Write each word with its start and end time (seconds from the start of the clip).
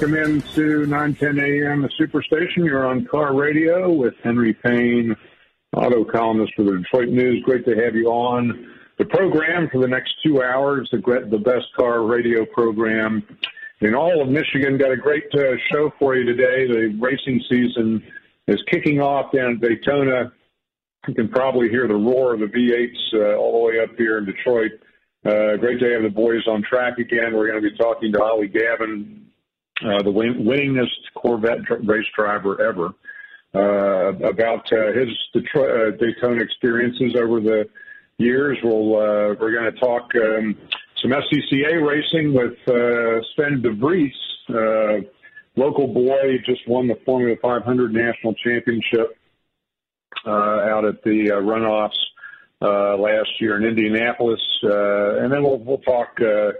welcome 0.00 0.14
into 0.14 0.86
910 0.86 1.40
AM, 1.40 1.82
the 1.82 1.88
Superstation. 1.98 2.58
You're 2.58 2.86
on 2.86 3.04
Car 3.06 3.34
Radio 3.34 3.90
with 3.90 4.14
Henry 4.22 4.54
Payne, 4.54 5.16
auto 5.74 6.04
columnist 6.04 6.52
for 6.54 6.62
the 6.62 6.78
Detroit 6.78 7.08
News. 7.08 7.42
Great 7.44 7.64
to 7.66 7.74
have 7.74 7.96
you 7.96 8.06
on 8.06 8.72
the 8.98 9.06
program 9.06 9.68
for 9.72 9.80
the 9.80 9.88
next 9.88 10.14
two 10.24 10.40
hours, 10.40 10.88
the, 10.92 11.38
best 11.44 11.66
car 11.76 12.04
radio 12.04 12.46
program 12.46 13.24
in 13.80 13.96
all 13.96 14.22
of 14.22 14.28
Michigan. 14.28 14.78
Got 14.78 14.92
a 14.92 14.96
great 14.96 15.24
uh, 15.34 15.56
show 15.72 15.92
for 15.98 16.14
you 16.14 16.24
today. 16.24 16.68
The 16.68 16.96
racing 17.00 17.42
season 17.50 18.00
is 18.46 18.62
kicking 18.70 19.00
off 19.00 19.32
down 19.32 19.54
at 19.54 19.60
Daytona. 19.60 20.32
You 21.08 21.14
can 21.14 21.28
probably 21.28 21.70
hear 21.70 21.88
the 21.88 21.96
roar 21.96 22.34
of 22.34 22.38
the 22.40 22.46
V8s 22.46 23.14
uh, 23.14 23.36
all 23.36 23.58
the 23.58 23.66
way 23.66 23.82
up 23.82 23.90
here 23.98 24.18
in 24.18 24.26
Detroit. 24.26 24.70
Uh, 25.26 25.56
great 25.56 25.80
to 25.80 25.90
have 25.92 26.04
the 26.04 26.12
boys 26.14 26.46
on 26.46 26.62
track 26.62 26.98
again. 26.98 27.34
We're 27.34 27.50
going 27.50 27.60
to 27.60 27.68
be 27.68 27.76
talking 27.76 28.12
to 28.12 28.22
Ollie 28.22 28.46
Gavin, 28.46 29.27
uh, 29.84 30.02
the 30.02 30.10
win- 30.10 30.44
winningest 30.44 31.12
Corvette 31.14 31.62
dr- 31.62 31.86
race 31.86 32.06
driver 32.16 32.60
ever, 32.60 32.94
uh, 33.54 34.14
about 34.26 34.70
uh, 34.72 34.92
his 34.92 35.08
Detroit, 35.32 35.70
uh, 35.70 35.96
Daytona 35.96 36.42
experiences 36.42 37.14
over 37.16 37.40
the 37.40 37.68
years. 38.18 38.58
We'll 38.62 38.96
uh, 38.96 39.34
we're 39.40 39.52
going 39.52 39.72
to 39.72 39.80
talk 39.80 40.10
um, 40.16 40.56
some 41.00 41.12
SCCA 41.12 41.86
racing 41.86 42.34
with 42.34 42.58
uh, 42.68 43.22
Sven 43.34 43.62
De 43.62 43.72
Vries, 43.72 44.12
uh, 44.50 45.06
local 45.56 45.86
boy, 45.86 46.38
just 46.44 46.66
won 46.68 46.88
the 46.88 46.98
Formula 47.06 47.36
500 47.40 47.92
national 47.92 48.34
championship 48.34 49.16
uh, 50.26 50.30
out 50.30 50.84
at 50.84 51.02
the 51.04 51.30
uh, 51.30 51.40
runoffs 51.40 51.90
uh, 52.60 52.96
last 52.96 53.30
year 53.40 53.56
in 53.56 53.64
Indianapolis, 53.64 54.40
uh, 54.64 55.18
and 55.18 55.32
then 55.32 55.42
we'll 55.42 55.58
we'll 55.58 55.78
talk. 55.78 56.08
Uh, 56.20 56.52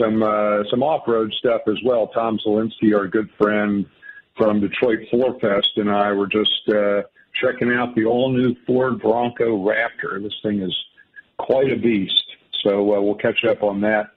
some 0.00 0.22
uh, 0.22 0.62
some 0.70 0.82
off-road 0.82 1.32
stuff 1.38 1.62
as 1.66 1.78
well. 1.84 2.08
Tom 2.08 2.38
Zielinski, 2.46 2.94
our 2.94 3.06
good 3.06 3.28
friend 3.38 3.86
from 4.36 4.60
Detroit 4.60 5.00
Four 5.10 5.38
Fest, 5.40 5.72
and 5.76 5.90
I 5.90 6.12
were 6.12 6.28
just 6.28 6.68
uh, 6.68 7.02
checking 7.40 7.72
out 7.72 7.94
the 7.94 8.04
all-new 8.04 8.54
Ford 8.66 9.00
Bronco 9.00 9.58
Raptor. 9.58 10.22
This 10.22 10.34
thing 10.42 10.62
is 10.62 10.74
quite 11.38 11.70
a 11.70 11.76
beast. 11.76 12.22
So 12.64 12.94
uh, 12.94 13.00
we'll 13.00 13.14
catch 13.14 13.44
up 13.44 13.62
on 13.62 13.80
that 13.82 14.10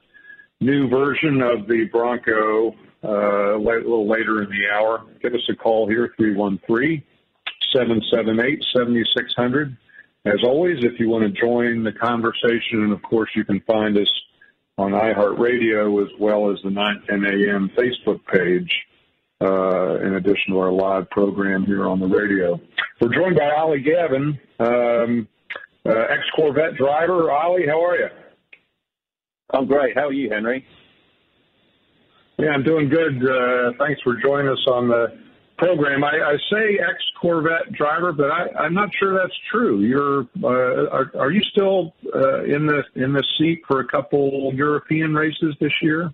new 0.60 0.88
version 0.88 1.42
of 1.42 1.68
the 1.68 1.86
Bronco 1.92 2.76
uh, 3.04 3.58
a 3.58 3.60
little 3.60 4.08
later 4.08 4.44
in 4.44 4.50
the 4.50 4.70
hour. 4.74 5.04
Give 5.22 5.34
us 5.34 5.48
a 5.50 5.56
call 5.56 5.88
here, 5.88 6.14
313 6.18 7.04
778 7.74 8.64
7600. 8.74 9.78
As 10.26 10.44
always, 10.44 10.84
if 10.84 11.00
you 11.00 11.10
want 11.10 11.24
to 11.24 11.42
join 11.42 11.84
the 11.84 11.92
conversation, 11.92 12.84
and 12.84 12.94
of 12.94 13.02
course, 13.02 13.30
you 13.36 13.44
can 13.44 13.60
find 13.62 13.98
us 13.98 14.10
on 14.78 14.92
iHeartRadio 14.92 16.04
as 16.04 16.12
well 16.20 16.52
as 16.52 16.58
the 16.64 16.70
910 16.70 17.26
AM 17.26 17.70
Facebook 17.78 18.20
page, 18.26 18.72
uh, 19.42 20.00
in 20.06 20.16
addition 20.16 20.54
to 20.54 20.60
our 20.60 20.72
live 20.72 21.10
program 21.10 21.66
here 21.66 21.88
on 21.88 22.00
the 22.00 22.08
radio. 22.08 22.60
We're 23.00 23.14
joined 23.14 23.36
by 23.36 23.52
Ollie 23.58 23.82
Gavin, 23.82 24.40
um, 24.60 25.28
uh, 25.86 25.92
ex-Corvette 26.10 26.76
driver. 26.78 27.32
Ollie, 27.32 27.66
how 27.68 27.84
are 27.84 27.96
you? 27.96 28.08
I'm 29.54 29.66
great. 29.68 29.96
How 29.96 30.08
are 30.08 30.14
you, 30.14 30.30
Henry? 30.30 30.66
Yeah, 32.38 32.50
I'm 32.50 32.64
doing 32.64 32.90
good. 32.90 33.18
Uh, 33.18 33.72
thanks 33.78 34.02
for 34.02 34.16
joining 34.22 34.48
us 34.48 34.66
on 34.68 34.88
the 34.88 35.08
program. 35.62 36.04
I, 36.04 36.10
I 36.10 36.38
say 36.52 36.80
ex-Corvette 36.80 37.72
driver, 37.72 38.12
but 38.12 38.32
I, 38.32 38.66
am 38.66 38.74
not 38.74 38.90
sure 39.00 39.14
that's 39.14 39.38
true. 39.52 39.82
You're 39.82 40.22
uh, 40.44 40.90
are, 40.90 41.12
are, 41.18 41.32
you 41.32 41.42
still 41.52 41.94
uh, 42.14 42.44
in 42.44 42.66
the 42.66 42.84
in 42.96 43.14
the 43.14 43.24
seat 43.38 43.62
for 43.68 43.80
a 43.80 43.88
couple 43.88 44.52
European 44.56 45.14
races 45.14 45.56
this 45.62 45.72
year? 45.82 46.12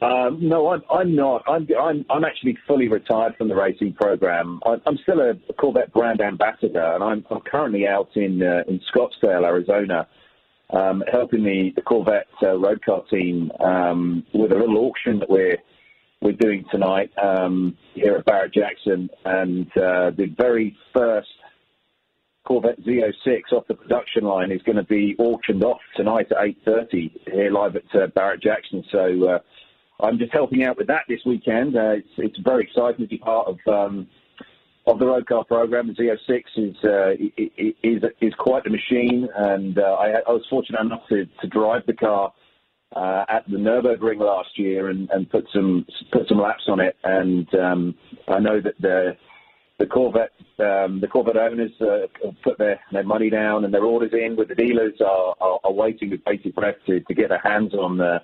Um, 0.00 0.38
no, 0.40 0.68
I'm, 0.70 0.82
I'm 0.90 1.14
not. 1.14 1.42
I'm, 1.46 1.68
I'm, 1.78 2.06
I'm 2.08 2.24
actually 2.24 2.56
fully 2.66 2.88
retired 2.88 3.36
from 3.36 3.48
the 3.48 3.54
racing 3.54 3.92
program. 3.92 4.60
I'm, 4.64 4.80
I'm 4.86 4.96
still 5.02 5.20
a 5.20 5.34
Corvette 5.52 5.92
brand 5.92 6.22
ambassador, 6.22 6.94
and 6.94 7.04
I'm, 7.04 7.26
I'm 7.30 7.40
currently 7.40 7.86
out 7.86 8.08
in 8.14 8.42
uh, 8.42 8.62
in 8.66 8.80
Scottsdale, 8.90 9.44
Arizona, 9.44 10.08
um, 10.70 11.04
helping 11.12 11.44
the, 11.44 11.72
the 11.76 11.82
Corvette 11.82 12.28
uh, 12.42 12.56
road 12.56 12.82
car 12.82 13.02
team 13.10 13.52
um, 13.60 14.24
with 14.32 14.52
a 14.52 14.54
little 14.54 14.78
auction 14.78 15.18
that 15.18 15.28
we're 15.28 15.58
we're 16.20 16.32
doing 16.32 16.64
tonight 16.70 17.10
um, 17.22 17.76
here 17.94 18.16
at 18.16 18.24
Barrett 18.26 18.52
Jackson, 18.52 19.08
and 19.24 19.66
uh, 19.76 20.10
the 20.10 20.26
very 20.36 20.76
first 20.92 21.28
Corvette 22.44 22.80
Z06 22.82 23.52
off 23.52 23.66
the 23.68 23.74
production 23.74 24.24
line 24.24 24.50
is 24.50 24.60
going 24.62 24.76
to 24.76 24.84
be 24.84 25.14
auctioned 25.18 25.64
off 25.64 25.80
tonight 25.96 26.26
at 26.30 26.38
8:30 26.66 27.10
here 27.32 27.50
live 27.50 27.76
at 27.76 27.94
uh, 27.94 28.06
Barrett 28.08 28.42
Jackson. 28.42 28.84
So 28.90 29.28
uh, 29.28 29.38
I'm 30.04 30.18
just 30.18 30.32
helping 30.32 30.64
out 30.64 30.76
with 30.76 30.88
that 30.88 31.02
this 31.08 31.20
weekend. 31.24 31.76
Uh, 31.76 31.92
it's, 31.92 32.08
it's 32.18 32.38
very 32.40 32.64
exciting 32.64 33.04
to 33.04 33.08
be 33.08 33.18
part 33.18 33.48
of 33.48 33.58
um, 33.72 34.06
of 34.86 34.98
the 34.98 35.06
road 35.06 35.26
car 35.26 35.44
program. 35.44 35.86
The 35.86 35.94
Z06 35.94 36.42
is 36.56 36.76
uh, 36.84 37.10
is 37.82 38.02
is 38.20 38.34
quite 38.38 38.64
the 38.64 38.70
machine, 38.70 39.26
and 39.36 39.78
uh, 39.78 39.82
I, 39.82 40.20
I 40.26 40.32
was 40.32 40.44
fortunate 40.50 40.80
enough 40.80 41.06
to, 41.08 41.26
to 41.40 41.46
drive 41.48 41.86
the 41.86 41.94
car 41.94 42.32
uh, 42.94 43.24
at 43.28 43.48
the 43.48 43.56
Nurburgring 43.56 44.18
last 44.18 44.58
year 44.58 44.88
and, 44.88 45.08
and 45.10 45.30
put 45.30 45.46
some 45.52 45.86
put 46.12 46.28
some 46.28 46.38
laps 46.38 46.64
on 46.68 46.80
it. 46.80 46.96
And 47.04 47.52
um, 47.54 47.94
I 48.28 48.38
know 48.38 48.60
that 48.60 48.74
the 48.80 49.16
the 49.78 49.86
Corvette 49.86 50.32
um, 50.58 51.00
the 51.00 51.08
Corvette 51.08 51.36
owners 51.36 51.70
uh, 51.80 52.06
put 52.42 52.58
their, 52.58 52.80
their 52.92 53.04
money 53.04 53.30
down 53.30 53.64
and 53.64 53.72
their 53.72 53.84
orders 53.84 54.12
in, 54.12 54.36
with 54.36 54.48
the 54.48 54.54
dealers 54.54 54.94
are, 55.00 55.34
are, 55.40 55.58
are 55.64 55.72
waiting 55.72 56.10
with 56.10 56.24
bated 56.24 56.54
breath 56.54 56.76
to, 56.86 57.00
to 57.00 57.14
get 57.14 57.30
their 57.30 57.40
hands 57.42 57.72
on 57.74 57.96
the 57.96 58.18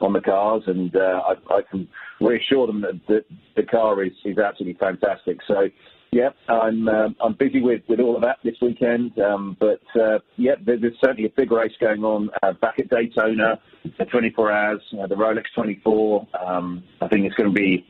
on 0.00 0.12
the 0.12 0.20
cars. 0.20 0.62
And 0.66 0.94
uh, 0.94 1.22
I, 1.28 1.54
I 1.54 1.60
can 1.70 1.88
reassure 2.20 2.66
them 2.66 2.82
that 2.82 3.00
the, 3.08 3.24
the 3.56 3.62
car 3.62 4.02
is 4.04 4.12
is 4.24 4.38
absolutely 4.38 4.78
fantastic. 4.78 5.38
So 5.46 5.68
yeah, 6.12 6.30
I'm 6.48 6.88
uh, 6.88 7.08
I'm 7.20 7.34
busy 7.34 7.60
with, 7.60 7.82
with 7.88 8.00
all 8.00 8.16
of 8.16 8.22
that 8.22 8.38
this 8.42 8.56
weekend. 8.60 9.16
Um, 9.20 9.56
but 9.60 9.80
uh, 10.00 10.18
yeah, 10.36 10.54
there's, 10.64 10.80
there's, 10.80 10.96
certainly 11.00 11.26
a 11.26 11.32
big 11.36 11.52
race 11.52 11.72
going 11.80 12.02
on 12.02 12.30
uh, 12.42 12.52
back 12.54 12.80
at 12.80 12.90
Daytona, 12.90 13.60
the 13.96 14.04
24 14.06 14.52
hours, 14.52 14.80
uh, 15.00 15.06
the 15.06 15.14
Rolex 15.14 15.44
24. 15.54 16.26
Um, 16.44 16.82
I 17.00 17.06
think 17.06 17.26
it's 17.26 17.36
going 17.36 17.50
to 17.50 17.54
be, 17.54 17.86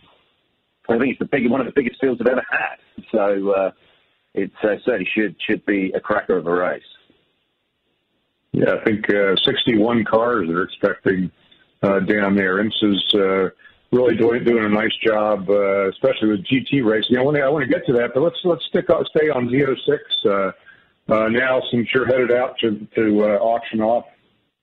I 0.89 0.99
think 0.99 1.13
it's 1.13 1.19
the 1.19 1.29
big, 1.33 1.51
one 1.51 1.61
of 1.61 1.67
the 1.67 1.73
biggest 1.75 1.99
fields 2.01 2.21
I've 2.21 2.31
ever 2.31 2.45
had. 2.51 3.05
So 3.11 3.53
uh, 3.53 3.71
it 4.35 4.53
uh, 4.63 4.77
certainly 4.85 5.09
should 5.15 5.37
should 5.41 5.65
be 5.65 5.91
a 5.97 6.01
cracker 6.01 6.37
of 6.37 6.47
a 6.47 6.53
race. 6.53 6.83
Yeah, 8.53 8.75
I 8.81 8.85
think 8.85 9.07
61 9.45 10.05
cars 10.05 10.49
are 10.51 10.65
expecting 10.65 11.31
down 11.83 12.35
there. 12.37 12.63
IMSA's 12.63 13.53
really 13.93 14.17
doing 14.17 14.45
doing 14.45 14.65
a 14.65 14.69
nice 14.69 14.95
job, 15.05 15.49
uh, 15.49 15.89
especially 15.89 16.28
with 16.28 16.45
GT 16.45 16.84
racing. 16.84 17.17
I 17.17 17.23
want 17.23 17.37
to 17.37 17.43
I 17.43 17.49
want 17.49 17.69
to 17.69 17.73
get 17.73 17.87
to 17.87 17.93
that, 17.95 18.11
but 18.15 18.23
let's 18.23 18.39
let's 18.45 18.65
stick 18.67 18.87
stay 18.87 19.28
on 19.31 19.49
Z06 19.49 19.99
uh, 20.25 20.53
uh, 21.12 21.28
now 21.28 21.61
since 21.71 21.89
you're 21.93 22.06
headed 22.06 22.33
out 22.33 22.59
to 22.61 22.87
to 22.95 23.25
uh, 23.25 23.27
auction 23.39 23.81
off 23.81 24.05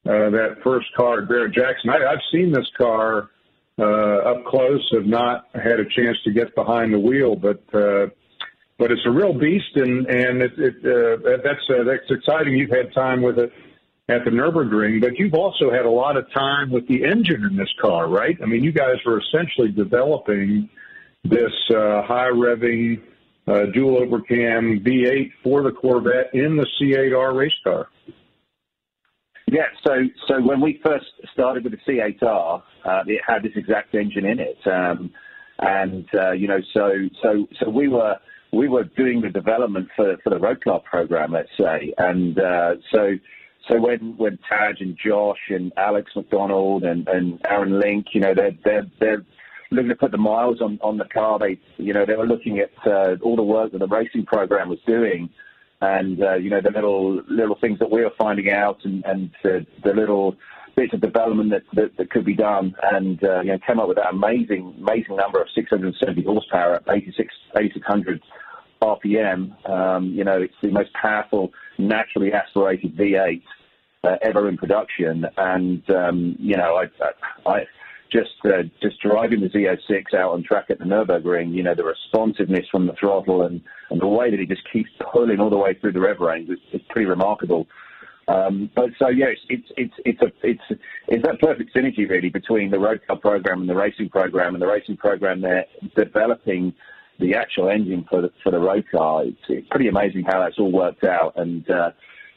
uh, 0.05 0.29
that 0.29 0.57
first 0.63 0.87
car 0.95 1.21
at 1.21 1.29
Barrett 1.29 1.53
Jackson. 1.53 1.89
I, 1.89 2.05
I've 2.05 2.21
seen 2.31 2.51
this 2.51 2.69
car 2.77 3.29
uh, 3.79 3.83
up 3.83 4.45
close. 4.45 4.87
Have 4.93 5.05
not 5.05 5.47
had 5.53 5.79
a 5.79 5.85
chance 5.85 6.17
to 6.23 6.31
get 6.31 6.55
behind 6.55 6.93
the 6.93 6.99
wheel, 6.99 7.35
but. 7.35 7.63
Uh, 7.73 8.07
but 8.79 8.91
it's 8.91 9.01
a 9.07 9.09
real 9.09 9.33
beast, 9.33 9.75
and 9.75 10.05
and 10.05 10.39
it, 10.39 10.51
it 10.59 10.75
uh, 10.85 11.37
that's 11.43 11.67
uh, 11.67 11.83
that's 11.83 12.11
exciting. 12.11 12.53
You've 12.53 12.69
had 12.69 12.93
time 12.93 13.23
with 13.23 13.39
it 13.39 13.51
at 14.09 14.23
the 14.23 14.31
Nurburgring, 14.31 15.01
but 15.01 15.17
you've 15.17 15.33
also 15.33 15.69
had 15.69 15.85
a 15.85 15.89
lot 15.89 16.15
of 16.15 16.31
time 16.31 16.71
with 16.71 16.87
the 16.87 17.03
engine 17.03 17.43
in 17.43 17.57
this 17.57 17.71
car, 17.81 18.07
right? 18.07 18.37
I 18.41 18.45
mean, 18.45 18.63
you 18.63 18.71
guys 18.71 18.95
were 19.05 19.19
essentially 19.19 19.69
developing 19.71 20.69
this 21.25 21.51
uh, 21.71 22.03
high 22.03 22.29
revving 22.31 23.01
uh, 23.47 23.65
dual 23.73 24.01
overcam 24.01 24.85
V8 24.85 25.31
for 25.43 25.61
the 25.61 25.71
Corvette 25.71 26.33
in 26.33 26.55
the 26.55 26.65
C8R 26.79 27.35
race 27.35 27.51
car. 27.63 27.89
Yeah, 29.49 29.67
so 29.85 29.93
so 30.27 30.41
when 30.41 30.59
we 30.59 30.81
first 30.85 31.05
started 31.31 31.63
with 31.63 31.73
the 31.73 31.79
C8R, 31.87 32.61
uh, 32.83 33.03
it 33.07 33.21
had 33.25 33.43
this 33.43 33.53
exact 33.55 33.95
engine 33.95 34.25
in 34.25 34.39
it, 34.39 34.57
um, 34.67 35.09
and 35.59 36.05
uh, 36.13 36.31
you 36.31 36.49
know, 36.49 36.59
so 36.73 36.91
so 37.21 37.47
so 37.61 37.69
we 37.69 37.87
were 37.87 38.17
we 38.51 38.67
were 38.67 38.83
doing 38.83 39.21
the 39.21 39.29
development 39.29 39.87
for 39.95 40.17
for 40.21 40.31
the 40.31 40.37
road 40.37 40.61
car 40.61 40.81
program, 40.81 41.31
let's 41.31 41.49
say, 41.57 41.93
and 41.97 42.37
uh, 42.37 42.75
so 42.93 43.13
so 43.67 43.79
when 43.79 44.15
when 44.17 44.39
Tadge 44.49 44.81
and 44.81 44.97
Josh 44.97 45.49
and 45.49 45.73
Alex 45.77 46.11
McDonald 46.15 46.83
and, 46.83 47.07
and 47.07 47.39
Aaron 47.49 47.79
Link, 47.79 48.07
you 48.13 48.21
know, 48.21 48.33
they're 48.33 48.55
they're 48.63 48.87
they're 48.99 49.25
looking 49.71 49.89
to 49.89 49.95
put 49.95 50.11
the 50.11 50.17
miles 50.17 50.61
on 50.61 50.79
on 50.81 50.97
the 50.97 51.05
car. 51.05 51.39
They 51.39 51.59
you 51.77 51.93
know 51.93 52.05
they 52.05 52.15
were 52.15 52.27
looking 52.27 52.59
at 52.59 52.71
uh, 52.85 53.15
all 53.21 53.35
the 53.35 53.43
work 53.43 53.71
that 53.73 53.79
the 53.79 53.87
racing 53.87 54.25
program 54.25 54.69
was 54.69 54.79
doing, 54.87 55.29
and 55.81 56.21
uh, 56.21 56.35
you 56.35 56.49
know 56.49 56.61
the 56.61 56.71
little 56.71 57.21
little 57.29 57.57
things 57.59 57.79
that 57.79 57.91
we 57.91 58.03
were 58.03 58.13
finding 58.17 58.51
out 58.51 58.79
and 58.85 59.03
and 59.05 59.31
the, 59.43 59.65
the 59.83 59.93
little 59.93 60.35
bits 60.75 60.93
of 60.93 61.01
development 61.01 61.49
that, 61.49 61.63
that, 61.73 61.97
that 61.97 62.11
could 62.11 62.23
be 62.23 62.35
done, 62.35 62.75
and 62.91 63.23
uh, 63.23 63.41
you 63.41 63.51
know 63.51 63.59
came 63.65 63.79
up 63.79 63.87
with 63.87 63.97
that 63.97 64.13
amazing 64.13 64.75
amazing 64.79 65.15
number 65.17 65.41
of 65.41 65.47
670 65.53 66.23
horsepower 66.23 66.75
at 66.75 66.83
86 66.89 67.33
8600 67.57 68.21
RPM. 68.81 69.69
Um, 69.69 70.05
you 70.05 70.23
know 70.23 70.41
it's 70.41 70.53
the 70.61 70.69
most 70.69 70.93
powerful 70.93 71.51
naturally 71.77 72.31
aspirated 72.31 72.95
V8 72.95 73.41
uh, 74.03 74.15
ever 74.21 74.47
in 74.49 74.57
production. 74.57 75.25
And 75.37 75.89
um, 75.89 76.35
you 76.39 76.55
know, 76.55 76.75
I, 76.75 77.49
I, 77.49 77.59
just 78.11 78.29
uh, 78.45 78.63
just 78.81 79.01
driving 79.01 79.41
the 79.41 79.49
Z06 79.49 80.13
out 80.13 80.31
on 80.31 80.43
track 80.43 80.65
at 80.69 80.79
the 80.79 80.85
Nurburgring, 80.85 81.53
you 81.53 81.63
know, 81.63 81.75
the 81.75 81.83
responsiveness 81.83 82.65
from 82.71 82.87
the 82.87 82.93
throttle 82.93 83.43
and, 83.43 83.61
and 83.89 83.99
the 83.99 84.07
way 84.07 84.31
that 84.31 84.39
it 84.39 84.47
just 84.47 84.61
keeps 84.71 84.89
pulling 85.11 85.39
all 85.39 85.49
the 85.49 85.57
way 85.57 85.73
through 85.73 85.91
the 85.91 85.99
rev 85.99 86.19
range 86.19 86.49
is, 86.49 86.59
is 86.73 86.81
pretty 86.89 87.05
remarkable. 87.05 87.67
Um, 88.29 88.69
but 88.75 88.89
so 88.99 89.07
yeah, 89.07 89.27
it's 89.27 89.41
it's 89.49 89.71
it's 89.77 89.93
it's 90.05 90.21
a 90.21 90.31
it's 90.43 90.81
it's 91.07 91.23
that 91.23 91.39
perfect 91.39 91.73
synergy 91.73 92.09
really 92.09 92.29
between 92.29 92.71
the 92.71 92.79
road 92.79 92.99
car 93.07 93.15
program 93.17 93.61
and 93.61 93.69
the 93.69 93.75
racing 93.75 94.09
program, 94.09 94.53
and 94.53 94.61
the 94.61 94.67
racing 94.67 94.97
program 94.97 95.41
they're 95.41 95.65
developing 95.95 96.73
the 97.19 97.35
actual 97.35 97.69
engine 97.69 98.05
for 98.09 98.21
the 98.21 98.31
for 98.43 98.51
the 98.51 98.59
road 98.59 98.85
car. 98.91 99.23
It's, 99.23 99.39
it's 99.47 99.67
pretty 99.69 99.87
amazing 99.87 100.23
how 100.23 100.41
that's 100.41 100.59
all 100.59 100.71
worked 100.71 101.05
out, 101.05 101.33
and 101.37 101.69
uh, 101.69 101.91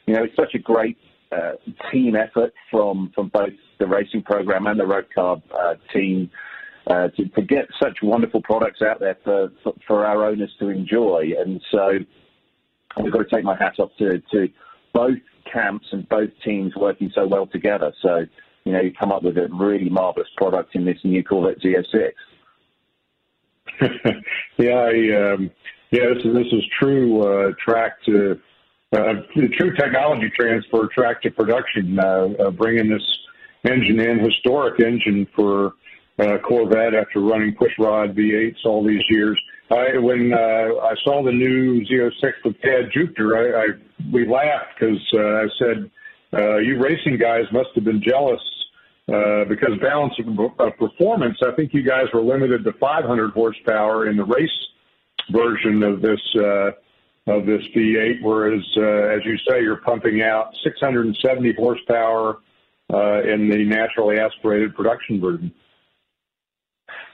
you 0.05 0.13
know 0.13 0.23
it's 0.23 0.35
such 0.37 0.55
a 0.55 0.59
great 0.59 0.97
uh, 1.31 1.53
team 1.91 2.15
effort 2.15 2.53
from 2.69 3.11
from 3.15 3.29
both 3.29 3.53
the 3.79 3.87
racing 3.87 4.23
program 4.23 4.67
and 4.67 4.79
the 4.79 4.85
road 4.85 5.07
car 5.13 5.41
uh, 5.53 5.75
team 5.93 6.29
uh, 6.87 7.07
to, 7.09 7.25
to, 7.29 7.41
get 7.41 7.67
such 7.81 7.99
wonderful 8.01 8.41
products 8.41 8.81
out 8.81 8.99
there 8.99 9.17
for, 9.23 9.51
for, 9.63 9.73
for 9.87 10.05
our 10.05 10.25
owners 10.25 10.51
to 10.59 10.69
enjoy. 10.69 11.29
And 11.37 11.61
so 11.71 11.91
I've 12.97 13.11
got 13.11 13.19
to 13.19 13.35
take 13.35 13.43
my 13.43 13.55
hat 13.55 13.73
off 13.79 13.91
to, 13.99 14.19
to 14.31 14.47
both 14.93 15.19
camps 15.51 15.85
and 15.91 16.07
both 16.09 16.29
teams 16.43 16.73
working 16.75 17.11
so 17.13 17.27
well 17.27 17.45
together. 17.47 17.93
So 18.01 18.25
you 18.65 18.73
know 18.73 18.81
you 18.81 18.91
come 18.93 19.11
up 19.11 19.23
with 19.23 19.37
a 19.37 19.47
really 19.51 19.89
marvelous 19.89 20.27
product 20.37 20.75
in 20.75 20.85
this 20.85 20.97
new 21.03 21.23
Corvette 21.23 21.61
Z06. 21.61 22.11
yeah, 24.57 24.71
I, 24.71 25.33
um, 25.33 25.51
yeah, 25.91 26.13
this 26.13 26.25
is 26.25 26.33
this 26.33 26.51
is 26.51 26.63
true 26.79 27.21
uh, 27.21 27.51
track 27.63 28.03
to 28.05 28.39
uh, 28.93 29.13
the 29.35 29.47
true 29.57 29.73
technology 29.75 30.29
transfer 30.37 30.87
track 30.93 31.21
to 31.21 31.31
production, 31.31 31.97
uh, 31.97 32.27
uh, 32.39 32.51
bringing 32.51 32.89
this 32.89 33.03
engine 33.63 33.99
in, 33.99 34.19
historic 34.19 34.79
engine 34.81 35.27
for 35.33 35.73
uh, 36.19 36.37
Corvette 36.39 36.93
after 36.93 37.21
running 37.21 37.55
pushrod 37.55 38.15
V8s 38.15 38.65
all 38.65 38.85
these 38.85 39.03
years. 39.09 39.39
I, 39.69 39.97
when 39.97 40.33
uh, 40.33 40.37
I 40.37 40.95
saw 41.05 41.23
the 41.23 41.31
new 41.31 41.85
Z06 41.85 42.31
with 42.43 42.61
Tadge 42.61 42.91
Juechter, 42.91 43.37
I, 43.37 43.61
I 43.61 43.65
we 44.11 44.27
laughed 44.27 44.77
because 44.77 45.01
uh, 45.13 45.19
I 45.19 45.47
said, 45.57 45.91
uh, 46.33 46.57
"You 46.57 46.77
racing 46.81 47.17
guys 47.17 47.45
must 47.53 47.69
have 47.75 47.85
been 47.85 48.03
jealous 48.05 48.41
uh, 49.07 49.45
because 49.45 49.79
balance 49.81 50.13
of, 50.19 50.37
of 50.59 50.77
performance. 50.77 51.37
I 51.41 51.55
think 51.55 51.73
you 51.73 51.83
guys 51.83 52.07
were 52.13 52.21
limited 52.21 52.65
to 52.65 52.73
500 52.73 53.31
horsepower 53.31 54.09
in 54.09 54.17
the 54.17 54.25
race 54.25 54.49
version 55.31 55.81
of 55.83 56.01
this." 56.01 56.19
Of 57.31 57.45
this 57.45 57.61
V8, 57.73 58.21
whereas, 58.21 58.61
uh, 58.75 59.15
as 59.15 59.21
you 59.23 59.37
say, 59.49 59.61
you're 59.61 59.77
pumping 59.77 60.21
out 60.21 60.53
670 60.65 61.53
horsepower 61.53 62.39
uh, 62.93 63.21
in 63.21 63.49
the 63.49 63.63
naturally 63.63 64.19
aspirated 64.19 64.75
production 64.75 65.21
version. 65.21 65.53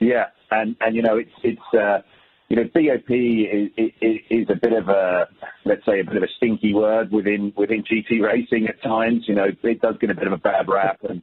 Yeah, 0.00 0.26
and 0.50 0.74
and 0.80 0.96
you 0.96 1.02
know 1.02 1.18
it's 1.18 1.30
it's 1.44 1.60
uh, 1.72 2.02
you 2.48 2.56
know 2.56 2.64
BOP 2.64 3.10
is, 3.10 3.92
is, 4.00 4.18
is 4.28 4.46
a 4.50 4.56
bit 4.56 4.72
of 4.72 4.88
a 4.88 5.28
let's 5.64 5.84
say 5.86 6.00
a 6.00 6.04
bit 6.04 6.16
of 6.16 6.24
a 6.24 6.28
stinky 6.36 6.74
word 6.74 7.12
within 7.12 7.52
within 7.56 7.84
GT 7.84 8.20
racing 8.20 8.66
at 8.66 8.82
times. 8.82 9.24
You 9.28 9.36
know 9.36 9.46
it 9.62 9.80
does 9.80 9.96
get 10.00 10.10
a 10.10 10.14
bit 10.14 10.26
of 10.26 10.32
a 10.32 10.38
bad 10.38 10.66
rap, 10.68 10.98
and 11.08 11.22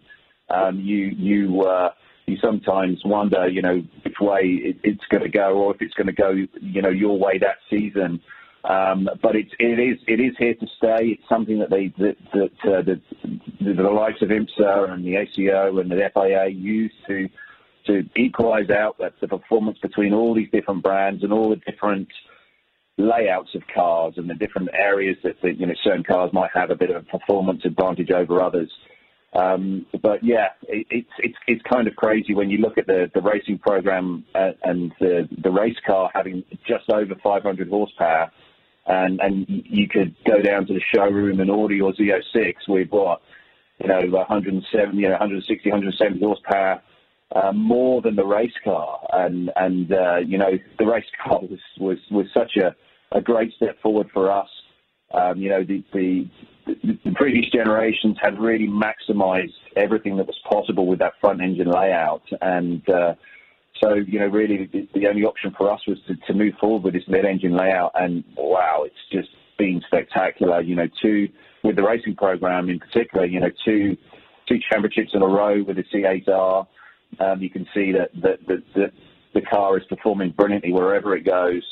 um, 0.50 0.80
you 0.80 1.08
you. 1.18 1.62
Uh, 1.64 1.90
you 2.28 2.38
sometimes 2.42 3.00
wonder, 3.06 3.48
you 3.48 3.62
know, 3.62 3.84
which 4.04 4.16
way 4.20 4.42
it, 4.46 4.78
it's 4.84 5.04
going 5.12 5.22
to 5.22 5.30
go, 5.30 5.60
or 5.60 5.76
if 5.76 5.82
it's 5.84 5.94
going 5.94 6.08
to 6.08 6.14
go, 6.14 6.32
you 6.32 6.82
know, 6.82 6.90
your 6.90 7.20
way 7.20 7.38
that 7.38 7.58
season. 7.70 8.20
Um, 8.68 9.08
but 9.22 9.36
it 9.36 9.48
is 9.60 10.00
it 10.08 10.20
is 10.20 10.36
here 10.40 10.56
to 10.56 10.68
stay. 10.78 11.18
It's 11.18 11.30
something 11.30 11.60
that 11.60 11.70
they 11.70 11.94
that, 12.00 12.18
that 12.34 12.74
uh, 12.74 12.82
the, 12.82 13.02
the, 13.62 13.74
the 13.74 13.84
likes 13.84 14.22
of 14.22 14.30
IMSA 14.30 14.92
and 14.92 15.06
the 15.06 15.18
ACO 15.18 15.78
and 15.78 15.92
the 15.92 16.10
FIA 16.14 16.48
use 16.48 16.94
to 17.08 17.30
to 17.86 18.04
equalise 18.16 18.72
out 18.72 18.98
the, 18.98 19.12
the 19.22 19.28
performance 19.28 19.78
between 19.80 20.14
all 20.14 20.34
these 20.34 20.50
different 20.52 20.82
brands 20.82 21.24
and 21.24 21.32
all 21.32 21.50
the 21.50 21.58
different 21.58 22.08
layouts 22.98 23.54
of 23.54 23.62
cars 23.74 24.16
and 24.18 24.28
the 24.28 24.34
different 24.34 24.70
areas 24.74 25.18
that, 25.24 25.36
that 25.44 25.60
you 25.60 25.68
know 25.68 25.76
certain 25.84 26.04
cars 26.04 26.32
might 26.34 26.50
have 26.54 26.72
a 26.72 26.76
bit 26.76 26.90
of 26.90 26.96
a 26.96 27.06
performance 27.06 27.62
advantage 27.66 28.10
over 28.10 28.42
others. 28.42 28.72
Um, 29.34 29.86
but 30.02 30.24
yeah, 30.24 30.48
it, 30.64 30.88
it's 30.90 31.12
it's 31.20 31.38
it's 31.46 31.62
kind 31.72 31.88
of 31.88 31.96
crazy 31.96 32.34
when 32.34 32.50
you 32.50 32.58
look 32.58 32.80
at 32.80 32.88
the 32.88 33.12
the 33.14 33.22
racing 33.22 33.60
program 33.60 34.26
uh, 34.34 34.54
and 34.64 34.92
the 35.00 35.30
the 35.44 35.52
race 35.52 35.78
car 35.86 36.10
having 36.16 36.44
just 36.68 36.90
over 36.90 37.14
500 37.22 37.70
horsepower 37.70 38.32
and 38.88 39.20
and 39.20 39.46
you 39.48 39.88
could 39.88 40.16
go 40.26 40.42
down 40.42 40.66
to 40.68 40.74
the 40.74 40.82
showroom 40.94 41.40
and 41.40 41.50
order 41.50 41.74
your 41.74 41.94
Z06 41.94 42.56
with 42.68 42.90
what 42.90 43.22
you 43.80 43.88
know 43.88 44.02
170, 44.06 44.98
you 44.98 45.04
know, 45.04 45.12
160, 45.12 45.70
170 45.70 46.20
horsepower. 46.20 46.82
Uh, 47.36 47.52
more 47.52 48.02
than 48.02 48.16
the 48.16 48.24
race 48.24 48.54
car, 48.64 49.00
and 49.12 49.52
and 49.56 49.92
uh, 49.92 50.18
you 50.18 50.38
know 50.38 50.52
the 50.78 50.86
race 50.86 51.06
car 51.24 51.40
was 51.42 51.60
was 51.80 51.98
was 52.12 52.28
such 52.34 52.56
a, 52.58 52.76
a 53.12 53.20
great 53.20 53.52
step 53.54 53.82
forward 53.82 54.08
for 54.14 54.32
us. 54.32 54.48
Um, 55.12 55.40
you 55.40 55.50
know 55.50 55.64
the, 55.64 55.84
the 55.92 56.28
the 56.66 57.12
previous 57.16 57.50
generations 57.52 58.18
had 58.22 58.40
really 58.40 58.68
maximised 58.68 59.54
everything 59.76 60.18
that 60.18 60.28
was 60.28 60.40
possible 60.50 60.86
with 60.86 61.00
that 61.00 61.14
front 61.20 61.42
engine 61.42 61.70
layout, 61.70 62.24
and 62.42 62.88
uh, 62.90 63.16
so, 63.82 63.96
you 63.96 64.20
know, 64.20 64.28
really 64.28 64.70
the, 64.72 64.88
the 64.94 65.08
only 65.08 65.24
option 65.24 65.54
for 65.58 65.72
us 65.72 65.82
was 65.88 65.98
to, 66.08 66.16
to 66.28 66.34
move 66.34 66.54
forward 66.60 66.84
with 66.84 66.94
this 66.94 67.04
mid-engine 67.08 67.56
layout, 67.56 67.92
and 67.96 68.24
wow, 68.38 68.84
it's 68.86 68.96
just 69.12 69.30
been 69.58 69.82
spectacular. 69.88 70.62
You 70.62 70.76
know, 70.76 70.88
two 71.02 71.28
with 71.64 71.76
the 71.76 71.84
racing 71.84 72.16
program 72.16 72.70
in 72.70 72.80
particular. 72.80 73.26
You 73.26 73.42
know, 73.42 73.52
two 73.66 73.98
two 74.48 74.58
championships 74.72 75.12
in 75.14 75.22
a 75.22 75.28
row 75.28 75.64
with 75.64 75.78
the 75.78 75.84
C8R. 75.94 76.68
Um, 77.20 77.42
you 77.42 77.50
can 77.50 77.66
see 77.74 77.92
that 77.92 78.12
that, 78.22 78.48
that 78.48 78.64
that 78.76 78.92
the 79.34 79.42
car 79.42 79.78
is 79.78 79.84
performing 79.90 80.32
brilliantly 80.32 80.72
wherever 80.72 81.16
it 81.16 81.26
goes. 81.26 81.64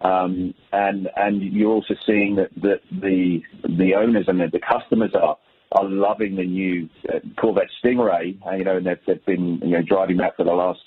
Um, 0.00 0.54
and 0.72 1.08
and 1.16 1.42
you're 1.42 1.70
also 1.70 1.94
seeing 2.06 2.36
that, 2.36 2.50
that 2.62 2.80
the 2.90 3.42
the 3.78 3.94
owners 3.94 4.24
and 4.26 4.40
the, 4.40 4.48
the 4.50 4.60
customers 4.60 5.12
are 5.14 5.36
are 5.72 5.88
loving 5.88 6.36
the 6.36 6.44
new 6.44 6.88
uh, 7.08 7.18
Corvette 7.40 7.68
Stingray. 7.82 8.38
Uh, 8.46 8.56
you 8.56 8.64
know, 8.64 8.76
and 8.76 8.86
they've, 8.86 8.98
they've 9.06 9.24
been 9.24 9.60
you 9.62 9.70
know 9.70 9.82
driving 9.82 10.18
that 10.18 10.36
for 10.36 10.44
the 10.44 10.52
last 10.52 10.80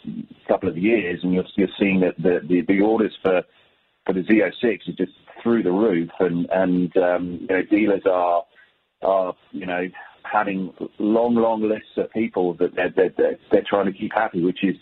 couple 0.47 0.69
of 0.69 0.77
years, 0.77 1.19
and 1.23 1.33
you're, 1.33 1.45
you're 1.55 1.67
seeing 1.79 1.99
that 2.01 2.15
the, 2.17 2.39
the, 2.47 2.61
the 2.67 2.81
orders 2.81 3.15
for 3.21 3.41
for 4.05 4.13
the 4.13 4.21
Z06 4.21 4.79
is 4.87 4.95
just 4.95 5.11
through 5.41 5.63
the 5.63 5.71
roof, 5.71 6.09
and 6.19 6.47
and 6.51 6.97
um, 6.97 7.37
you 7.41 7.47
know 7.47 7.63
dealers 7.69 8.03
are 8.09 8.43
are 9.01 9.33
you 9.51 9.65
know 9.65 9.87
having 10.31 10.73
long 10.99 11.35
long 11.35 11.61
lists 11.61 11.97
of 11.97 12.11
people 12.11 12.53
that 12.55 12.75
they're 12.75 12.93
they're, 12.95 13.13
they're, 13.17 13.37
they're 13.51 13.65
trying 13.67 13.85
to 13.85 13.97
keep 13.97 14.13
happy, 14.13 14.43
which 14.43 14.63
is 14.63 14.75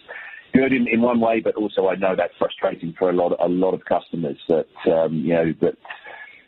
good 0.54 0.72
in, 0.72 0.88
in 0.88 1.02
one 1.02 1.20
way, 1.20 1.40
but 1.40 1.56
also 1.56 1.88
I 1.88 1.96
know 1.96 2.16
that's 2.16 2.34
frustrating 2.38 2.94
for 2.98 3.10
a 3.10 3.14
lot 3.14 3.36
a 3.40 3.48
lot 3.48 3.74
of 3.74 3.84
customers 3.86 4.38
that 4.48 4.92
um, 4.92 5.16
you 5.16 5.34
know 5.34 5.54
that 5.62 5.76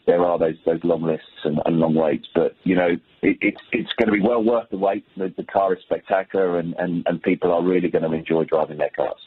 there 0.05 0.23
are 0.23 0.37
those 0.37 0.55
those 0.65 0.83
long 0.83 1.03
lists 1.03 1.25
and, 1.43 1.59
and 1.65 1.77
long 1.77 1.95
waits. 1.95 2.27
But 2.33 2.55
you 2.63 2.75
know, 2.75 2.89
it, 3.21 3.37
it's 3.41 3.61
it's 3.71 3.91
going 3.99 4.07
to 4.07 4.21
be 4.21 4.27
well 4.27 4.43
worth 4.43 4.69
the 4.69 4.77
wait. 4.77 5.05
The, 5.17 5.33
the 5.35 5.43
car 5.43 5.73
is 5.73 5.79
spectacular, 5.83 6.59
and, 6.59 6.73
and, 6.77 7.05
and 7.07 7.21
people 7.21 7.51
are 7.51 7.63
really 7.63 7.89
going 7.89 8.03
to 8.03 8.11
enjoy 8.11 8.45
driving 8.45 8.77
their 8.77 8.91
cars. 8.95 9.19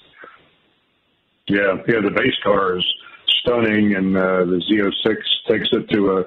Yeah, 1.48 1.76
yeah, 1.86 2.00
the 2.02 2.10
base 2.10 2.36
car 2.42 2.78
is 2.78 2.84
stunning, 3.40 3.94
and 3.96 4.16
uh, 4.16 4.44
the 4.44 4.62
Z06 4.70 5.16
takes 5.50 5.68
it 5.72 5.88
to 5.94 6.18
a 6.18 6.24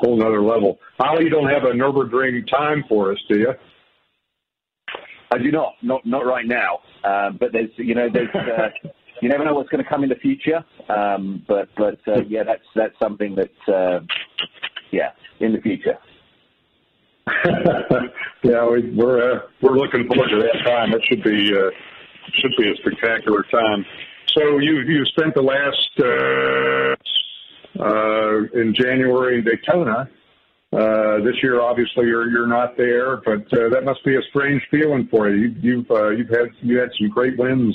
whole 0.00 0.20
other 0.22 0.42
level. 0.42 0.78
Ollie, 0.98 1.24
you 1.24 1.30
don't 1.30 1.48
have 1.48 1.62
a 1.62 1.72
Nurburgring 1.72 2.50
time 2.50 2.84
for 2.88 3.12
us, 3.12 3.18
do 3.28 3.38
you? 3.38 3.52
I 5.30 5.38
do 5.38 5.50
not, 5.50 5.74
not 5.82 6.04
not 6.04 6.26
right 6.26 6.46
now. 6.46 6.80
Uh, 7.02 7.30
but 7.30 7.52
there's, 7.52 7.70
you 7.76 7.94
know, 7.94 8.08
there's. 8.12 8.34
Uh, 8.34 8.88
you 9.24 9.30
never 9.30 9.42
know 9.42 9.54
what's 9.54 9.70
going 9.70 9.82
to 9.82 9.88
come 9.88 10.02
in 10.02 10.10
the 10.10 10.16
future. 10.16 10.62
Um, 10.90 11.42
but 11.48 11.70
but 11.78 11.98
uh, 12.06 12.20
yeah, 12.28 12.42
that's 12.44 12.66
that's 12.76 12.98
something 12.98 13.34
that 13.36 13.74
uh, 13.74 14.00
yeah 14.92 15.12
in 15.40 15.54
the 15.54 15.62
future. 15.62 15.96
yeah, 18.44 18.68
we, 18.68 18.90
we're 18.94 19.32
uh, 19.32 19.38
we're 19.62 19.78
looking 19.78 20.06
forward 20.06 20.28
to 20.28 20.36
that 20.36 20.62
time. 20.66 20.92
It 20.92 21.00
should 21.08 21.24
be 21.24 21.56
uh, 21.56 21.70
should 22.34 22.52
be 22.58 22.70
a 22.70 22.76
spectacular 22.76 23.42
time. 23.50 23.86
So 24.34 24.58
you 24.58 24.80
you 24.80 25.06
spent 25.06 25.34
the 25.34 25.40
last 25.40 25.88
uh, 27.80 27.82
uh, 27.82 28.60
in 28.60 28.74
January 28.74 29.38
in 29.38 29.44
Daytona. 29.44 30.10
This 31.24 31.42
year, 31.42 31.62
obviously, 31.62 32.08
you're 32.08 32.28
you're 32.28 32.46
not 32.46 32.76
there, 32.76 33.22
but 33.24 33.48
that 33.52 33.84
must 33.84 34.04
be 34.04 34.16
a 34.16 34.22
strange 34.28 34.60
feeling 34.70 35.08
for 35.10 35.30
you. 35.30 35.54
you 35.62 35.86
you've 35.88 36.18
you've 36.18 36.28
had 36.28 36.48
you 36.60 36.78
had 36.78 36.90
some 36.98 37.08
great 37.08 37.38
wins 37.38 37.74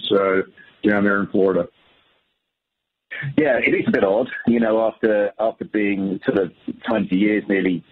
down 0.87 1.03
there 1.03 1.19
in 1.19 1.27
Florida. 1.27 1.67
Yeah, 3.37 3.57
it 3.57 3.73
is 3.73 3.87
a 3.87 3.91
bit 3.91 4.03
odd, 4.03 4.29
you 4.47 4.59
know, 4.59 4.87
after 4.87 5.31
after 5.39 5.65
being 5.65 6.19
sort 6.25 6.37
of 6.37 6.51
20 6.87 7.15
years 7.15 7.43
nearly 7.49 7.83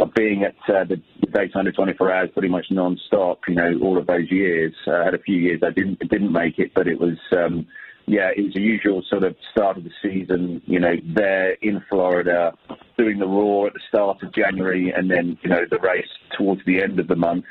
of 0.00 0.12
being 0.14 0.42
at 0.42 0.56
uh, 0.68 0.84
the 0.84 1.00
Daytona 1.32 1.70
24 1.70 2.12
hours 2.12 2.30
pretty 2.32 2.48
much 2.48 2.66
non-stop, 2.70 3.40
you 3.46 3.54
know, 3.54 3.78
all 3.82 3.98
of 3.98 4.06
those 4.06 4.30
years. 4.30 4.74
Uh, 4.86 4.94
I 4.94 5.04
had 5.04 5.14
a 5.14 5.18
few 5.18 5.36
years 5.36 5.60
I 5.62 5.70
didn't 5.70 6.00
didn't 6.08 6.32
make 6.32 6.58
it, 6.58 6.72
but 6.74 6.88
it 6.88 6.98
was, 6.98 7.18
um, 7.36 7.66
yeah, 8.06 8.30
it 8.36 8.42
was 8.42 8.56
a 8.56 8.60
usual 8.60 9.02
sort 9.08 9.22
of 9.22 9.36
start 9.52 9.76
of 9.76 9.84
the 9.84 9.92
season, 10.02 10.62
you 10.66 10.80
know, 10.80 10.94
there 11.14 11.52
in 11.62 11.82
Florida, 11.88 12.52
doing 12.98 13.18
the 13.18 13.26
Roar 13.26 13.68
at 13.68 13.74
the 13.74 13.80
start 13.88 14.22
of 14.22 14.34
January, 14.34 14.90
and 14.90 15.10
then, 15.10 15.38
you 15.42 15.50
know, 15.50 15.64
the 15.70 15.78
race 15.78 16.08
towards 16.36 16.64
the 16.66 16.82
end 16.82 16.98
of 16.98 17.06
the 17.06 17.16
month. 17.16 17.44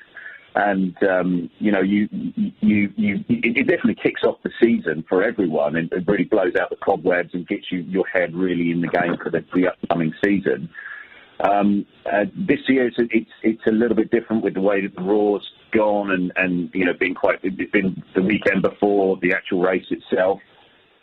And 0.55 0.95
um, 1.03 1.49
you 1.57 1.71
know, 1.71 1.81
you, 1.81 2.07
you, 2.11 2.89
you, 2.95 3.23
it 3.27 3.67
definitely 3.67 3.95
kicks 3.95 4.21
off 4.23 4.37
the 4.43 4.51
season 4.61 5.03
for 5.09 5.23
everyone, 5.23 5.75
and 5.75 5.91
it 5.91 6.07
really 6.07 6.25
blows 6.25 6.55
out 6.59 6.69
the 6.69 6.75
cobwebs 6.75 7.33
and 7.33 7.47
gets 7.47 7.71
you 7.71 7.79
your 7.79 8.05
head 8.05 8.35
really 8.35 8.69
in 8.69 8.81
the 8.81 8.87
game 8.87 9.17
for 9.17 9.31
the, 9.31 9.43
the 9.55 9.67
upcoming 9.67 10.13
season. 10.23 10.69
Um, 11.39 11.85
uh, 12.05 12.25
this 12.35 12.59
year, 12.67 12.87
it's, 12.87 12.97
it's 12.99 13.31
it's 13.41 13.67
a 13.67 13.71
little 13.71 13.95
bit 13.95 14.11
different 14.11 14.43
with 14.43 14.53
the 14.53 14.61
way 14.61 14.81
that 14.81 14.95
the 14.95 15.01
Roar's 15.01 15.49
gone, 15.71 16.11
and 16.11 16.31
and 16.35 16.69
you 16.73 16.85
know, 16.85 16.93
being 16.93 17.15
quite 17.15 17.39
it's 17.41 17.71
been 17.71 18.03
the 18.13 18.21
weekend 18.21 18.61
before 18.61 19.17
the 19.21 19.33
actual 19.33 19.61
race 19.61 19.87
itself. 19.89 20.39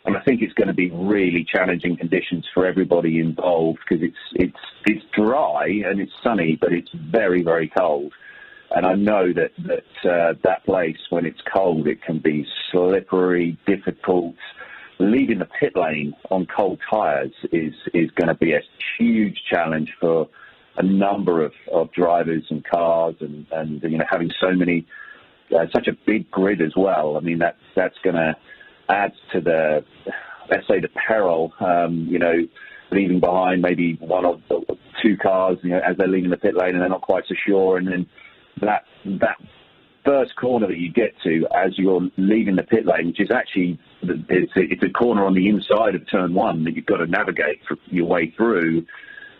And 0.05 0.17
I 0.17 0.21
think 0.21 0.41
it's 0.41 0.53
going 0.53 0.69
to 0.69 0.73
be 0.73 0.89
really 0.89 1.43
challenging 1.43 1.95
conditions 1.95 2.47
for 2.53 2.65
everybody 2.65 3.19
involved 3.19 3.79
because 3.87 4.03
it's 4.03 4.17
it's 4.33 4.59
it's 4.85 5.05
dry 5.13 5.67
and 5.85 5.99
it's 5.99 6.13
sunny, 6.23 6.57
but 6.59 6.71
it's 6.71 6.89
very 6.93 7.43
very 7.43 7.67
cold. 7.67 8.13
And 8.73 8.85
I 8.85 8.93
know 8.93 9.33
that 9.33 9.51
that 9.67 10.09
uh, 10.09 10.33
that 10.43 10.65
place, 10.65 10.97
when 11.09 11.25
it's 11.25 11.41
cold, 11.53 11.87
it 11.87 12.01
can 12.01 12.19
be 12.19 12.47
slippery, 12.71 13.57
difficult. 13.65 14.35
Leaving 14.99 15.39
the 15.39 15.47
pit 15.59 15.73
lane 15.75 16.13
on 16.29 16.45
cold 16.45 16.79
tyres 16.89 17.33
is 17.51 17.73
is 17.93 18.09
going 18.11 18.27
to 18.27 18.35
be 18.35 18.53
a 18.53 18.61
huge 18.97 19.41
challenge 19.49 19.91
for 19.99 20.29
a 20.77 20.83
number 20.83 21.43
of, 21.43 21.51
of 21.73 21.91
drivers 21.91 22.45
and 22.49 22.63
cars, 22.63 23.15
and, 23.19 23.45
and 23.51 23.83
you 23.83 23.97
know 23.97 24.05
having 24.09 24.31
so 24.39 24.51
many, 24.53 24.87
uh, 25.53 25.65
such 25.73 25.87
a 25.87 25.97
big 26.05 26.31
grid 26.31 26.61
as 26.61 26.73
well. 26.77 27.17
I 27.17 27.19
mean 27.19 27.39
that 27.39 27.57
that's 27.75 27.97
going 28.03 28.15
to 28.15 28.35
add 28.87 29.11
to 29.33 29.41
the, 29.41 29.83
let's 30.49 30.67
say, 30.67 30.79
the 30.79 30.89
peril. 31.07 31.53
Um, 31.59 32.07
you 32.09 32.19
know, 32.19 32.35
leaving 32.91 33.19
behind 33.19 33.61
maybe 33.61 33.97
one 33.99 34.25
or 34.25 34.39
two 35.01 35.17
cars, 35.17 35.57
you 35.63 35.71
know, 35.71 35.79
as 35.79 35.97
they're 35.97 36.07
leaving 36.07 36.29
the 36.29 36.37
pit 36.37 36.55
lane 36.55 36.69
and 36.69 36.81
they're 36.81 36.89
not 36.89 37.01
quite 37.01 37.25
so 37.27 37.35
sure, 37.45 37.77
and 37.77 37.87
then 37.87 38.07
that 38.59 38.83
that 39.05 39.37
first 40.05 40.35
corner 40.35 40.67
that 40.67 40.77
you 40.77 40.91
get 40.91 41.13
to 41.23 41.47
as 41.55 41.77
you're 41.77 42.01
leaving 42.17 42.55
the 42.55 42.63
pit 42.63 42.85
lane, 42.85 43.07
which 43.07 43.19
is 43.19 43.31
actually 43.31 43.79
it's 44.01 44.55
a, 44.55 44.61
it's 44.61 44.83
a 44.83 44.89
corner 44.89 45.25
on 45.25 45.33
the 45.33 45.47
inside 45.47 45.95
of 45.95 46.09
turn 46.09 46.33
one 46.33 46.63
that 46.63 46.75
you've 46.75 46.85
got 46.85 46.97
to 46.97 47.07
navigate 47.07 47.61
your 47.87 48.05
way 48.05 48.33
through, 48.35 48.85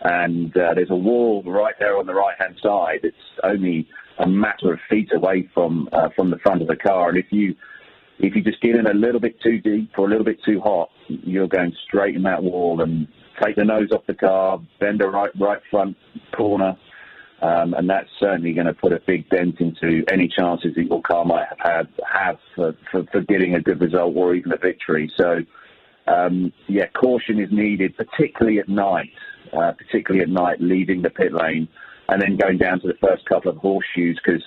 and 0.02 0.56
uh, 0.56 0.74
there's 0.74 0.90
a 0.90 0.96
wall 0.96 1.42
right 1.44 1.74
there 1.78 1.98
on 1.98 2.06
the 2.06 2.14
right 2.14 2.36
hand 2.38 2.56
side. 2.62 3.00
It's 3.02 3.16
only 3.42 3.88
a 4.18 4.28
matter 4.28 4.72
of 4.72 4.78
feet 4.88 5.10
away 5.14 5.48
from 5.54 5.88
uh, 5.92 6.08
from 6.14 6.30
the 6.30 6.38
front 6.38 6.62
of 6.62 6.68
the 6.68 6.76
car, 6.76 7.08
and 7.08 7.18
if 7.18 7.26
you 7.30 7.56
if 8.18 8.36
you 8.36 8.42
just 8.42 8.60
get 8.60 8.76
in 8.76 8.86
a 8.86 8.94
little 8.94 9.20
bit 9.20 9.40
too 9.40 9.58
deep 9.58 9.90
or 9.98 10.06
a 10.06 10.08
little 10.08 10.24
bit 10.24 10.42
too 10.44 10.60
hot, 10.60 10.90
you're 11.08 11.48
going 11.48 11.74
straight 11.84 12.14
in 12.14 12.22
that 12.22 12.42
wall 12.42 12.80
and 12.80 13.08
take 13.42 13.56
the 13.56 13.64
nose 13.64 13.90
off 13.90 14.06
the 14.06 14.14
car, 14.14 14.60
bend 14.78 15.00
the 15.00 15.08
right 15.08 15.30
right 15.40 15.60
front 15.70 15.96
corner, 16.36 16.76
um, 17.42 17.74
and 17.74 17.90
that's 17.90 18.08
certainly 18.18 18.52
going 18.52 18.66
to 18.66 18.74
put 18.74 18.92
a 18.92 19.00
big 19.06 19.28
dent 19.28 19.60
into 19.60 20.04
any 20.10 20.28
chances 20.28 20.74
that 20.76 20.84
your 20.84 21.02
car 21.02 21.24
might 21.24 21.46
have 21.48 21.58
had 21.58 21.88
have 22.10 22.38
for, 22.54 22.74
for, 22.90 23.04
for 23.10 23.20
getting 23.22 23.54
a 23.54 23.60
good 23.60 23.80
result 23.80 24.16
or 24.16 24.34
even 24.34 24.52
a 24.52 24.56
victory. 24.56 25.12
So, 25.16 25.40
um, 26.06 26.52
yeah, 26.68 26.86
caution 26.88 27.40
is 27.40 27.50
needed, 27.50 27.96
particularly 27.96 28.58
at 28.58 28.68
night, 28.68 29.10
uh, 29.52 29.72
particularly 29.72 30.22
at 30.22 30.28
night, 30.28 30.60
leaving 30.60 31.02
the 31.02 31.10
pit 31.10 31.32
lane 31.32 31.68
and 32.08 32.20
then 32.20 32.36
going 32.36 32.58
down 32.58 32.80
to 32.80 32.88
the 32.88 32.98
first 33.00 33.24
couple 33.26 33.50
of 33.50 33.56
horseshoes 33.58 34.20
because 34.22 34.42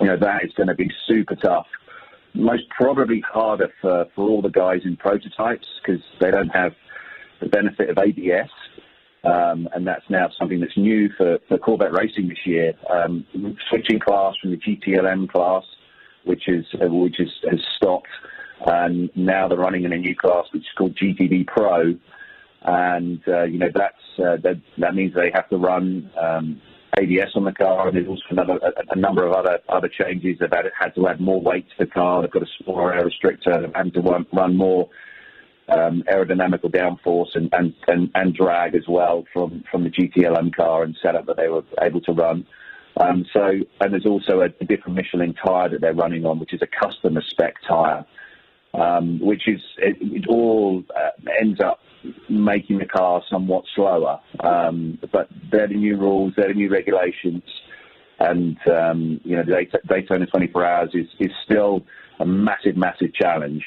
you 0.00 0.06
know 0.06 0.16
that 0.16 0.44
is 0.44 0.52
going 0.54 0.68
to 0.68 0.74
be 0.74 0.90
super 1.06 1.36
tough. 1.36 1.66
Most 2.34 2.64
probably 2.70 3.20
harder 3.20 3.68
for, 3.80 4.06
for 4.14 4.28
all 4.28 4.42
the 4.42 4.50
guys 4.50 4.80
in 4.84 4.96
prototypes 4.96 5.66
because 5.80 6.02
they 6.20 6.30
don't 6.30 6.48
have 6.48 6.72
the 7.40 7.46
benefit 7.46 7.90
of 7.90 7.98
ABS. 7.98 8.50
Um, 9.24 9.68
and 9.74 9.86
that's 9.86 10.08
now 10.08 10.28
something 10.38 10.60
that's 10.60 10.76
new 10.76 11.10
for, 11.16 11.38
for 11.48 11.58
Corvette 11.58 11.92
racing 11.92 12.28
this 12.28 12.46
year. 12.46 12.74
Um, 12.88 13.26
switching 13.68 13.98
class 13.98 14.34
from 14.40 14.52
the 14.52 14.56
GTLM 14.56 15.28
class, 15.28 15.64
which 16.24 16.48
is 16.48 16.64
uh, 16.74 16.86
which 16.88 17.18
is, 17.18 17.30
has 17.50 17.60
stopped, 17.76 18.08
and 18.66 19.10
now 19.16 19.48
they're 19.48 19.58
running 19.58 19.84
in 19.84 19.92
a 19.92 19.98
new 19.98 20.14
class 20.14 20.44
which 20.52 20.62
is 20.62 20.68
called 20.76 20.96
GTD 20.96 21.48
Pro, 21.48 21.94
and 22.62 23.20
uh, 23.26 23.42
you 23.44 23.58
know 23.58 23.70
that's 23.74 23.96
uh, 24.18 24.36
that, 24.42 24.60
that 24.78 24.94
means 24.94 25.14
they 25.14 25.32
have 25.34 25.48
to 25.48 25.56
run 25.56 26.10
um, 26.20 26.60
ABS 27.00 27.30
on 27.34 27.44
the 27.44 27.52
car, 27.52 27.88
and 27.88 27.96
there's 27.96 28.08
also 28.08 28.22
another, 28.30 28.58
a, 28.58 28.92
a, 28.92 28.96
number 28.96 29.26
of 29.26 29.32
other 29.32 29.58
other 29.68 29.88
changes. 29.88 30.38
They've 30.38 30.50
had 30.50 30.94
to 30.94 31.08
add 31.08 31.20
more 31.20 31.40
weight 31.40 31.66
to 31.70 31.84
the 31.84 31.90
car. 31.90 32.22
They've 32.22 32.30
got 32.30 32.42
a 32.42 32.62
smaller 32.62 32.94
air 32.94 33.04
restrictor. 33.04 33.60
They've 33.60 33.74
had 33.74 33.92
to 33.94 34.00
run, 34.00 34.26
run 34.32 34.56
more 34.56 34.88
um, 35.68 36.02
aerodynamical 36.10 36.70
downforce 36.70 37.34
and, 37.34 37.52
and, 37.52 37.74
and, 37.86 38.10
and, 38.14 38.34
drag 38.34 38.74
as 38.74 38.84
well 38.88 39.24
from, 39.32 39.62
from 39.70 39.84
the 39.84 39.90
GTLM 39.90 40.54
car 40.54 40.82
and 40.82 40.96
setup 41.02 41.26
that 41.26 41.36
they 41.36 41.48
were 41.48 41.62
able 41.82 42.00
to 42.02 42.12
run. 42.12 42.46
Um, 42.98 43.24
so, 43.32 43.50
and 43.80 43.92
there's 43.92 44.06
also 44.06 44.40
a, 44.40 44.48
different 44.64 44.96
Michelin 44.96 45.34
tyre 45.34 45.68
that 45.68 45.80
they're 45.80 45.94
running 45.94 46.24
on, 46.24 46.38
which 46.40 46.52
is 46.52 46.62
a 46.62 46.66
customer 46.66 47.22
spec 47.28 47.54
tyre, 47.66 48.04
um, 48.74 49.20
which 49.20 49.46
is 49.46 49.60
it, 49.78 49.96
it 50.00 50.26
all 50.28 50.82
uh, 50.96 51.10
ends 51.40 51.60
up 51.60 51.80
making 52.28 52.78
the 52.78 52.86
car 52.86 53.22
somewhat 53.30 53.64
slower. 53.74 54.20
Um, 54.40 54.98
but 55.12 55.28
they're 55.52 55.68
the 55.68 55.74
new 55.74 55.96
rules, 55.96 56.32
they're 56.36 56.48
the 56.48 56.54
new 56.54 56.70
regulations, 56.70 57.42
and 58.18 58.56
um, 58.68 59.20
you 59.24 59.36
know, 59.36 59.44
Daytona 59.88 60.26
24 60.26 60.64
Hours 60.64 60.90
is 60.94 61.06
is 61.20 61.30
still 61.44 61.84
a 62.18 62.26
massive, 62.26 62.76
massive 62.76 63.14
challenge. 63.14 63.64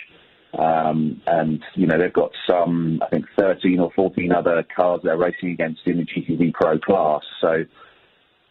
Um, 0.57 1.21
and, 1.27 1.63
you 1.75 1.87
know, 1.87 1.97
they've 1.97 2.11
got 2.11 2.31
some, 2.45 3.01
I 3.01 3.07
think, 3.07 3.25
13 3.37 3.79
or 3.79 3.91
14 3.91 4.31
other 4.33 4.65
cars 4.75 5.01
they're 5.03 5.17
racing 5.17 5.51
against 5.51 5.81
in 5.85 5.97
the 5.97 6.05
GTD 6.05 6.53
Pro 6.53 6.77
class. 6.77 7.21
So 7.39 7.65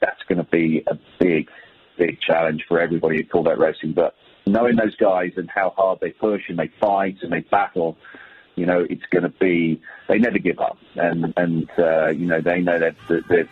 that's 0.00 0.22
going 0.28 0.38
to 0.38 0.50
be 0.50 0.82
a 0.86 0.98
big, 1.18 1.50
big 1.98 2.20
challenge 2.20 2.64
for 2.66 2.80
everybody 2.80 3.18
at 3.18 3.30
Corvette 3.30 3.58
Racing. 3.58 3.92
But 3.92 4.14
knowing 4.46 4.76
those 4.76 4.96
guys 4.96 5.32
and 5.36 5.50
how 5.50 5.70
hard 5.76 6.00
they 6.00 6.10
push 6.10 6.48
and 6.48 6.58
they 6.58 6.68
fight 6.80 7.18
and 7.22 7.32
they 7.32 7.40
battle, 7.40 7.98
you 8.56 8.66
know, 8.66 8.86
it's 8.88 9.04
going 9.10 9.22
to 9.22 9.28
be, 9.28 9.80
they 10.08 10.18
never 10.18 10.38
give 10.38 10.58
up. 10.58 10.78
And, 10.94 11.34
and 11.36 11.70
uh, 11.78 12.08
you 12.08 12.26
know, 12.26 12.40
they 12.40 12.60
know 12.60 12.78
that 12.78 12.96
they're, 13.08 13.48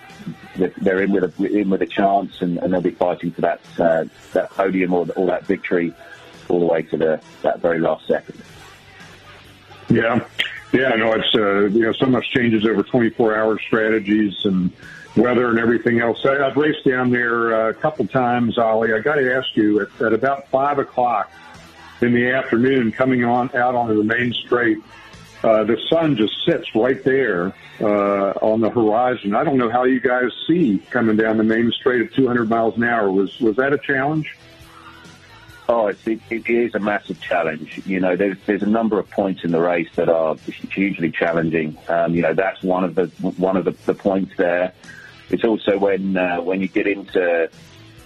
they're, 0.56 0.72
they're 0.78 1.02
in, 1.02 1.12
with 1.12 1.24
a, 1.24 1.44
in 1.46 1.68
with 1.68 1.82
a 1.82 1.86
chance 1.86 2.40
and, 2.40 2.58
and 2.58 2.72
they'll 2.72 2.80
be 2.80 2.90
fighting 2.92 3.30
for 3.30 3.42
that, 3.42 3.60
uh, 3.78 4.04
that 4.32 4.50
podium 4.50 4.94
or, 4.94 5.06
or 5.16 5.26
that 5.26 5.46
victory 5.46 5.94
all 6.48 6.60
the 6.60 6.66
way 6.66 6.82
to 6.82 6.96
the 6.96 7.20
that 7.42 7.60
very 7.60 7.78
last 7.78 8.06
second. 8.06 8.40
Yeah, 9.88 10.26
yeah, 10.72 10.90
I 10.90 10.96
know 10.96 11.12
it's 11.12 11.34
uh, 11.34 11.66
you 11.66 11.82
know 11.82 11.92
so 11.92 12.06
much 12.06 12.30
changes 12.30 12.66
over 12.66 12.82
24 12.82 13.36
hour 13.36 13.58
strategies 13.58 14.44
and 14.44 14.70
weather 15.16 15.48
and 15.48 15.58
everything 15.58 16.00
else. 16.00 16.24
I, 16.24 16.34
have 16.34 16.56
raced 16.56 16.84
down 16.84 17.10
there 17.10 17.54
uh, 17.54 17.70
a 17.70 17.74
couple 17.74 18.06
times, 18.06 18.58
Ollie. 18.58 18.92
I 18.92 19.00
got 19.00 19.16
to 19.16 19.34
ask 19.34 19.48
you 19.56 19.80
at, 19.80 20.02
at 20.02 20.12
about 20.12 20.48
five 20.48 20.78
o'clock 20.78 21.30
in 22.00 22.12
the 22.12 22.30
afternoon, 22.30 22.92
coming 22.92 23.24
on 23.24 23.54
out 23.54 23.74
onto 23.74 23.96
the 23.96 24.04
main 24.04 24.32
straight. 24.32 24.78
Uh, 25.42 25.64
the 25.64 25.78
sun 25.88 26.16
just 26.16 26.34
sits 26.44 26.74
right 26.74 27.02
there 27.04 27.52
uh, 27.80 28.32
on 28.42 28.60
the 28.60 28.70
horizon. 28.70 29.34
I 29.34 29.44
don't 29.44 29.56
know 29.56 29.70
how 29.70 29.84
you 29.84 30.00
guys 30.00 30.30
see 30.46 30.82
coming 30.90 31.16
down 31.16 31.36
the 31.36 31.44
main 31.44 31.70
straight 31.70 32.02
at 32.02 32.14
200 32.14 32.48
miles 32.48 32.76
an 32.76 32.84
hour. 32.84 33.10
Was 33.10 33.38
was 33.40 33.56
that 33.56 33.72
a 33.72 33.78
challenge? 33.78 34.36
Oh, 35.70 35.88
it's, 35.88 36.06
it, 36.06 36.20
it 36.30 36.48
is 36.48 36.74
a 36.74 36.78
massive 36.78 37.20
challenge. 37.20 37.82
You 37.84 38.00
know, 38.00 38.16
there's 38.16 38.38
there's 38.46 38.62
a 38.62 38.66
number 38.66 38.98
of 38.98 39.10
points 39.10 39.44
in 39.44 39.52
the 39.52 39.60
race 39.60 39.88
that 39.96 40.08
are 40.08 40.36
hugely 40.72 41.10
challenging. 41.10 41.76
Um, 41.88 42.14
you 42.14 42.22
know, 42.22 42.32
that's 42.32 42.62
one 42.62 42.84
of 42.84 42.94
the 42.94 43.06
one 43.36 43.56
of 43.58 43.66
the, 43.66 43.72
the 43.84 43.94
points 43.94 44.34
there. 44.38 44.72
It's 45.28 45.44
also 45.44 45.78
when 45.78 46.16
uh, 46.16 46.40
when 46.40 46.62
you 46.62 46.68
get 46.68 46.86
into 46.86 47.50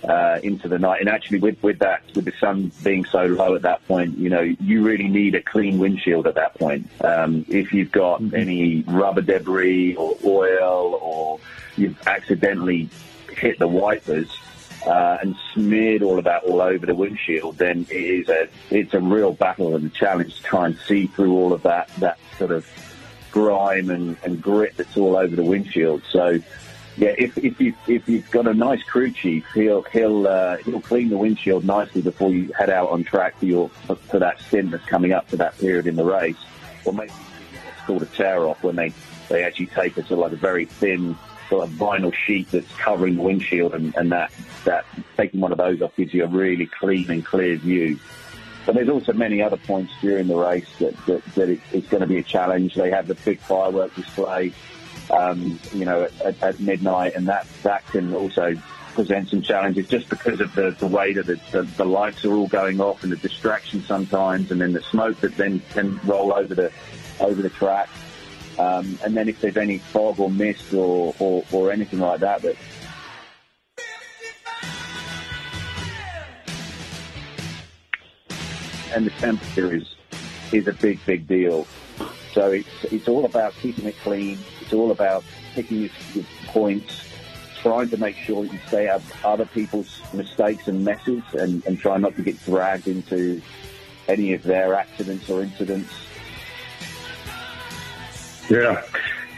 uh, 0.03 0.41
into 0.43 0.67
the 0.67 0.79
night, 0.81 1.01
and 1.01 1.09
actually 1.09 1.39
with 1.39 1.63
with 1.63 1.79
that 1.79 2.03
with 2.17 2.25
the 2.25 2.33
sun 2.41 2.73
being 2.83 3.05
so 3.05 3.27
low 3.27 3.55
at 3.55 3.63
that 3.63 3.87
point, 3.87 4.19
you 4.19 4.29
know, 4.29 4.41
you 4.41 4.83
really 4.83 5.07
need 5.07 5.37
a 5.37 5.43
clean 5.43 5.79
windshield 5.79 6.27
at 6.27 6.35
that 6.35 6.55
point. 6.55 6.89
Um, 7.05 7.45
if 7.49 7.73
you've 7.73 7.93
got 7.93 8.21
mm-hmm. 8.21 8.35
any 8.35 8.83
rubber 8.89 9.23
debris 9.23 9.95
or 9.95 10.17
oil, 10.25 10.99
or 11.01 11.39
you've 11.77 11.97
accidentally 12.09 12.89
hit 13.37 13.61
the 13.61 13.69
wipers 13.69 14.29
uh, 14.87 15.19
and 15.21 15.37
smeared 15.53 16.03
all 16.03 16.19
of 16.19 16.25
that 16.25 16.45
all 16.45 16.61
over 16.61 16.87
the 16.87 16.95
windshield, 16.95 17.59
then 17.59 17.87
it 17.91 17.97
is 17.97 18.29
a 18.29 18.49
it's 18.71 18.95
a 18.95 19.01
real 19.01 19.33
battle 19.33 19.77
and 19.77 19.87
a 19.87 19.95
challenge 19.95 20.37
to 20.37 20.43
try 20.43 20.67
and 20.67 20.79
see 20.87 21.07
through 21.07 21.33
all 21.33 21.53
of 21.53 21.63
that 21.63 21.89
that 21.99 22.19
sort 22.39 22.51
of 22.51 22.67
grime 23.31 23.91
and, 23.91 24.17
and 24.25 24.43
grit 24.43 24.77
that's 24.77 24.97
all 24.97 25.17
over 25.17 25.35
the 25.35 25.45
windshield. 25.45 26.03
So 26.11 26.39
yeah, 26.97 27.15
if 27.17 27.39
if 27.39 27.61
you 27.61 27.75
if 27.87 28.09
you've 28.09 28.31
got 28.31 28.47
a 28.47 28.55
nice 28.55 28.83
crew 28.83 29.11
chief, 29.11 29.47
he'll 29.55 29.83
he'll 29.83 30.27
uh, 30.27 30.59
he'll 30.59 30.81
clean 30.81 31.09
the 31.09 31.17
windshield 31.17 31.65
nicely 31.65 32.03
before 32.03 32.31
you 32.31 32.53
head 32.53 32.69
out 32.69 32.91
on 32.91 33.05
track 33.05 33.39
for 33.39 33.47
your 33.47 33.69
for 33.69 34.19
that 34.19 34.41
stint 34.43 34.73
that's 34.73 34.85
coming 34.85 35.13
up 35.13 35.29
for 35.29 35.37
that 35.37 35.59
period 35.59 35.87
in 35.87 35.97
the 35.97 36.05
race, 36.05 36.37
or 36.85 36.93
maybe 36.93 37.13
it's 37.53 37.87
called 37.87 38.03
a 38.03 38.07
tear 38.07 38.47
off 38.47 38.63
when 38.63 38.77
they 38.77 38.93
they 39.29 39.45
actually 39.45 39.67
take 39.67 39.97
a 39.97 40.03
sort 40.03 40.13
of 40.13 40.19
like 40.19 40.33
a 40.33 40.37
very 40.37 40.67
thin 40.67 41.17
sort 41.49 41.65
of 41.65 41.71
vinyl 41.71 42.13
sheet 42.13 42.51
that's 42.51 42.71
covering 42.77 43.17
the 43.17 43.23
windshield, 43.23 43.75
and, 43.75 43.95
and 43.97 44.13
that 44.13 44.31
that 44.65 44.85
taking 45.17 45.41
one 45.41 45.53
of 45.53 45.59
those 45.59 45.81
off 45.83 45.95
gives 45.97 46.15
you 46.15 46.25
a 46.25 46.29
really 46.29 46.67
clean 46.67 47.11
and 47.11 47.25
clear 47.25 47.57
view. 47.57 47.99
But 48.65 48.77
there's 48.77 48.89
also 48.89 49.13
many 49.13 49.43
other 49.43 49.57
points 49.57 49.93
during 50.01 50.29
the 50.29 50.37
race 50.37 50.69
that, 50.79 50.97
that, 51.07 51.25
that 51.35 51.49
it, 51.49 51.61
it's 51.73 51.89
going 51.89 52.03
to 52.03 52.07
be 52.07 52.19
a 52.19 52.23
challenge. 52.23 52.75
They 52.75 52.91
have 52.91 53.09
the 53.09 53.17
big 53.17 53.41
firework 53.41 53.95
display, 53.97 54.53
um, 55.11 55.59
you 55.73 55.85
know, 55.85 56.09
at, 56.25 56.41
at, 56.43 56.61
midnight, 56.61 57.15
and 57.17 57.27
that 57.27 57.47
that 57.65 57.85
can 57.89 58.15
also 58.15 58.55
present 58.95 59.31
some 59.31 59.43
challenges 59.43 59.89
just 59.89 60.09
because 60.09 60.41
of 60.41 60.55
the, 60.55 60.71
the 60.79 60.87
way 60.87 61.15
that 61.15 61.27
the, 61.27 61.41
the, 61.51 61.63
the, 61.63 61.85
lights 61.85 62.25
are 62.25 62.33
all 62.33 62.47
going 62.47 62.81
off 62.81 63.03
and 63.03 63.11
the 63.11 63.17
distraction 63.17 63.83
sometimes, 63.83 64.53
and 64.53 64.61
then 64.61 64.73
the 64.73 64.83
smoke 64.83 65.19
that 65.21 65.37
then 65.37 65.61
can 65.71 65.99
roll 66.05 66.33
over 66.33 66.55
the 66.55 66.71
over 67.21 67.43
the 67.43 67.51
track. 67.51 67.89
Um, 68.59 68.99
and 69.03 69.17
then 69.17 69.29
if 69.29 69.41
there's 69.41 69.57
any 69.57 69.79
fog 69.79 70.21
or 70.21 70.31
mist 70.31 70.75
or, 70.75 71.15
or, 71.19 71.45
or 71.53 71.73
anything 71.73 72.01
like 72.01 72.21
that, 72.21 72.43
that 72.43 72.57
and 78.95 79.07
the 79.07 79.11
temperature 79.11 79.75
is 79.75 79.95
is 80.53 80.67
a 80.69 80.73
big 80.73 81.05
big 81.07 81.27
deal. 81.27 81.67
So 82.33 82.51
it's 82.51 82.85
it's 82.85 83.09
all 83.09 83.25
about 83.25 83.55
keeping 83.61 83.87
it 83.87 83.97
clean. 84.03 84.39
It's 84.61 84.73
all 84.73 84.91
about 84.91 85.25
picking 85.55 85.81
your, 85.81 85.91
your 86.15 86.25
points, 86.47 87.09
trying 87.61 87.91
to 87.91 87.97
make 87.97 88.17
sure 88.17 88.45
you 88.45 88.59
stay 88.69 88.89
out 88.89 89.01
of 89.01 89.25
other 89.25 89.47
people's 89.47 90.01
mistakes 90.13 90.69
and 90.69 90.85
messes, 90.85 91.23
and, 91.35 91.65
and 91.67 91.79
try 91.79 91.99
not 91.99 92.17
to 92.17 92.23
get 92.23 92.43
dragged 92.45 92.89
into 92.89 93.43
any 94.09 94.33
of 94.33 94.43
their 94.43 94.75
accidents 94.75 95.29
or 95.29 95.43
incidents. 95.43 95.93
Yeah. 98.49 98.83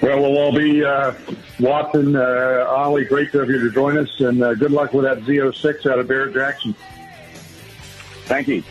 Well, 0.01 0.21
we'll 0.21 0.39
all 0.39 0.53
be 0.53 0.85
uh, 0.85 1.15
watching. 1.61 2.17
Uh, 2.17 2.67
Ollie, 2.69 3.05
great 3.05 3.33
to 3.33 3.39
have 3.39 3.49
you 3.49 3.61
to 3.61 3.71
join 3.71 3.97
us, 3.97 4.21
and 4.21 4.43
uh, 4.43 4.55
good 4.55 4.71
luck 4.71 4.93
with 4.93 5.05
that 5.05 5.19
Z06 5.21 5.91
out 5.91 5.99
of 5.99 6.09
Barrett 6.09 6.35
Jackson. 6.35 6.75
Thank 8.27 8.49
you. 8.49 8.63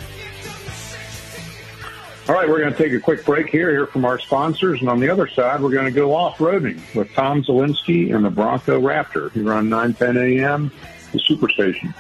All 2.26 2.36
right, 2.36 2.48
we're 2.48 2.60
going 2.60 2.72
to 2.72 2.78
take 2.78 2.94
a 2.94 3.02
quick 3.02 3.26
break 3.26 3.50
here, 3.50 3.70
hear 3.70 3.86
from 3.86 4.06
our 4.06 4.18
sponsors, 4.18 4.80
and 4.80 4.88
on 4.88 5.02
the 5.02 5.10
other 5.10 5.28
side, 5.28 5.60
we're 5.60 5.72
going 5.72 5.86
to 5.86 5.92
go 5.92 6.16
off-roading 6.16 6.80
with 6.96 7.12
Tom 7.14 7.44
Zielinski 7.44 8.16
and 8.16 8.24
the 8.24 8.30
Bronco 8.30 8.80
Raptor 8.80 9.30
here 9.34 9.52
on 9.52 9.68
910 9.68 10.18
AM, 10.18 10.72
the 11.12 11.20
Superstation. 11.20 11.94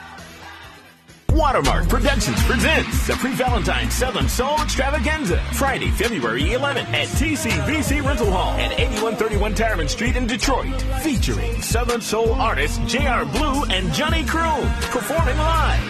Watermark 1.33 1.89
Productions 1.89 2.41
presents 2.43 3.05
the 3.05 3.13
pre-Valentine 3.15 3.91
Southern 3.91 4.29
Soul 4.29 4.61
Extravaganza, 4.61 5.43
Friday, 5.51 5.89
February 5.89 6.43
11th 6.43 6.87
at 6.93 7.07
TCVC 7.09 8.05
Rental 8.05 8.31
Hall 8.31 8.53
at 8.53 8.71
8131 8.79 9.55
Tireman 9.55 9.89
Street 9.89 10.15
in 10.15 10.25
Detroit, 10.25 10.81
featuring 11.01 11.61
Southern 11.61 11.99
Soul 11.99 12.31
artists 12.31 12.77
J.R. 12.85 13.25
Blue 13.25 13.65
and 13.65 13.91
Johnny 13.91 14.23
Croon 14.23 14.69
performing 14.83 15.37
live. 15.37 15.81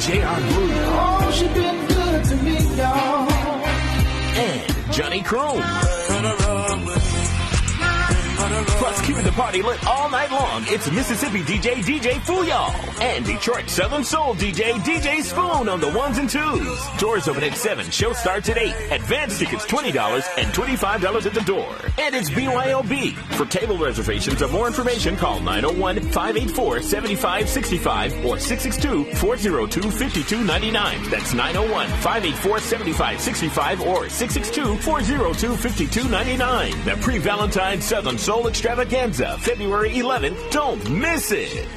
J.R. 0.00 0.40
Blue. 0.40 0.70
Oh, 0.98 1.30
she 1.32 1.46
been 1.48 1.86
good 1.86 1.95
to 2.28 2.36
me, 2.36 2.58
y'all. 2.76 3.28
And 4.36 4.92
Johnny 4.92 5.22
Croon. 5.22 5.62
Keeping 9.06 9.22
the 9.22 9.30
party 9.32 9.62
lit 9.62 9.86
all 9.86 10.10
night 10.10 10.32
long, 10.32 10.64
it's 10.66 10.90
Mississippi 10.90 11.42
DJ 11.42 11.76
DJ 11.76 12.14
Fuyall 12.26 12.74
and 13.00 13.24
Detroit 13.24 13.70
Southern 13.70 14.02
Soul 14.02 14.34
DJ 14.34 14.72
DJ 14.80 15.22
Spoon 15.22 15.68
on 15.68 15.78
the 15.80 15.92
ones 15.92 16.18
and 16.18 16.28
twos. 16.28 16.80
Doors 16.98 17.28
open 17.28 17.44
at 17.44 17.56
7, 17.56 17.88
show 17.92 18.12
starts 18.12 18.48
at 18.48 18.58
8. 18.58 18.74
Advance 18.90 19.38
tickets 19.38 19.64
$20 19.66 20.24
and 20.38 20.52
$25 20.52 21.26
at 21.26 21.34
the 21.34 21.40
door. 21.42 21.72
And 21.98 22.16
it's 22.16 22.30
BYOB. 22.30 23.14
For 23.36 23.46
table 23.46 23.78
reservations 23.78 24.42
or 24.42 24.48
more 24.48 24.66
information, 24.66 25.16
call 25.16 25.38
901-584-7565 25.38 28.24
or 28.24 28.38
662-402-5299. 28.38 31.10
That's 31.10 31.32
901-584-7565 31.32 33.86
or 33.86 34.06
662-402-5299. 34.06 36.84
The 36.84 36.96
pre-Valentine 37.00 37.80
Southern 37.80 38.18
Soul 38.18 38.48
Extravaganza, 38.48 38.95
February 38.96 39.90
11th. 39.90 40.50
Don't 40.50 40.90
miss 40.90 41.30
it. 41.30 41.68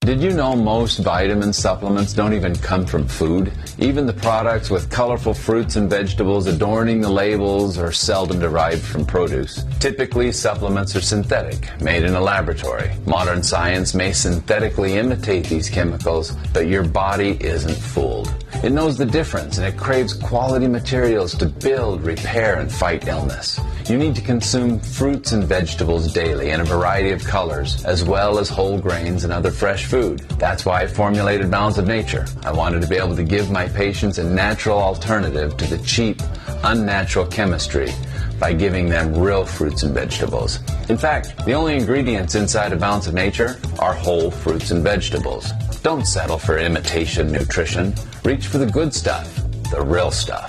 Did 0.00 0.20
you 0.20 0.32
know 0.32 0.54
most 0.56 0.98
vitamin 0.98 1.52
supplements 1.52 2.12
don't 2.12 2.32
even 2.34 2.56
come 2.56 2.84
from 2.84 3.06
food? 3.06 3.52
Even 3.78 4.04
the 4.04 4.12
products 4.12 4.68
with 4.68 4.90
colorful 4.90 5.32
fruits 5.32 5.76
and 5.76 5.88
vegetables 5.88 6.48
adorning 6.48 7.00
the 7.00 7.08
labels 7.08 7.78
are 7.78 7.92
seldom 7.92 8.40
derived 8.40 8.82
from 8.82 9.06
produce. 9.06 9.64
Typically, 9.78 10.32
supplements 10.32 10.96
are 10.96 11.00
synthetic, 11.00 11.70
made 11.80 12.02
in 12.02 12.14
a 12.14 12.20
laboratory. 12.20 12.90
Modern 13.06 13.42
science 13.42 13.94
may 13.94 14.12
synthetically 14.12 14.94
imitate 14.94 15.46
these 15.46 15.68
chemicals, 15.68 16.32
but 16.52 16.66
your 16.66 16.84
body 16.84 17.38
isn't 17.40 17.76
fooled. 17.76 18.41
It 18.62 18.70
knows 18.70 18.96
the 18.96 19.06
difference 19.06 19.58
and 19.58 19.66
it 19.66 19.76
craves 19.76 20.14
quality 20.14 20.68
materials 20.68 21.34
to 21.38 21.46
build, 21.46 22.02
repair, 22.02 22.60
and 22.60 22.70
fight 22.70 23.08
illness. 23.08 23.58
You 23.88 23.98
need 23.98 24.14
to 24.14 24.22
consume 24.22 24.78
fruits 24.78 25.32
and 25.32 25.42
vegetables 25.42 26.12
daily 26.12 26.50
in 26.50 26.60
a 26.60 26.64
variety 26.64 27.10
of 27.10 27.24
colors, 27.24 27.84
as 27.84 28.04
well 28.04 28.38
as 28.38 28.48
whole 28.48 28.78
grains 28.78 29.24
and 29.24 29.32
other 29.32 29.50
fresh 29.50 29.86
food. 29.86 30.20
That's 30.38 30.64
why 30.64 30.82
I 30.82 30.86
formulated 30.86 31.50
Balance 31.50 31.78
of 31.78 31.88
Nature. 31.88 32.26
I 32.44 32.52
wanted 32.52 32.82
to 32.82 32.88
be 32.88 32.96
able 32.96 33.16
to 33.16 33.24
give 33.24 33.50
my 33.50 33.66
patients 33.68 34.18
a 34.18 34.24
natural 34.24 34.78
alternative 34.78 35.56
to 35.56 35.66
the 35.66 35.84
cheap, 35.84 36.22
unnatural 36.62 37.26
chemistry 37.26 37.90
by 38.38 38.52
giving 38.52 38.88
them 38.88 39.14
real 39.14 39.44
fruits 39.44 39.82
and 39.82 39.92
vegetables. 39.92 40.60
In 40.88 40.96
fact, 40.96 41.44
the 41.44 41.52
only 41.52 41.74
ingredients 41.74 42.36
inside 42.36 42.72
a 42.72 42.76
Balance 42.76 43.08
of 43.08 43.14
Nature 43.14 43.58
are 43.80 43.94
whole 43.94 44.30
fruits 44.30 44.70
and 44.70 44.82
vegetables. 44.82 45.50
Don't 45.82 46.06
settle 46.06 46.38
for 46.38 46.58
imitation 46.58 47.32
nutrition. 47.32 47.94
Reach 48.24 48.46
for 48.46 48.58
the 48.58 48.66
good 48.66 48.94
stuff, 48.94 49.34
the 49.70 49.82
real 49.82 50.10
stuff. 50.10 50.48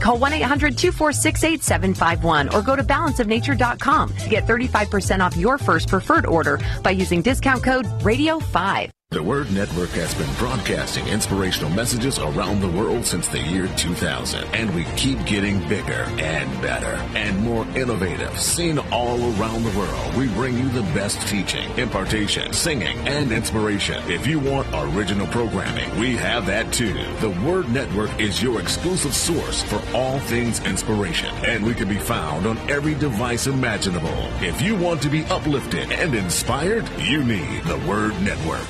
Call 0.00 0.18
1 0.18 0.34
800 0.34 0.76
246 0.76 1.44
8751 1.44 2.54
or 2.54 2.62
go 2.62 2.76
to 2.76 2.84
balanceofnature.com 2.84 4.16
to 4.16 4.28
get 4.28 4.44
35% 4.44 5.20
off 5.20 5.36
your 5.36 5.58
first 5.58 5.88
preferred 5.88 6.26
order 6.26 6.60
by 6.82 6.90
using 6.90 7.22
discount 7.22 7.64
code 7.64 7.86
RADIO5. 8.00 8.90
The 9.10 9.22
Word 9.22 9.52
Network 9.52 9.90
has 9.90 10.12
been 10.14 10.34
broadcasting 10.34 11.06
inspirational 11.06 11.70
messages 11.70 12.18
around 12.18 12.60
the 12.60 12.68
world 12.68 13.06
since 13.06 13.28
the 13.28 13.40
year 13.40 13.68
2000, 13.76 14.44
and 14.52 14.74
we 14.74 14.84
keep 14.96 15.24
getting 15.24 15.60
bigger 15.68 16.02
and 16.18 16.60
better 16.60 17.00
and 17.16 17.38
more 17.38 17.64
innovative. 17.76 18.36
Seen 18.38 18.80
all 18.90 19.16
around 19.40 19.62
the 19.62 19.78
world, 19.78 20.14
we 20.16 20.26
bring 20.34 20.58
you 20.58 20.68
the 20.70 20.82
best 20.92 21.18
teaching, 21.28 21.70
impartation, 21.78 22.52
singing, 22.52 22.98
and 23.06 23.30
inspiration. 23.30 24.02
If 24.10 24.26
you 24.26 24.40
want 24.40 24.66
original 24.74 25.28
programming, 25.28 25.98
we 26.00 26.16
have 26.16 26.44
that 26.46 26.72
too. 26.72 27.04
The 27.20 27.38
Word 27.42 27.70
Network 27.70 28.10
is 28.20 28.42
your 28.42 28.60
exclusive 28.60 29.14
source 29.14 29.62
for 29.62 29.80
all 29.96 30.18
things 30.18 30.58
inspiration, 30.66 31.32
and 31.46 31.64
we 31.64 31.74
can 31.74 31.88
be 31.88 32.00
found 32.00 32.44
on 32.44 32.58
every 32.68 32.96
device 32.96 33.46
imaginable. 33.46 34.28
If 34.42 34.60
you 34.60 34.74
want 34.74 35.00
to 35.02 35.08
be 35.08 35.24
uplifted 35.26 35.92
and 35.92 36.12
inspired, 36.12 36.86
you 36.98 37.22
need 37.22 37.62
the 37.62 37.78
Word 37.86 38.12
Network. 38.20 38.66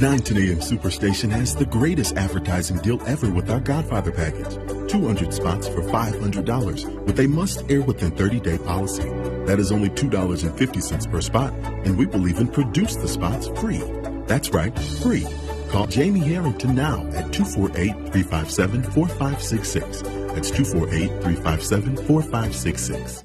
910 0.00 0.36
AM 0.38 0.58
Superstation 0.60 1.30
has 1.30 1.54
the 1.54 1.66
greatest 1.66 2.16
advertising 2.16 2.78
deal 2.78 2.98
ever 3.06 3.30
with 3.30 3.50
our 3.50 3.60
Godfather 3.60 4.10
package. 4.10 4.54
200 4.90 5.34
spots 5.34 5.68
for 5.68 5.82
$500 5.82 7.04
with 7.04 7.20
a 7.20 7.28
must 7.28 7.70
air 7.70 7.82
within 7.82 8.10
30 8.12 8.40
day 8.40 8.56
policy. 8.56 9.08
That 9.44 9.58
is 9.58 9.70
only 9.70 9.90
$2.50 9.90 11.10
per 11.10 11.20
spot, 11.20 11.52
and 11.84 11.98
we 11.98 12.06
will 12.06 12.28
even 12.28 12.48
produce 12.48 12.96
the 12.96 13.08
spots 13.08 13.48
free. 13.60 13.82
That's 14.26 14.50
right, 14.50 14.76
free. 15.02 15.26
Call 15.68 15.86
Jamie 15.86 16.20
Harrington 16.20 16.74
now 16.74 17.06
at 17.12 17.30
248 17.32 17.92
357 18.12 18.82
4566. 18.82 20.02
That's 20.32 20.50
248 20.50 21.08
357 21.22 21.96
4566. 22.06 23.24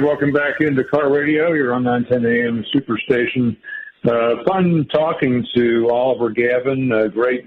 Welcome 0.00 0.32
back 0.32 0.60
into 0.60 0.84
Car 0.84 1.12
Radio. 1.12 1.52
You're 1.52 1.74
on 1.74 1.84
910 1.84 2.24
AM 2.24 2.64
Superstation. 2.74 3.56
Uh, 4.04 4.42
fun 4.48 4.86
talking 4.92 5.46
to 5.54 5.90
Oliver 5.90 6.30
Gavin, 6.30 6.90
a 6.92 7.08
great 7.08 7.44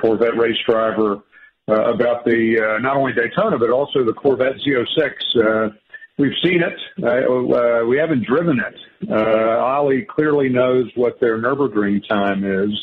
Corvette 0.00 0.36
race 0.36 0.56
driver, 0.68 1.22
uh, 1.68 1.92
about 1.92 2.24
the 2.24 2.76
uh, 2.76 2.78
not 2.80 2.96
only 2.96 3.12
Daytona 3.12 3.58
but 3.58 3.70
also 3.70 4.04
the 4.04 4.12
Corvette 4.12 4.56
Z06. 4.64 5.10
Uh, 5.36 5.74
we've 6.18 6.36
seen 6.42 6.62
it. 6.62 6.78
Uh, 7.02 7.06
uh, 7.08 7.84
we 7.84 7.98
haven't 7.98 8.24
driven 8.24 8.60
it. 8.60 9.10
Ollie 9.10 10.06
clearly 10.08 10.48
knows 10.48 10.90
what 10.94 11.18
their 11.20 11.38
Nurburgring 11.38 12.06
time 12.08 12.44
is 12.44 12.78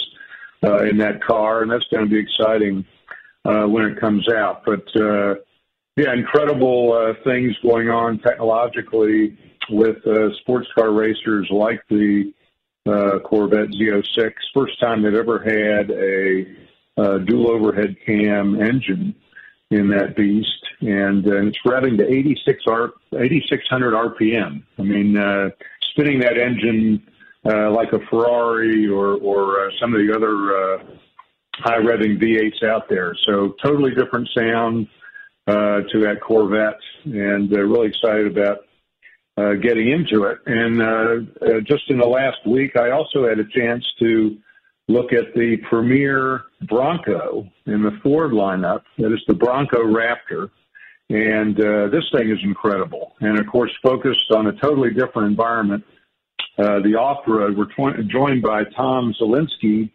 in 0.89 0.97
that 0.97 1.23
car, 1.25 1.61
and 1.61 1.71
that's 1.71 1.85
going 1.89 2.03
to 2.03 2.09
be 2.09 2.19
exciting 2.19 2.85
when 3.43 3.85
it 3.85 3.99
comes 3.99 4.27
out. 4.29 4.63
But 4.65 4.85
yeah, 5.97 6.13
incredible 6.13 6.93
uh, 6.93 7.13
things 7.23 7.55
going 7.63 7.89
on 7.89 8.19
technologically 8.19 9.37
with 9.69 9.97
uh, 10.05 10.33
sports 10.41 10.67
car 10.77 10.91
racers 10.91 11.47
like 11.51 11.81
the 11.89 12.31
uh, 12.85 13.19
Corvette 13.25 13.69
Z06. 13.69 14.31
First 14.53 14.79
time 14.79 15.01
they've 15.01 15.15
ever 15.15 15.39
had 15.39 15.89
a 15.89 16.45
uh, 16.97 17.17
dual 17.19 17.51
overhead 17.51 17.95
cam 18.05 18.61
engine 18.61 19.15
in 19.69 19.89
that 19.89 20.15
beast, 20.15 20.63
and, 20.79 21.27
uh, 21.27 21.47
it's 21.47 21.57
revving 21.65 21.97
to 21.97 22.07
86 22.07 22.63
R, 22.67 22.93
8600 23.13 23.93
RPM. 23.93 24.63
I 24.79 24.81
mean, 24.81 25.17
uh, 25.17 25.49
spinning 25.91 26.19
that 26.19 26.37
engine 26.37 27.05
uh, 27.45 27.71
like 27.71 27.91
a 27.91 27.99
Ferrari 28.09 28.87
or, 28.87 29.15
or 29.15 29.65
uh, 29.65 29.69
some 29.81 29.93
of 29.93 29.99
the 29.99 30.13
other 30.15 30.33
uh, 30.55 30.77
high 31.53 31.79
revving 31.79 32.21
V8s 32.21 32.63
out 32.63 32.87
there. 32.87 33.13
So 33.25 33.55
totally 33.61 33.93
different 33.93 34.29
sound 34.37 34.87
to 35.47 35.99
that 36.01 36.19
Corvette, 36.21 36.79
and 37.05 37.51
uh, 37.53 37.59
really 37.59 37.87
excited 37.87 38.27
about 38.27 38.59
uh, 39.37 39.53
getting 39.53 39.91
into 39.91 40.23
it. 40.23 40.39
And 40.45 40.81
uh, 40.81 41.45
uh, 41.45 41.59
just 41.61 41.89
in 41.89 41.99
the 41.99 42.07
last 42.07 42.45
week, 42.45 42.75
I 42.75 42.91
also 42.91 43.27
had 43.27 43.39
a 43.39 43.45
chance 43.45 43.85
to 43.99 44.37
look 44.87 45.13
at 45.13 45.33
the 45.35 45.57
premier 45.69 46.43
Bronco 46.67 47.47
in 47.65 47.83
the 47.83 47.99
Ford 48.01 48.31
lineup. 48.31 48.81
That 48.97 49.13
is 49.13 49.21
the 49.27 49.35
Bronco 49.35 49.83
Raptor. 49.83 50.49
And 51.09 51.57
uh, 51.59 51.87
this 51.89 52.03
thing 52.11 52.29
is 52.29 52.39
incredible. 52.43 53.15
And 53.21 53.39
of 53.39 53.47
course, 53.47 53.71
focused 53.81 54.31
on 54.35 54.47
a 54.47 54.53
totally 54.53 54.89
different 54.91 55.29
environment. 55.29 55.85
Uh, 56.57 56.79
the 56.79 56.95
off-road, 56.95 57.55
we're 57.55 57.65
tw- 57.65 58.09
joined 58.09 58.41
by 58.41 58.63
Tom 58.75 59.13
Zielinski, 59.21 59.91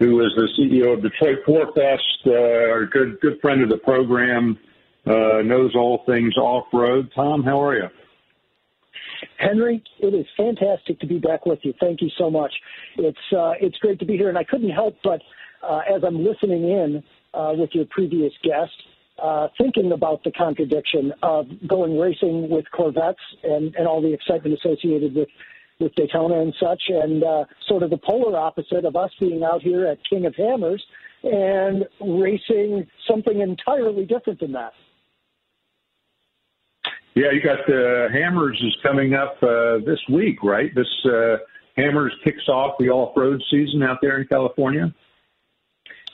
who 0.00 0.20
is 0.20 0.32
the 0.34 0.48
CEO 0.58 0.94
of 0.94 1.02
Detroit 1.02 1.38
Four 1.46 1.72
Fest, 1.72 2.02
uh, 2.26 2.82
a 2.82 2.86
good, 2.86 3.20
good 3.20 3.40
friend 3.40 3.62
of 3.62 3.68
the 3.68 3.78
program, 3.78 4.58
uh, 5.06 5.42
knows 5.42 5.74
all 5.74 6.02
things 6.06 6.36
off-road. 6.36 7.10
Tom, 7.14 7.42
how 7.42 7.62
are 7.62 7.76
you? 7.76 7.88
Henry, 9.38 9.82
it 9.98 10.14
is 10.14 10.26
fantastic 10.36 10.98
to 11.00 11.06
be 11.06 11.18
back 11.18 11.46
with 11.46 11.58
you. 11.62 11.74
Thank 11.80 12.00
you 12.00 12.10
so 12.18 12.30
much. 12.30 12.52
It's 12.96 13.18
uh, 13.32 13.52
it's 13.60 13.76
great 13.78 13.98
to 14.00 14.06
be 14.06 14.16
here, 14.16 14.28
and 14.28 14.38
I 14.38 14.44
couldn't 14.44 14.70
help 14.70 14.96
but 15.04 15.20
uh, 15.62 15.80
as 15.94 16.02
I'm 16.06 16.24
listening 16.24 16.64
in 16.64 17.02
uh, 17.34 17.52
with 17.56 17.70
your 17.72 17.84
previous 17.90 18.32
guest, 18.42 18.72
uh, 19.22 19.48
thinking 19.58 19.92
about 19.92 20.24
the 20.24 20.32
contradiction 20.32 21.12
of 21.22 21.46
going 21.66 21.98
racing 21.98 22.48
with 22.48 22.64
Corvettes 22.72 23.20
and, 23.42 23.74
and 23.76 23.86
all 23.86 24.00
the 24.00 24.12
excitement 24.12 24.58
associated 24.58 25.14
with 25.14 25.28
with 25.78 25.94
Daytona 25.94 26.42
and 26.42 26.54
such, 26.60 26.82
and 26.88 27.24
uh, 27.24 27.44
sort 27.66 27.82
of 27.82 27.88
the 27.88 27.96
polar 27.96 28.36
opposite 28.36 28.84
of 28.84 28.96
us 28.96 29.10
being 29.18 29.42
out 29.42 29.62
here 29.62 29.86
at 29.86 29.98
King 30.08 30.26
of 30.26 30.34
Hammers 30.36 30.84
and 31.22 31.86
racing 32.00 32.86
something 33.08 33.40
entirely 33.40 34.04
different 34.04 34.40
than 34.40 34.52
that. 34.52 34.72
Yeah, 37.20 37.32
you 37.32 37.42
got 37.42 37.66
the 37.66 38.08
Hammers 38.10 38.58
is 38.62 38.74
coming 38.82 39.12
up 39.12 39.36
uh, 39.42 39.84
this 39.84 39.98
week, 40.10 40.42
right? 40.42 40.74
This 40.74 40.88
uh, 41.04 41.36
Hammers 41.76 42.14
kicks 42.24 42.48
off 42.48 42.76
the 42.78 42.88
off-road 42.88 43.42
season 43.50 43.82
out 43.82 43.98
there 44.00 44.22
in 44.22 44.26
California. 44.26 44.94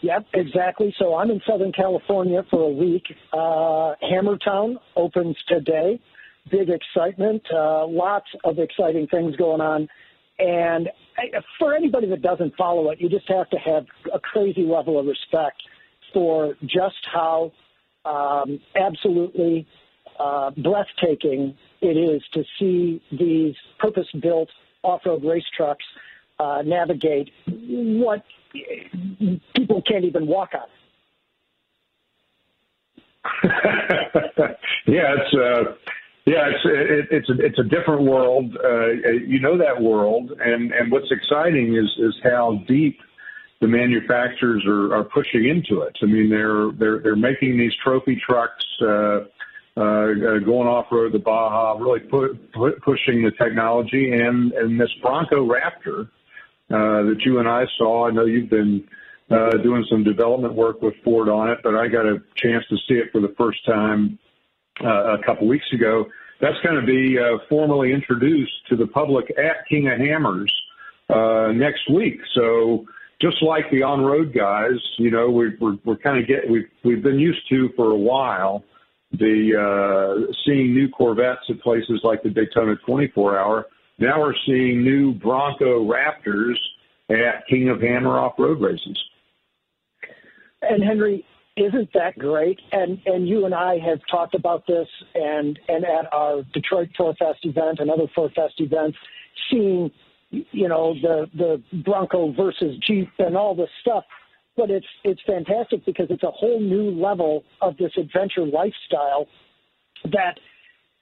Yep, 0.02 0.26
exactly. 0.34 0.92
So 0.98 1.14
I'm 1.14 1.30
in 1.30 1.40
Southern 1.48 1.70
California 1.70 2.42
for 2.50 2.60
a 2.64 2.72
week. 2.72 3.04
Uh, 3.32 3.94
Hammertown 4.02 4.78
opens 4.96 5.36
today. 5.46 6.00
Big 6.50 6.70
excitement. 6.70 7.42
Uh, 7.54 7.86
lots 7.86 8.26
of 8.42 8.58
exciting 8.58 9.06
things 9.06 9.36
going 9.36 9.60
on. 9.60 9.86
And 10.40 10.88
for 11.60 11.72
anybody 11.76 12.08
that 12.08 12.22
doesn't 12.22 12.56
follow 12.56 12.90
it, 12.90 13.00
you 13.00 13.08
just 13.08 13.28
have 13.28 13.48
to 13.50 13.58
have 13.58 13.86
a 14.12 14.18
crazy 14.18 14.62
level 14.62 14.98
of 14.98 15.06
respect 15.06 15.62
for 16.12 16.56
just 16.64 17.06
how 17.14 17.52
um, 18.04 18.58
absolutely 18.74 19.68
uh, 20.18 20.50
breathtaking 20.50 21.56
it 21.80 21.96
is 21.96 22.22
to 22.32 22.44
see 22.58 23.02
these 23.12 23.54
purpose-built 23.78 24.48
off-road 24.82 25.24
race 25.24 25.44
trucks 25.56 25.84
uh, 26.38 26.62
navigate 26.64 27.30
what 27.46 28.22
people 29.54 29.82
can't 29.82 30.04
even 30.04 30.26
walk 30.26 30.50
on. 30.54 30.68
yeah, 34.86 35.14
it's 35.16 35.34
uh, 35.34 35.72
yeah, 36.26 36.48
it's 36.48 36.64
it, 36.64 37.08
it's 37.10 37.28
a, 37.28 37.44
it's 37.44 37.58
a 37.58 37.64
different 37.64 38.02
world. 38.02 38.56
Uh, 38.62 38.88
you 39.26 39.40
know 39.40 39.58
that 39.58 39.82
world, 39.82 40.32
and 40.38 40.72
and 40.72 40.92
what's 40.92 41.10
exciting 41.10 41.74
is 41.74 41.90
is 41.98 42.14
how 42.22 42.62
deep 42.68 42.98
the 43.60 43.66
manufacturers 43.66 44.64
are, 44.66 44.94
are 44.94 45.04
pushing 45.04 45.48
into 45.48 45.82
it. 45.82 45.96
I 46.02 46.06
mean, 46.06 46.30
they're 46.30 46.70
they're 46.78 46.98
they're 47.00 47.16
making 47.16 47.58
these 47.58 47.72
trophy 47.82 48.20
trucks. 48.24 48.64
Uh, 48.80 49.24
going 49.76 50.68
off 50.68 50.86
road 50.90 51.12
the 51.12 51.18
Baja, 51.18 51.72
really 51.78 52.00
put, 52.00 52.52
put, 52.52 52.80
pushing 52.82 53.22
the 53.22 53.32
technology, 53.32 54.12
and 54.12 54.52
and 54.52 54.80
this 54.80 54.92
Bronco 55.02 55.46
Raptor 55.46 56.08
uh, 56.70 57.08
that 57.08 57.20
you 57.24 57.38
and 57.38 57.48
I 57.48 57.64
saw. 57.78 58.08
I 58.08 58.10
know 58.10 58.24
you've 58.24 58.50
been 58.50 58.88
uh, 59.30 59.50
doing 59.62 59.84
some 59.90 60.04
development 60.04 60.54
work 60.54 60.82
with 60.82 60.94
Ford 61.04 61.28
on 61.28 61.50
it, 61.50 61.58
but 61.62 61.74
I 61.74 61.88
got 61.88 62.06
a 62.06 62.22
chance 62.36 62.64
to 62.70 62.76
see 62.88 62.94
it 62.94 63.10
for 63.12 63.20
the 63.20 63.34
first 63.36 63.64
time 63.66 64.18
uh, 64.84 65.18
a 65.18 65.22
couple 65.24 65.46
weeks 65.46 65.66
ago. 65.72 66.06
That's 66.40 66.58
going 66.62 66.80
to 66.80 66.86
be 66.86 67.18
uh, 67.18 67.38
formally 67.48 67.92
introduced 67.92 68.52
to 68.68 68.76
the 68.76 68.86
public 68.86 69.30
at 69.38 69.66
King 69.68 69.88
of 69.88 69.98
Hammers 69.98 70.52
uh, 71.08 71.52
next 71.52 71.90
week. 71.90 72.20
So 72.34 72.86
just 73.20 73.42
like 73.42 73.70
the 73.70 73.82
on-road 73.82 74.34
guys, 74.34 74.78
you 74.98 75.10
know, 75.10 75.30
we, 75.30 75.56
we're 75.60 75.78
we're 75.84 75.96
kind 75.96 76.18
of 76.18 76.28
get 76.28 76.48
we've 76.48 76.68
we've 76.84 77.02
been 77.02 77.18
used 77.18 77.48
to 77.50 77.70
for 77.76 77.90
a 77.90 77.96
while 77.96 78.64
the 79.12 79.52
uh, 79.56 80.32
seeing 80.44 80.74
new 80.74 80.88
Corvettes 80.88 81.40
at 81.48 81.60
places 81.60 82.00
like 82.02 82.22
the 82.22 82.30
Daytona 82.30 82.74
24 82.86 83.38
Hour. 83.38 83.66
Now 83.98 84.20
we're 84.20 84.34
seeing 84.46 84.82
new 84.82 85.14
Bronco 85.14 85.84
Raptors 85.84 86.56
at 87.10 87.46
King 87.48 87.68
of 87.68 87.80
Hammer 87.80 88.18
off 88.18 88.34
road 88.38 88.60
races. 88.60 88.98
And 90.62 90.82
Henry, 90.82 91.24
isn't 91.56 91.90
that 91.94 92.18
great? 92.18 92.60
And 92.72 93.00
and 93.06 93.28
you 93.28 93.46
and 93.46 93.54
I 93.54 93.78
have 93.78 94.00
talked 94.10 94.34
about 94.34 94.66
this, 94.66 94.88
and 95.14 95.58
and 95.68 95.84
at 95.84 96.12
our 96.12 96.42
Detroit 96.52 96.90
Four 96.96 97.14
Fest 97.14 97.40
event 97.44 97.78
and 97.80 97.90
other 97.90 98.06
Four 98.14 98.30
Fest 98.30 98.54
events, 98.58 98.98
seeing 99.50 99.90
you 100.30 100.68
know 100.68 100.94
the 101.00 101.26
the 101.34 101.62
Bronco 101.84 102.32
versus 102.32 102.76
Jeep 102.86 103.08
and 103.18 103.36
all 103.36 103.54
this 103.54 103.70
stuff 103.80 104.04
but 104.56 104.70
it's 104.70 104.86
it's 105.04 105.20
fantastic 105.26 105.84
because 105.84 106.06
it's 106.10 106.22
a 106.22 106.30
whole 106.30 106.60
new 106.60 106.90
level 106.90 107.44
of 107.60 107.76
this 107.76 107.92
adventure 107.96 108.44
lifestyle 108.44 109.26
that 110.04 110.38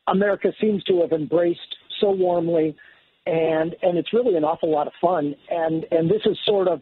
America 0.09 0.53
seems 0.61 0.83
to 0.85 1.01
have 1.01 1.13
embraced 1.13 1.77
so 2.01 2.11
warmly, 2.11 2.77
and 3.27 3.75
and 3.83 3.97
it's 3.97 4.13
really 4.13 4.37
an 4.37 4.45
awful 4.45 4.71
lot 4.71 4.87
of 4.87 4.93
fun. 5.01 5.35
And 5.51 5.87
and 5.91 6.11
this 6.11 6.23
is 6.27 6.37
sort 6.47 6.69
of 6.69 6.81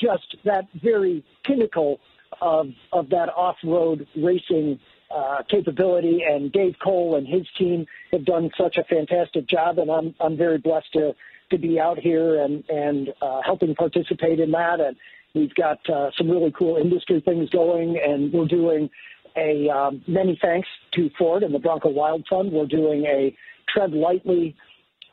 just 0.00 0.36
that 0.44 0.64
very 0.82 1.24
pinnacle 1.44 2.00
of 2.40 2.66
of 2.92 3.08
that 3.10 3.28
off-road 3.36 4.06
racing 4.16 4.78
uh, 5.14 5.42
capability. 5.48 6.20
And 6.28 6.52
Dave 6.52 6.74
Cole 6.82 7.16
and 7.16 7.26
his 7.26 7.46
team 7.58 7.86
have 8.12 8.24
done 8.24 8.50
such 8.60 8.76
a 8.76 8.84
fantastic 8.84 9.48
job, 9.48 9.78
and 9.78 9.90
I'm 9.90 10.14
I'm 10.20 10.36
very 10.36 10.58
blessed 10.58 10.92
to 10.94 11.12
to 11.50 11.58
be 11.58 11.80
out 11.80 11.98
here 11.98 12.42
and 12.42 12.64
and 12.68 13.08
uh, 13.22 13.40
helping 13.44 13.74
participate 13.74 14.40
in 14.40 14.50
that 14.50 14.80
and 14.80 14.96
We've 15.34 15.54
got 15.54 15.78
uh, 15.88 16.10
some 16.16 16.30
really 16.30 16.52
cool 16.56 16.76
industry 16.76 17.22
things 17.24 17.50
going, 17.50 18.00
and 18.02 18.32
we're 18.32 18.46
doing 18.46 18.88
a 19.36 19.68
um, 19.68 20.02
many 20.08 20.38
thanks 20.42 20.68
to 20.94 21.10
Ford 21.18 21.42
and 21.42 21.54
the 21.54 21.58
Bronco 21.58 21.90
Wild 21.90 22.26
Fund. 22.28 22.52
We're 22.52 22.66
doing 22.66 23.04
a 23.04 23.34
tread 23.72 23.92
lightly 23.92 24.56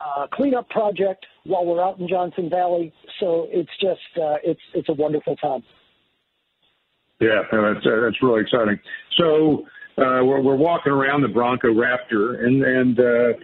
uh, 0.00 0.26
cleanup 0.32 0.68
project 0.70 1.26
while 1.44 1.64
we're 1.64 1.82
out 1.82 1.98
in 1.98 2.08
Johnson 2.08 2.50
Valley. 2.50 2.92
So 3.20 3.46
it's 3.50 3.70
just 3.80 4.00
uh, 4.16 4.36
it's 4.42 4.60
it's 4.74 4.88
a 4.88 4.94
wonderful 4.94 5.36
time. 5.36 5.62
Yeah, 7.20 7.42
that's 7.50 7.86
uh, 7.86 8.00
that's 8.04 8.22
really 8.22 8.42
exciting. 8.42 8.78
So 9.18 9.66
uh, 9.98 10.24
we're 10.24 10.42
we're 10.42 10.56
walking 10.56 10.92
around 10.92 11.22
the 11.22 11.28
Bronco 11.28 11.68
Raptor, 11.68 12.44
and 12.44 12.62
and 12.62 13.00
uh, 13.00 13.38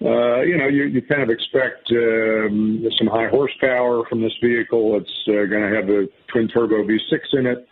uh, 0.00 0.42
you 0.42 0.56
know, 0.56 0.68
you, 0.68 0.84
you 0.84 1.02
kind 1.02 1.22
of 1.22 1.30
expect 1.30 1.90
um, 1.90 2.86
some 2.96 3.08
high 3.08 3.28
horsepower 3.28 4.04
from 4.08 4.20
this 4.20 4.32
vehicle. 4.42 4.96
It's 4.96 5.10
uh, 5.26 5.50
going 5.50 5.68
to 5.68 5.74
have 5.74 5.86
the 5.86 6.08
twin 6.28 6.46
turbo 6.48 6.84
V6 6.84 7.18
in 7.32 7.46
it 7.46 7.68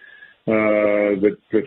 uh, 0.49 1.21
that 1.21 1.37
that's 1.53 1.67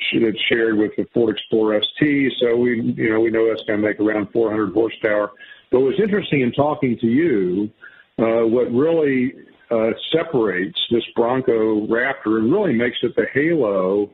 shared 0.49 0.77
with 0.77 0.91
the 0.97 1.05
Ford 1.13 1.35
Explorer 1.35 1.81
ST. 1.81 2.33
So 2.41 2.57
we, 2.57 2.81
you 2.81 3.09
know, 3.09 3.21
we 3.21 3.29
know 3.29 3.47
that's 3.47 3.63
going 3.67 3.81
to 3.81 3.87
make 3.87 3.99
around 3.99 4.31
400 4.33 4.73
horsepower. 4.73 5.31
But 5.71 5.81
what's 5.81 5.99
interesting 5.99 6.41
in 6.41 6.51
talking 6.51 6.97
to 6.99 7.07
you, 7.07 7.69
uh, 8.17 8.45
what 8.45 8.71
really 8.71 9.33
uh, 9.71 9.91
separates 10.11 10.79
this 10.91 11.03
Bronco 11.15 11.87
Raptor 11.87 12.39
and 12.39 12.51
really 12.51 12.73
makes 12.73 12.97
it 13.03 13.15
the 13.15 13.27
halo 13.33 14.09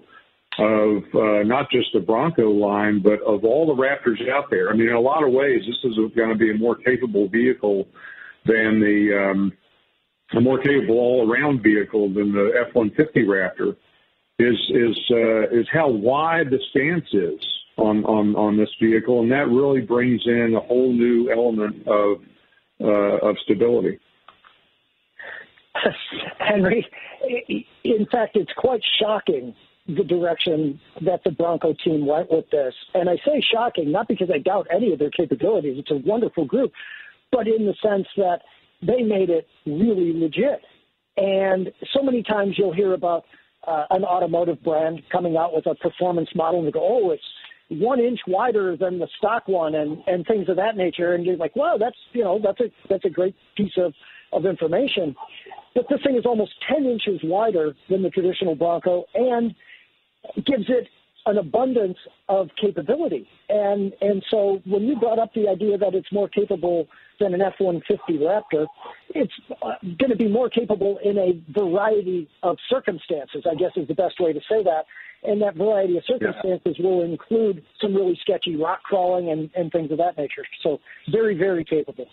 of 0.57 1.03
uh, 1.13 1.43
not 1.43 1.69
just 1.69 1.87
the 1.93 1.99
Bronco 1.99 2.49
line, 2.49 3.01
but 3.01 3.21
of 3.21 3.43
all 3.43 3.65
the 3.67 3.81
Raptors 3.81 4.29
out 4.29 4.49
there. 4.49 4.69
I 4.69 4.73
mean, 4.73 4.87
in 4.87 4.95
a 4.95 4.99
lot 4.99 5.23
of 5.23 5.31
ways, 5.31 5.61
this 5.65 5.91
is 5.91 5.97
going 6.15 6.29
to 6.29 6.35
be 6.35 6.51
a 6.51 6.57
more 6.57 6.75
capable 6.75 7.27
vehicle 7.27 7.87
than 8.45 8.79
the 8.79 9.31
um, 9.31 9.53
a 10.35 10.41
more 10.41 10.59
capable 10.59 10.97
all-around 10.97 11.61
vehicle 11.61 12.13
than 12.13 12.31
the 12.31 12.51
F-150 12.67 13.25
Raptor. 13.25 13.75
Is 14.37 14.57
is 14.69 14.97
uh, 15.11 15.57
is 15.57 15.65
how 15.71 15.87
wide 15.87 16.49
the 16.49 16.59
stance 16.71 17.07
is 17.13 17.39
on 17.77 18.03
on 18.03 18.35
on 18.35 18.57
this 18.57 18.69
vehicle, 18.81 19.21
and 19.21 19.31
that 19.31 19.47
really 19.47 19.81
brings 19.81 20.21
in 20.25 20.55
a 20.55 20.59
whole 20.59 20.91
new 20.91 21.31
element 21.31 21.87
of 21.87 22.17
uh, 22.81 23.29
of 23.29 23.37
stability. 23.45 23.97
Henry, 26.39 26.85
in 27.83 28.05
fact, 28.11 28.35
it's 28.35 28.51
quite 28.57 28.81
shocking 28.99 29.55
the 29.87 30.03
direction 30.03 30.79
that 31.05 31.23
the 31.23 31.31
Bronco 31.31 31.73
team 31.83 32.05
went 32.05 32.31
with 32.31 32.49
this. 32.49 32.73
And 32.93 33.09
I 33.09 33.17
say 33.17 33.41
shocking, 33.53 33.91
not 33.91 34.07
because 34.07 34.29
I 34.33 34.39
doubt 34.39 34.67
any 34.73 34.91
of 34.93 34.99
their 34.99 35.11
capabilities. 35.11 35.77
It's 35.77 35.91
a 35.91 36.07
wonderful 36.07 36.45
group, 36.45 36.71
but 37.31 37.47
in 37.47 37.65
the 37.65 37.75
sense 37.83 38.07
that 38.17 38.39
they 38.81 39.03
made 39.03 39.29
it 39.29 39.47
really 39.65 40.11
legit. 40.13 40.61
And 41.17 41.71
so 41.93 42.01
many 42.01 42.23
times 42.23 42.55
you'll 42.57 42.73
hear 42.73 42.93
about 42.93 43.25
uh, 43.67 43.85
an 43.91 44.03
automotive 44.03 44.61
brand 44.63 45.01
coming 45.11 45.37
out 45.37 45.53
with 45.53 45.65
a 45.67 45.75
performance 45.75 46.29
model 46.35 46.59
and 46.59 46.67
they 46.67 46.71
go, 46.71 46.81
oh, 46.83 47.11
it's 47.11 47.23
one 47.69 47.99
inch 47.99 48.19
wider 48.27 48.75
than 48.77 48.99
the 48.99 49.07
stock 49.17 49.47
one 49.47 49.75
and, 49.75 49.99
and 50.07 50.25
things 50.25 50.49
of 50.49 50.55
that 50.57 50.77
nature. 50.77 51.13
And 51.13 51.25
you're 51.25 51.37
like, 51.37 51.55
wow, 51.55 51.77
that's, 51.79 51.97
you 52.13 52.23
know, 52.23 52.39
that's 52.43 52.59
a, 52.59 52.71
that's 52.89 53.05
a 53.05 53.09
great 53.09 53.35
piece 53.55 53.73
of, 53.77 53.93
of 54.33 54.45
information. 54.45 55.15
But 55.73 55.85
this 55.89 55.99
thing 56.03 56.17
is 56.17 56.25
almost 56.25 56.51
10 56.69 56.85
inches 56.85 57.19
wider 57.23 57.73
than 57.89 58.03
the 58.03 58.09
traditional 58.09 58.55
Bronco 58.55 59.05
and 59.13 59.55
gives 60.45 60.65
it 60.69 60.87
an 61.25 61.37
abundance 61.37 61.97
of 62.29 62.49
capability. 62.61 63.27
And 63.49 63.93
and 64.01 64.23
so 64.29 64.61
when 64.65 64.83
you 64.83 64.99
brought 64.99 65.19
up 65.19 65.33
the 65.33 65.47
idea 65.47 65.77
that 65.77 65.93
it's 65.93 66.11
more 66.11 66.29
capable 66.29 66.87
than 67.19 67.33
an 67.33 67.41
F-150 67.41 68.19
Raptor, 68.19 68.67
it's 69.09 69.33
uh, 69.61 69.71
going 69.83 70.11
to 70.11 70.17
be 70.17 70.27
more 70.27 70.49
capable 70.49 70.99
in 71.03 71.17
a 71.17 71.41
variety 71.51 72.29
of 72.43 72.57
circumstances. 72.69 73.43
I 73.49 73.55
guess 73.55 73.71
is 73.75 73.87
the 73.87 73.95
best 73.95 74.19
way 74.19 74.33
to 74.33 74.39
say 74.41 74.63
that. 74.63 74.85
And 75.23 75.41
that 75.41 75.55
variety 75.55 75.97
of 75.97 76.03
circumstances 76.05 76.75
yeah. 76.77 76.85
will 76.85 77.01
include 77.03 77.63
some 77.81 77.95
really 77.95 78.17
sketchy 78.21 78.55
rock 78.55 78.83
crawling 78.83 79.31
and, 79.31 79.49
and 79.55 79.71
things 79.71 79.89
of 79.91 79.97
that 79.97 80.17
nature. 80.17 80.43
So 80.61 80.79
very, 81.09 81.35
very 81.35 81.65
capable. 81.65 82.05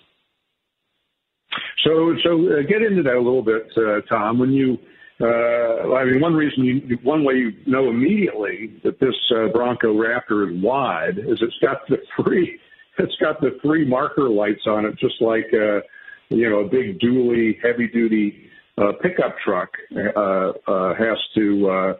So, 1.85 2.15
so 2.25 2.31
uh, 2.47 2.63
get 2.67 2.81
into 2.81 3.03
that 3.03 3.15
a 3.15 3.21
little 3.21 3.43
bit, 3.43 3.71
uh, 3.77 4.01
Tom. 4.09 4.39
When 4.39 4.53
you 4.53 4.79
uh, 5.23 5.95
I 5.95 6.05
mean, 6.05 6.21
one 6.21 6.35
reason 6.35 6.65
you, 6.65 6.99
one 7.03 7.25
way 7.25 7.35
you 7.35 7.53
know 7.67 7.89
immediately 7.89 8.81
that 8.83 8.99
this 8.99 9.15
uh, 9.35 9.49
Bronco 9.49 9.95
Raptor 9.95 10.51
is 10.51 10.63
wide 10.63 11.19
is 11.19 11.39
it's 11.41 11.59
got 11.63 11.87
the 11.89 11.99
three, 12.17 12.59
it's 12.99 13.17
got 13.21 13.41
the 13.41 13.59
three 13.63 13.87
marker 13.87 14.29
lights 14.29 14.67
on 14.67 14.85
it, 14.85 14.99
just 14.99 15.21
like 15.21 15.47
uh, 15.55 15.81
you 16.29 16.51
know 16.51 16.61
a 16.61 16.69
big 16.69 16.99
dually 16.99 17.55
heavy 17.63 17.87
duty 17.89 18.51
uh, 18.79 18.93
pickup 19.01 19.37
truck 19.45 19.71
uh, 19.95 20.53
uh, 20.67 20.95
has 20.95 21.19
to 21.35 21.69
uh, 21.69 21.95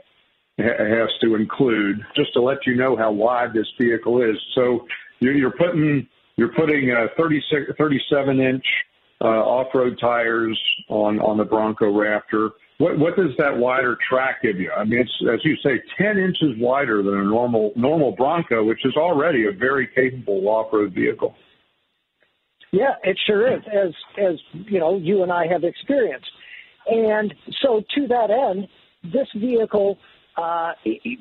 ha- 0.59 0.85
has 0.85 1.11
to 1.21 1.35
include, 1.35 2.05
just 2.17 2.33
to 2.35 2.43
let 2.43 2.67
you 2.67 2.75
know 2.75 2.97
how 2.97 3.13
wide 3.13 3.53
this 3.53 3.67
vehicle 3.81 4.23
is. 4.23 4.37
So 4.55 4.87
you're, 5.21 5.35
you're 5.35 5.53
putting 5.53 6.09
you're 6.37 6.53
putting 6.55 6.91
uh, 6.91 7.09
36, 7.17 7.73
37 7.79 8.41
inch 8.41 8.65
uh, 9.21 9.27
off-road 9.27 9.99
tires 10.01 10.61
on 10.89 11.21
on 11.21 11.37
the 11.37 11.45
Bronco 11.45 11.93
Raptor. 11.93 12.51
What, 12.83 12.99
what 12.99 13.15
does 13.15 13.31
that 13.39 13.57
wider 13.57 13.97
track 14.11 14.43
give 14.43 14.59
you? 14.59 14.73
I 14.73 14.83
mean, 14.83 14.99
it's 14.99 15.13
as 15.33 15.39
you 15.45 15.55
say, 15.63 15.81
10 15.99 16.19
inches 16.19 16.59
wider 16.59 17.01
than 17.01 17.15
a 17.15 17.23
normal 17.23 17.73
normal 17.77 18.11
Bronco, 18.11 18.65
which 18.65 18.85
is 18.85 18.97
already 18.97 19.47
a 19.47 19.53
very 19.53 19.87
capable 19.87 20.49
off-road 20.49 20.93
vehicle. 20.93 21.37
Yeah, 22.73 22.95
it 23.05 23.17
sure 23.25 23.57
is, 23.57 23.63
as 23.69 23.95
as 24.19 24.35
you 24.53 24.81
know, 24.81 24.97
you 24.97 25.23
and 25.23 25.31
I 25.31 25.47
have 25.47 25.63
experienced. 25.63 26.29
And 26.89 27.33
so, 27.61 27.83
to 27.95 28.09
that 28.09 28.31
end, 28.33 28.67
this 29.05 29.29
vehicle 29.37 29.97
uh, 30.37 30.73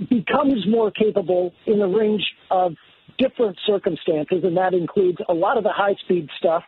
becomes 0.10 0.66
more 0.68 0.90
capable 0.90 1.54
in 1.68 1.80
a 1.80 1.88
range 1.88 2.24
of 2.50 2.74
different 3.20 3.60
circumstances, 3.68 4.40
and 4.44 4.58
that 4.58 4.74
includes 4.74 5.20
a 5.30 5.34
lot 5.34 5.58
of 5.58 5.64
the 5.64 5.72
high-speed 5.72 6.28
stuff, 6.40 6.64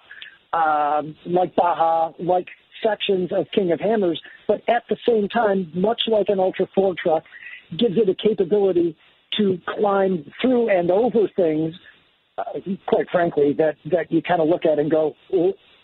um, 0.54 1.16
like 1.26 1.56
Baja, 1.56 2.12
like 2.20 2.46
sections 2.84 3.32
of 3.32 3.48
King 3.54 3.72
of 3.72 3.80
Hammers, 3.80 4.22
but 4.48 4.62
at 4.68 4.84
the 4.90 4.98
same 5.08 5.30
time, 5.30 5.72
much 5.74 6.04
like 6.08 6.28
an 6.30 6.40
Ultra 6.40 6.68
4 6.76 6.96
truck, 7.02 7.24
gives 7.78 7.98
it 7.98 8.10
a 8.10 8.16
capability 8.16 8.96
to 9.38 9.60
climb 9.68 10.32
through 10.42 10.70
and 10.70 10.92
over 10.92 11.28
things, 11.36 11.74
uh, 12.38 12.44
quite 12.88 13.08
frankly, 13.12 13.54
that, 13.58 13.76
that 13.92 14.12
you 14.12 14.22
kind 14.22 14.42
of 14.42 14.48
look 14.48 14.66
at 14.66 14.80
and 14.80 14.92
go, 14.92 15.16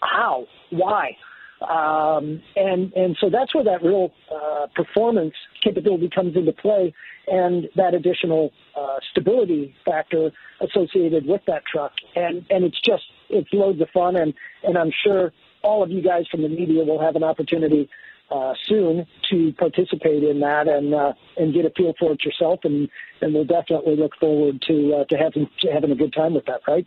how? 0.02 0.46
Why? 0.70 1.16
Um, 1.62 2.42
and 2.56 2.94
and 2.94 3.18
so 3.20 3.30
that's 3.30 3.54
where 3.54 3.66
that 3.66 3.84
real 3.84 4.12
uh, 4.34 4.68
performance 4.76 5.34
capability 5.62 6.10
comes 6.14 6.38
into 6.38 6.54
play, 6.54 6.94
and 7.28 7.68
that 7.76 7.94
additional 7.94 8.52
uh, 8.80 8.98
stability 9.12 9.76
factor 9.86 10.32
associated 10.62 11.26
with 11.26 11.42
that 11.48 11.64
truck. 11.70 11.92
And 12.16 12.46
and 12.50 12.64
it's 12.64 12.80
just 12.80 13.04
it's 13.30 13.50
loads 13.52 13.82
of 13.82 13.90
fun, 13.94 14.16
and 14.16 14.34
and 14.64 14.78
I'm 14.78 14.92
sure 15.04 15.34
all 15.62 15.84
of 15.84 15.91
you 15.91 16.02
guys 16.02 16.26
from 16.32 16.41
the 16.41 16.50
media 16.50 16.84
will 16.84 17.00
have 17.00 17.15
an 17.15 17.24
opportunity 17.24 17.89
uh, 18.32 18.54
soon 18.65 19.06
to 19.30 19.54
participate 19.54 20.24
in 20.24 20.39
that 20.39 20.67
and 20.67 20.93
uh, 20.93 21.13
and 21.38 21.54
get 21.54 21.65
a 21.65 21.72
feel 21.72 21.93
for 22.00 22.13
it 22.13 22.24
yourself, 22.24 22.60
and 22.63 22.89
and 23.22 23.34
we'll 23.34 23.45
definitely 23.45 23.95
look 23.95 24.15
forward 24.19 24.62
to 24.67 24.95
uh, 24.95 25.06
to 25.06 25.15
having 25.17 25.50
to 25.62 25.72
having 25.72 25.91
a 25.91 25.95
good 25.95 26.13
time 26.13 26.34
with 26.34 26.45
that, 26.45 26.62
right? 26.67 26.86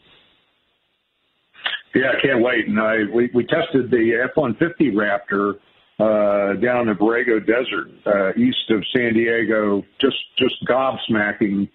Yeah, 1.95 2.13
I 2.17 2.23
can't 2.23 2.43
wait. 2.43 2.69
And 2.69 2.81
I 2.81 3.05
we, 3.13 3.31
we 3.35 3.45
tested 3.45 3.91
the 3.91 4.23
F-150 4.31 4.93
Raptor 4.93 5.55
uh, 5.99 6.55
down 6.61 6.89
in 6.89 6.95
the 6.95 6.99
Borrego 6.99 7.45
Desert, 7.45 7.91
uh, 8.07 8.41
east 8.41 8.71
of 8.71 8.85
San 8.95 9.15
Diego. 9.15 9.83
Just 10.01 10.17
just 10.39 10.55
gobsmacking 10.69 11.69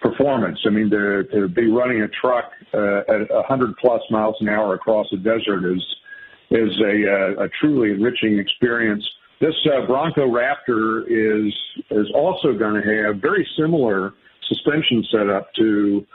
performance. 0.00 0.58
I 0.66 0.70
mean, 0.70 0.90
to, 0.90 1.24
to 1.32 1.48
be 1.48 1.70
running 1.70 2.02
a 2.02 2.08
truck 2.08 2.50
uh, 2.74 3.02
at 3.08 3.30
100 3.30 3.76
plus 3.76 4.02
miles 4.10 4.34
an 4.40 4.48
hour 4.48 4.74
across 4.74 5.06
the 5.12 5.16
desert 5.16 5.64
is 5.72 5.82
is 6.52 6.80
a, 6.80 7.40
uh, 7.40 7.44
a 7.44 7.48
truly 7.60 7.90
enriching 7.90 8.38
experience. 8.38 9.04
This 9.40 9.54
uh, 9.66 9.86
Bronco 9.86 10.28
Raptor 10.28 11.02
is 11.08 11.52
is 11.90 12.06
also 12.14 12.52
going 12.52 12.80
to 12.80 13.04
have 13.04 13.20
very 13.20 13.46
similar 13.58 14.12
suspension 14.48 15.04
setup 15.10 15.52
to 15.54 16.06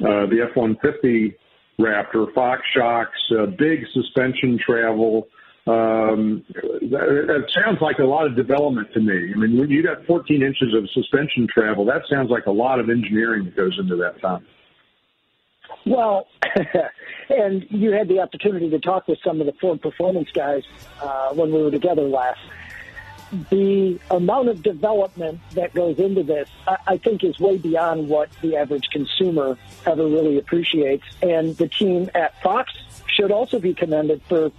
uh, 0.00 0.26
the 0.26 0.46
F-150 0.50 1.34
Raptor, 1.80 2.32
Fox 2.34 2.62
shocks, 2.74 3.18
uh, 3.32 3.46
big 3.58 3.80
suspension 3.92 4.58
travel. 4.64 5.28
Um, 5.66 6.44
that, 6.54 7.44
sounds 7.52 7.78
like 7.80 7.98
a 7.98 8.04
lot 8.04 8.26
of 8.26 8.36
development 8.36 8.88
to 8.94 9.00
me. 9.00 9.32
I 9.34 9.36
mean, 9.36 9.58
when 9.58 9.68
you 9.68 9.82
got 9.82 10.06
14 10.06 10.42
inches 10.42 10.72
of 10.74 10.88
suspension 10.90 11.48
travel, 11.52 11.84
that 11.86 12.02
sounds 12.08 12.30
like 12.30 12.46
a 12.46 12.52
lot 12.52 12.78
of 12.78 12.88
engineering 12.88 13.46
that 13.46 13.56
goes 13.56 13.76
into 13.80 13.96
that, 13.96 14.20
Tom. 14.20 14.46
Well, 15.86 16.26
and 17.30 17.64
you 17.70 17.92
had 17.92 18.08
the 18.08 18.18
opportunity 18.18 18.68
to 18.70 18.80
talk 18.80 19.06
with 19.06 19.20
some 19.24 19.40
of 19.40 19.46
the 19.46 19.52
Ford 19.52 19.80
Performance 19.80 20.28
guys 20.32 20.64
uh, 21.00 21.32
when 21.32 21.52
we 21.52 21.62
were 21.62 21.70
together 21.70 22.02
last. 22.02 22.40
The 23.50 23.98
amount 24.10 24.48
of 24.48 24.62
development 24.62 25.40
that 25.52 25.74
goes 25.74 25.98
into 25.98 26.24
this, 26.24 26.48
I, 26.66 26.76
I 26.88 26.96
think, 26.96 27.22
is 27.22 27.38
way 27.38 27.56
beyond 27.56 28.08
what 28.08 28.30
the 28.42 28.56
average 28.56 28.88
consumer 28.90 29.56
ever 29.84 30.06
really 30.06 30.38
appreciates. 30.38 31.04
And 31.22 31.56
the 31.56 31.68
team 31.68 32.10
at 32.14 32.40
Fox 32.42 32.72
should 33.06 33.30
also 33.30 33.58
be 33.60 33.72
commended 33.72 34.22
for 34.28 34.50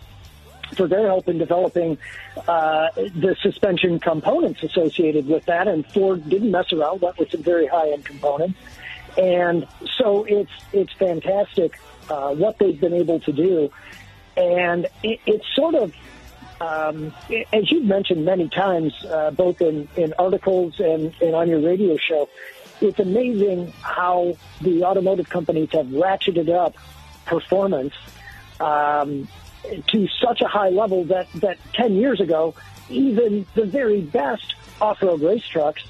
for 0.75 0.85
their 0.85 1.07
help 1.07 1.29
in 1.29 1.37
developing 1.37 1.97
uh, 2.45 2.89
the 2.95 3.37
suspension 3.41 3.99
components 3.99 4.61
associated 4.63 5.25
with 5.25 5.45
that. 5.45 5.65
And 5.65 5.85
Ford 5.87 6.27
didn't 6.29 6.51
mess 6.51 6.73
around; 6.73 7.01
went 7.01 7.17
with 7.17 7.31
some 7.31 7.43
very 7.43 7.67
high 7.67 7.91
end 7.91 8.05
components. 8.05 8.59
And 9.17 9.67
so 9.97 10.25
it's 10.25 10.51
it's 10.71 10.93
fantastic 10.93 11.79
uh, 12.09 12.33
what 12.35 12.59
they've 12.59 12.79
been 12.79 12.93
able 12.93 13.19
to 13.21 13.31
do, 13.31 13.71
and 14.35 14.85
it, 15.03 15.19
it's 15.25 15.45
sort 15.55 15.75
of 15.75 15.93
um, 16.61 17.13
as 17.53 17.71
you've 17.71 17.85
mentioned 17.85 18.25
many 18.25 18.49
times, 18.49 18.93
uh, 19.05 19.31
both 19.31 19.61
in, 19.61 19.87
in 19.95 20.13
articles 20.17 20.79
and, 20.79 21.13
and 21.21 21.35
on 21.35 21.47
your 21.47 21.59
radio 21.59 21.97
show. 21.97 22.29
It's 22.81 22.99
amazing 22.99 23.73
how 23.81 24.37
the 24.61 24.83
automotive 24.83 25.29
companies 25.29 25.69
have 25.71 25.87
ratcheted 25.87 26.49
up 26.49 26.75
performance 27.25 27.93
um, 28.59 29.27
to 29.87 30.07
such 30.21 30.41
a 30.41 30.47
high 30.47 30.69
level 30.69 31.03
that, 31.05 31.31
that 31.35 31.57
10 31.73 31.95
years 31.95 32.21
ago, 32.21 32.55
even 32.89 33.45
the 33.55 33.65
very 33.65 34.01
best 34.01 34.55
off-road 34.79 35.21
race 35.21 35.47
trucks 35.47 35.83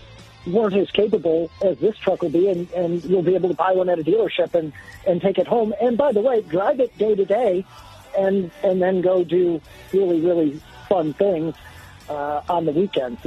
weren't 0.52 0.76
as 0.76 0.90
capable 0.92 1.52
as 1.64 1.78
this 1.80 1.98
truck 1.98 2.22
will 2.22 2.30
be, 2.30 2.50
and, 2.50 2.70
and 2.72 3.04
you'll 3.04 3.22
be 3.22 3.36
able 3.36 3.50
to 3.50 3.56
buy 3.56 3.72
one 3.72 3.90
at 3.90 4.00
a 4.00 4.04
dealership 4.04 4.54
and, 4.54 4.74
and 5.06 5.22
take 5.22 5.38
it 5.38 5.48
home. 5.48 5.74
And 5.82 5.98
by 5.98 6.12
the 6.12 6.22
way, 6.22 6.42
drive 6.42 6.80
it 6.80 6.98
day 6.98 7.16
to 7.16 7.26
day, 7.26 7.66
and 8.18 8.52
and 8.64 8.82
then 8.82 9.02
go 9.02 9.24
do 9.24 9.62
really 9.94 10.22
really 10.22 10.62
fun 10.90 11.14
things 11.14 11.56
uh, 12.10 12.42
on 12.50 12.66
the 12.66 12.72
weekends. 12.72 13.22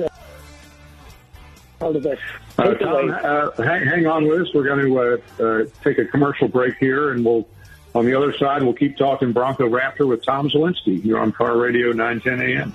Part 1.78 1.96
of 1.96 2.02
this. 2.02 2.18
Uh, 2.58 2.74
Tom, 2.74 3.10
uh, 3.10 3.50
hang, 3.62 3.86
hang, 3.86 4.06
on 4.06 4.28
with 4.28 4.42
us. 4.42 4.48
We're 4.54 4.64
going 4.64 4.86
to 4.86 4.98
uh, 4.98 5.42
uh, 5.42 5.64
take 5.82 5.98
a 5.98 6.04
commercial 6.04 6.48
break 6.48 6.76
here, 6.76 7.10
and 7.10 7.24
we'll 7.24 7.48
on 7.94 8.04
the 8.04 8.14
other 8.14 8.36
side 8.36 8.62
we'll 8.62 8.74
keep 8.74 8.96
talking 8.96 9.32
Bronco 9.32 9.68
Raptor 9.68 10.06
with 10.06 10.24
Tom 10.24 10.50
Zielinski. 10.50 11.04
You're 11.04 11.18
on 11.18 11.32
Car 11.32 11.56
Radio 11.56 11.92
910 11.92 12.42
AM. 12.42 12.74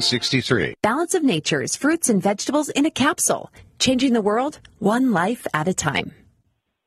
1-800-460-1663. 0.00 0.74
Balance 0.82 1.14
of 1.14 1.22
Nature's 1.22 1.76
fruits 1.76 2.08
and 2.08 2.22
vegetables 2.22 2.68
in 2.68 2.86
a 2.86 2.90
capsule, 2.90 3.50
changing 3.78 4.12
the 4.12 4.22
world 4.22 4.60
one 4.78 5.12
life 5.12 5.46
at 5.54 5.68
a 5.68 5.74
time. 5.74 6.12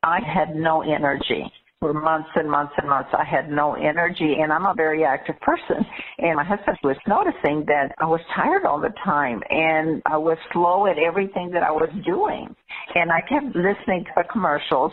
I 0.04 0.20
had 0.22 0.56
no 0.56 0.82
energy 0.82 1.52
for 1.80 1.94
months 1.94 2.30
and 2.36 2.50
months 2.50 2.74
and 2.78 2.90
months. 2.90 3.10
I 3.14 3.24
had 3.24 3.50
no 3.50 3.74
energy, 3.74 4.36
and 4.42 4.52
I'm 4.52 4.66
a 4.66 4.74
very 4.74 5.04
active 5.04 5.40
person. 5.42 5.86
And 6.18 6.36
my 6.36 6.44
husband 6.44 6.78
was 6.84 6.98
noticing 7.08 7.66
that 7.68 7.94
I 8.00 8.06
was 8.06 8.22
tired 8.36 8.66
all 8.66 8.80
the 8.82 8.94
time, 9.04 9.42
and 9.50 10.02
I 10.06 10.18
was 10.18 10.38
slow 10.52 10.88
at 10.88 10.98
everything 10.98 11.52
that 11.52 11.64
I 11.64 11.72
was 11.72 11.90
doing. 12.06 12.56
And 12.96 13.12
I 13.12 13.22
kept 13.22 13.56
listening 13.56 14.06
to 14.06 14.12
the 14.18 14.24
commercials. 14.32 14.92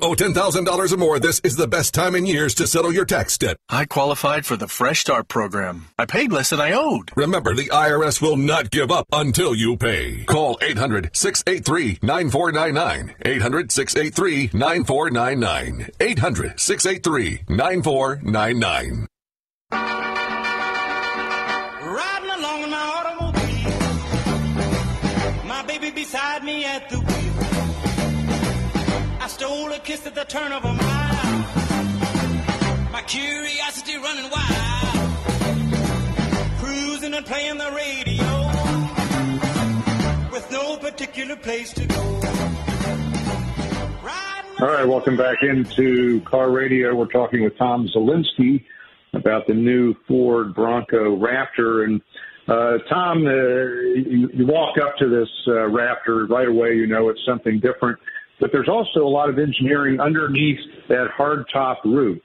owe 0.00 0.14
$10,000 0.14 0.92
or 0.92 0.96
more, 0.96 1.18
this 1.18 1.40
is 1.44 1.56
the 1.56 1.68
best 1.68 1.94
time 1.94 2.14
in 2.14 2.26
years 2.26 2.54
to 2.54 2.66
settle 2.66 2.92
your 2.92 3.04
tax 3.04 3.36
debt. 3.38 3.56
I 3.68 3.84
qualified 3.84 4.46
for 4.46 4.56
the 4.56 4.68
Fresh 4.68 5.00
Start 5.00 5.28
program. 5.28 5.86
I 5.98 6.06
paid 6.06 6.32
less 6.32 6.50
than 6.50 6.60
I 6.60 6.72
owed. 6.72 7.10
Remember, 7.16 7.54
the 7.54 7.70
IRS 7.70 8.20
will 8.22 8.36
not 8.36 8.70
give 8.70 8.90
up 8.90 9.06
until 9.12 9.54
you 9.54 9.76
pay. 9.76 10.24
Call 10.24 10.58
800 10.62 11.10
683 11.12 11.98
9499. 12.02 13.14
800 13.24 13.72
683 13.72 14.50
9499. 14.58 15.90
800 16.00 16.60
683 16.60 17.44
9499. 17.48 19.06
Riding 21.82 22.30
along 22.30 22.62
in 22.62 22.70
my 22.70 22.76
automobile, 22.96 23.44
my 25.46 25.62
baby 25.66 25.90
beside 25.90 26.42
me 26.44 26.64
at 26.64 26.88
the 26.88 26.98
wheel. 26.98 27.03
I 29.24 29.26
stole 29.26 29.72
a 29.72 29.78
kiss 29.78 30.06
at 30.06 30.14
the 30.14 30.24
turn 30.24 30.52
of 30.52 30.62
a 30.66 30.72
mile, 30.74 31.38
my 32.92 33.00
curiosity 33.06 33.96
running 33.96 34.30
wild, 34.30 35.16
cruising 36.58 37.14
and 37.14 37.24
playing 37.24 37.56
the 37.56 37.70
radio 37.70 38.26
with 40.30 40.52
no 40.52 40.76
particular 40.76 41.36
place 41.36 41.72
to 41.72 41.86
go. 41.86 42.02
All 44.60 44.68
right, 44.68 44.86
welcome 44.86 45.16
back 45.16 45.42
into 45.42 46.20
Car 46.20 46.50
Radio. 46.50 46.94
We're 46.94 47.06
talking 47.06 47.44
with 47.44 47.56
Tom 47.56 47.88
Zielinski 47.96 48.62
about 49.14 49.46
the 49.46 49.54
new 49.54 49.94
Ford 50.06 50.54
Bronco 50.54 51.16
Raptor. 51.16 51.84
And 51.84 52.02
uh, 52.46 52.76
Tom, 52.90 53.26
uh, 53.26 53.30
you, 53.30 54.28
you, 54.34 54.46
walk 54.46 54.76
up 54.76 54.98
to 54.98 55.08
this 55.08 55.30
uh, 55.46 55.70
Raptor 55.70 56.28
right 56.28 56.46
away, 56.46 56.74
you 56.74 56.86
know 56.86 57.08
it's 57.08 57.24
something 57.24 57.58
different. 57.58 57.98
But 58.40 58.50
there's 58.52 58.68
also 58.68 59.00
a 59.00 59.08
lot 59.08 59.28
of 59.28 59.38
engineering 59.38 60.00
underneath 60.00 60.58
that 60.88 61.08
hardtop 61.16 61.84
roof. 61.84 62.20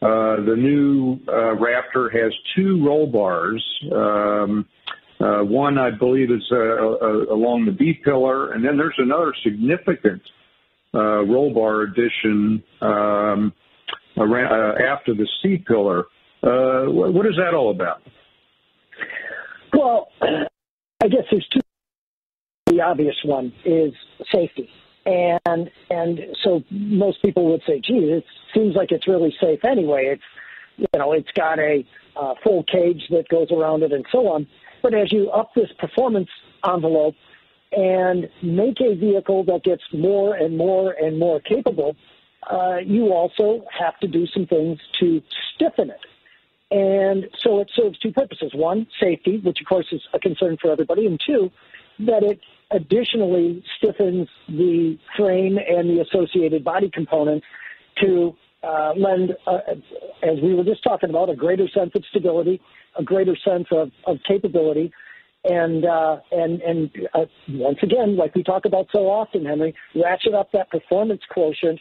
Uh, 0.00 0.36
the 0.44 0.56
new 0.56 1.18
uh, 1.28 1.54
Raptor 1.56 2.12
has 2.12 2.32
two 2.56 2.84
roll 2.84 3.06
bars. 3.06 3.64
Um, 3.92 4.66
uh, 5.20 5.44
one, 5.44 5.78
I 5.78 5.90
believe, 5.90 6.30
is 6.32 6.42
along 6.50 7.66
the 7.66 7.72
B 7.72 7.94
pillar, 8.04 8.52
and 8.52 8.64
then 8.64 8.76
there's 8.76 8.96
another 8.98 9.32
significant 9.44 10.22
uh, 10.94 11.24
roll 11.24 11.54
bar 11.54 11.82
addition 11.82 12.62
um, 12.80 13.52
around, 14.18 14.52
uh, 14.52 14.84
after 14.84 15.14
the 15.14 15.26
C 15.42 15.58
pillar. 15.66 16.00
Uh, 16.42 16.90
what 16.90 17.24
is 17.26 17.36
that 17.36 17.54
all 17.54 17.70
about? 17.70 18.02
Well, 19.72 20.08
I 20.22 21.08
guess 21.08 21.24
there's 21.30 21.46
two. 21.52 21.60
The 22.66 22.80
obvious 22.80 23.16
one 23.24 23.52
is 23.64 23.92
safety, 24.32 24.68
and 25.06 25.70
and 25.90 26.20
so 26.42 26.62
most 26.70 27.22
people 27.22 27.50
would 27.50 27.62
say, 27.66 27.80
"Gee, 27.80 28.12
it 28.12 28.24
seems 28.54 28.76
like 28.76 28.92
it's 28.92 29.08
really 29.08 29.34
safe 29.40 29.64
anyway." 29.64 30.06
It's 30.14 30.22
you 30.76 30.98
know, 30.98 31.12
it's 31.12 31.30
got 31.32 31.58
a 31.58 31.84
uh, 32.16 32.34
full 32.42 32.64
cage 32.64 33.02
that 33.10 33.28
goes 33.28 33.48
around 33.50 33.82
it 33.82 33.92
and 33.92 34.04
so 34.10 34.28
on. 34.28 34.46
But 34.82 34.94
as 34.94 35.12
you 35.12 35.30
up 35.30 35.50
this 35.54 35.68
performance 35.78 36.28
envelope, 36.64 37.14
and 37.72 38.28
make 38.42 38.80
a 38.80 38.94
vehicle 38.94 39.44
that 39.44 39.64
gets 39.64 39.82
more 39.92 40.34
and 40.34 40.56
more 40.56 40.92
and 40.92 41.18
more 41.18 41.40
capable, 41.40 41.96
uh, 42.50 42.78
you 42.84 43.12
also 43.12 43.64
have 43.76 43.98
to 44.00 44.06
do 44.06 44.26
some 44.26 44.46
things 44.46 44.78
to 45.00 45.22
stiffen 45.54 45.90
it. 45.90 46.00
And 46.70 47.26
so 47.40 47.60
it 47.60 47.70
serves 47.74 47.98
two 47.98 48.12
purposes. 48.12 48.52
One, 48.54 48.86
safety, 49.00 49.40
which 49.42 49.60
of 49.60 49.66
course 49.66 49.86
is 49.92 50.00
a 50.14 50.18
concern 50.18 50.56
for 50.60 50.70
everybody. 50.70 51.06
And 51.06 51.20
two, 51.24 51.50
that 52.00 52.22
it 52.22 52.40
additionally 52.72 53.62
stiffens 53.78 54.28
the 54.48 54.98
frame 55.16 55.58
and 55.58 55.90
the 55.90 56.02
associated 56.02 56.64
body 56.64 56.90
components 56.92 57.46
to 58.00 58.34
uh, 58.62 58.92
lend, 58.96 59.32
uh, 59.46 59.58
as 60.22 60.38
we 60.42 60.54
were 60.54 60.64
just 60.64 60.82
talking 60.82 61.10
about, 61.10 61.28
a 61.28 61.36
greater 61.36 61.68
sense 61.68 61.90
of 61.94 62.04
stability, 62.10 62.60
a 62.98 63.02
greater 63.02 63.36
sense 63.44 63.66
of, 63.72 63.90
of 64.06 64.18
capability, 64.26 64.92
and 65.44 65.84
uh, 65.84 66.18
and 66.30 66.62
and 66.62 66.90
uh, 67.14 67.24
once 67.48 67.78
again, 67.82 68.16
like 68.16 68.34
we 68.34 68.44
talk 68.44 68.64
about 68.64 68.86
so 68.92 69.10
often, 69.10 69.44
Henry, 69.44 69.74
ratchet 69.94 70.34
up 70.34 70.52
that 70.52 70.70
performance 70.70 71.20
quotient 71.30 71.80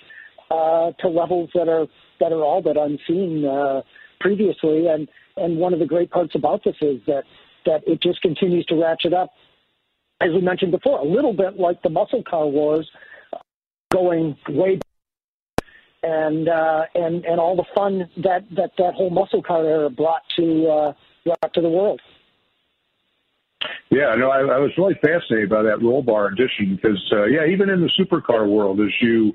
uh, 0.50 0.92
to 1.00 1.08
levels 1.08 1.50
that 1.54 1.70
are 1.70 1.86
that 2.20 2.32
are 2.32 2.44
all 2.44 2.62
but 2.62 2.76
unseen 2.76 3.46
uh, 3.46 3.82
previously. 4.20 4.88
And 4.88 5.08
and 5.38 5.58
one 5.58 5.74
of 5.74 5.80
the 5.80 5.86
great 5.86 6.10
parts 6.10 6.34
about 6.34 6.64
this 6.64 6.76
is 6.82 7.02
that 7.06 7.24
that 7.68 7.82
it 7.86 8.02
just 8.02 8.22
continues 8.22 8.66
to 8.66 8.76
ratchet 8.76 9.14
up. 9.14 9.30
As 10.22 10.30
we 10.34 10.42
mentioned 10.42 10.72
before, 10.72 11.00
a 11.00 11.06
little 11.06 11.34
bit 11.34 11.58
like 11.58 11.82
the 11.82 11.90
muscle 11.90 12.24
car 12.24 12.48
wars, 12.48 12.90
going 13.92 14.38
way 14.50 14.76
back 14.76 14.82
and 16.04 16.50
uh, 16.50 16.84
and 16.96 17.26
and 17.26 17.40
all 17.40 17.56
the 17.56 17.66
fun 17.76 18.10
that 18.18 18.44
that 18.56 18.72
that 18.78 18.94
whole 18.96 19.10
muscle 19.10 19.44
car 19.44 19.66
era 19.66 19.90
brought 19.90 20.22
to 20.38 20.68
uh, 20.68 20.94
brought 21.26 21.54
to 21.54 21.62
the 21.62 21.70
world. 21.70 22.02
Yeah, 23.92 24.16
no, 24.16 24.32
I, 24.32 24.40
I 24.40 24.58
was 24.58 24.72
really 24.78 24.96
fascinated 25.04 25.50
by 25.50 25.62
that 25.64 25.82
roll 25.84 26.02
bar 26.02 26.28
addition 26.28 26.76
because, 26.76 27.00
uh, 27.12 27.26
yeah, 27.26 27.46
even 27.46 27.70
in 27.70 27.82
the 27.82 27.92
supercar 28.00 28.48
world, 28.48 28.80
as 28.80 28.90
you 29.02 29.34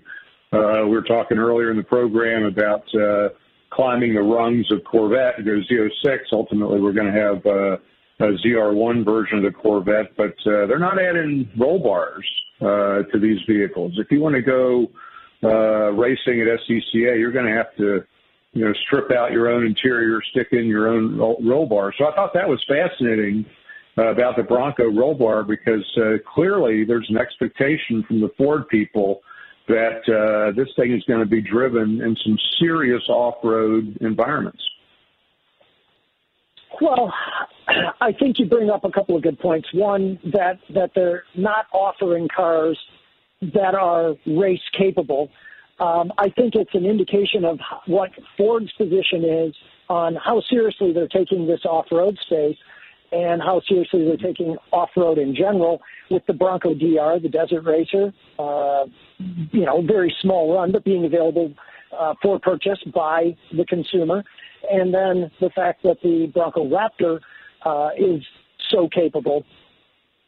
uh, 0.52 0.82
we 0.84 0.90
were 0.90 1.02
talking 1.02 1.38
earlier 1.38 1.70
in 1.70 1.76
the 1.76 1.84
program 1.84 2.44
about 2.44 2.82
uh, 2.94 3.28
climbing 3.70 4.14
the 4.14 4.22
rungs 4.22 4.66
of 4.72 4.82
Corvette 4.84 5.36
to 5.36 5.42
go 5.42 5.60
Z06. 5.70 6.18
Ultimately, 6.32 6.80
we're 6.80 6.92
going 6.92 7.12
to 7.12 7.20
have 7.20 7.46
uh, 7.46 7.76
a 8.18 8.32
ZR1 8.44 9.04
version 9.04 9.38
of 9.38 9.44
the 9.44 9.50
Corvette, 9.50 10.16
but 10.16 10.34
uh, 10.46 10.66
they're 10.66 10.78
not 10.78 11.00
adding 11.00 11.48
roll 11.58 11.78
bars 11.78 12.26
uh, 12.60 13.02
to 13.12 13.18
these 13.20 13.38
vehicles. 13.46 13.92
If 13.98 14.10
you 14.10 14.20
want 14.20 14.34
to 14.36 14.42
go 14.42 14.86
uh, 15.44 15.92
racing 15.92 16.40
at 16.40 16.46
SCCA, 16.60 17.18
you're 17.18 17.32
going 17.32 17.44
to 17.44 17.52
have 17.52 17.76
to, 17.76 18.04
you 18.54 18.64
know, 18.64 18.72
strip 18.86 19.10
out 19.12 19.32
your 19.32 19.50
own 19.50 19.66
interior, 19.66 20.20
stick 20.30 20.48
in 20.52 20.66
your 20.66 20.88
own 20.88 21.18
roll 21.18 21.66
bar. 21.66 21.92
So 21.98 22.06
I 22.06 22.14
thought 22.14 22.32
that 22.32 22.48
was 22.48 22.64
fascinating 22.66 23.44
uh, 23.98 24.06
about 24.12 24.36
the 24.36 24.42
Bronco 24.42 24.84
roll 24.84 25.14
bar 25.14 25.42
because 25.42 25.84
uh, 25.98 26.16
clearly 26.34 26.84
there's 26.84 27.06
an 27.10 27.18
expectation 27.18 28.02
from 28.08 28.20
the 28.20 28.30
Ford 28.38 28.66
people 28.68 29.20
that 29.68 30.00
uh, 30.08 30.56
this 30.56 30.68
thing 30.76 30.92
is 30.92 31.02
going 31.04 31.20
to 31.20 31.26
be 31.26 31.42
driven 31.42 32.00
in 32.00 32.16
some 32.24 32.38
serious 32.60 33.02
off-road 33.08 33.98
environments. 34.00 34.62
Well, 36.80 37.12
I 38.00 38.12
think 38.12 38.38
you 38.38 38.46
bring 38.46 38.70
up 38.70 38.84
a 38.84 38.90
couple 38.90 39.16
of 39.16 39.22
good 39.22 39.38
points. 39.38 39.68
One, 39.72 40.18
that, 40.32 40.58
that 40.74 40.92
they're 40.94 41.24
not 41.34 41.66
offering 41.72 42.28
cars 42.34 42.78
that 43.42 43.74
are 43.74 44.14
race 44.26 44.60
capable. 44.78 45.30
Um, 45.78 46.12
I 46.16 46.30
think 46.30 46.54
it's 46.54 46.74
an 46.74 46.86
indication 46.86 47.44
of 47.44 47.58
what 47.86 48.10
Ford's 48.36 48.72
position 48.72 49.24
is 49.24 49.54
on 49.88 50.16
how 50.16 50.42
seriously 50.48 50.92
they're 50.92 51.08
taking 51.08 51.46
this 51.46 51.60
off-road 51.64 52.18
space 52.26 52.56
and 53.12 53.40
how 53.42 53.60
seriously 53.68 54.04
they're 54.04 54.16
taking 54.16 54.56
off-road 54.72 55.18
in 55.18 55.34
general 55.34 55.80
with 56.10 56.24
the 56.26 56.32
Bronco 56.32 56.74
DR, 56.74 57.20
the 57.20 57.28
Desert 57.28 57.62
Racer. 57.62 58.12
Uh, 58.38 58.84
you 59.52 59.64
know, 59.64 59.82
very 59.82 60.14
small 60.22 60.54
run, 60.54 60.72
but 60.72 60.84
being 60.84 61.04
available 61.04 61.52
uh, 61.96 62.14
for 62.22 62.38
purchase 62.38 62.78
by 62.94 63.36
the 63.56 63.64
consumer. 63.66 64.24
And 64.70 64.92
then 64.92 65.30
the 65.40 65.50
fact 65.50 65.82
that 65.84 65.98
the 66.02 66.30
Bronco 66.32 66.64
Raptor 66.64 67.20
uh, 67.66 67.90
is 67.98 68.22
so 68.70 68.88
capable, 68.88 69.44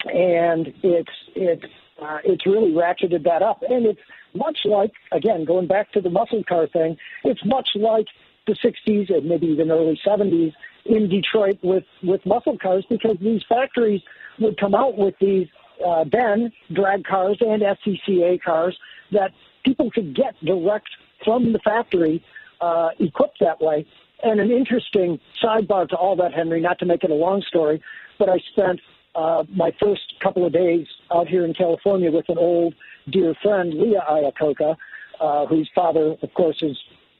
and 0.05 0.69
it's 0.83 1.17
it 1.35 1.65
uh, 2.03 2.19
it's 2.25 2.45
really 2.47 2.73
ratcheted 2.73 3.25
that 3.25 3.43
up. 3.43 3.63
And 3.69 3.87
it's 3.87 4.01
much 4.35 4.59
like 4.65 4.93
again 5.13 5.45
going 5.45 5.67
back 5.67 5.93
to 5.93 6.01
the 6.01 6.11
muscle 6.11 6.43
car 6.49 6.67
thing. 6.67 6.97
It's 7.25 7.41
much 7.45 7.69
like 7.75 8.07
the 8.47 8.55
60s 8.55 9.15
and 9.15 9.29
maybe 9.29 9.47
even 9.47 9.71
early 9.71 10.01
70s 10.07 10.53
in 10.87 11.09
Detroit 11.09 11.59
with 11.63 11.85
with 12.03 12.25
muscle 12.27 12.59
cars 12.59 12.85
because 12.91 13.17
these 13.21 13.43
factories 13.49 14.01
would 14.41 14.59
come 14.59 14.75
out 14.75 14.97
with 14.97 15.15
these 15.21 15.47
uh, 15.87 16.05
then 16.11 16.51
drag 16.73 17.05
cars 17.05 17.37
and 17.41 17.63
SCCA 17.63 18.43
cars 18.43 18.77
that 19.13 19.31
people 19.65 19.91
could 19.91 20.15
get 20.15 20.35
direct 20.45 20.89
from 21.25 21.53
the 21.53 21.59
factory 21.61 22.25
uh, 22.61 22.89
equipped 22.99 23.39
that 23.41 23.61
way. 23.61 23.87
And 24.23 24.41
an 24.41 24.51
interesting 24.51 25.21
sidebar 25.43 25.89
to 25.91 25.97
all 25.97 26.17
that, 26.17 26.35
Henry, 26.35 26.61
not 26.61 26.79
to 26.81 26.87
make 26.87 27.05
it 27.05 27.11
a 27.11 27.15
long 27.15 27.43
story, 27.47 27.81
but 28.19 28.29
I 28.29 28.39
spent 28.53 28.81
uh, 29.15 29.45
my 29.55 29.71
first 29.81 30.15
couple 30.23 30.45
of 30.45 30.53
days 30.53 30.87
out 31.15 31.29
here 31.29 31.45
in 31.45 31.55
California 31.55 32.11
with 32.11 32.29
an 32.29 32.39
old 32.39 32.75
dear 33.11 33.35
friend, 33.43 33.73
Lia 33.75 34.01
Iacocca, 34.11 34.77
uh, 35.21 35.47
whose 35.47 35.71
father, 35.75 36.17
of 36.23 36.35
course, 36.35 36.59
is 36.63 36.77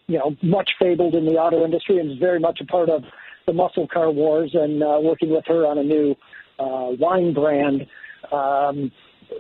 you 0.07 0.19
know 0.19 0.35
much 0.43 0.71
fabled 0.81 1.15
in 1.15 1.25
the 1.25 1.33
auto 1.33 1.65
industry 1.65 1.99
and 1.99 2.11
is 2.11 2.19
very 2.19 2.41
much 2.41 2.61
a 2.61 2.65
part 2.65 2.89
of 2.89 3.05
the 3.47 3.53
muscle 3.53 3.87
car 3.87 4.11
wars 4.11 4.51
and 4.55 4.83
uh, 4.83 4.99
working 5.01 5.31
with 5.31 5.45
her 5.47 5.67
on 5.67 5.79
a 5.79 5.83
new 5.83 6.15
uh, 6.59 6.91
wine 6.99 7.33
brand 7.33 7.87
um, 8.33 8.91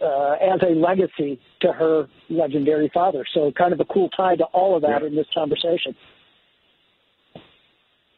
uh, 0.02 0.32
as 0.40 0.60
a 0.62 0.74
legacy 0.74 1.40
to 1.60 1.72
her 1.72 2.08
legendary 2.28 2.90
father. 2.92 3.24
So 3.34 3.52
kind 3.52 3.72
of 3.72 3.80
a 3.80 3.84
cool 3.84 4.08
tie 4.10 4.36
to 4.36 4.44
all 4.44 4.76
of 4.76 4.82
that 4.82 5.02
yeah. 5.02 5.08
in 5.08 5.16
this 5.16 5.26
conversation. 5.34 5.94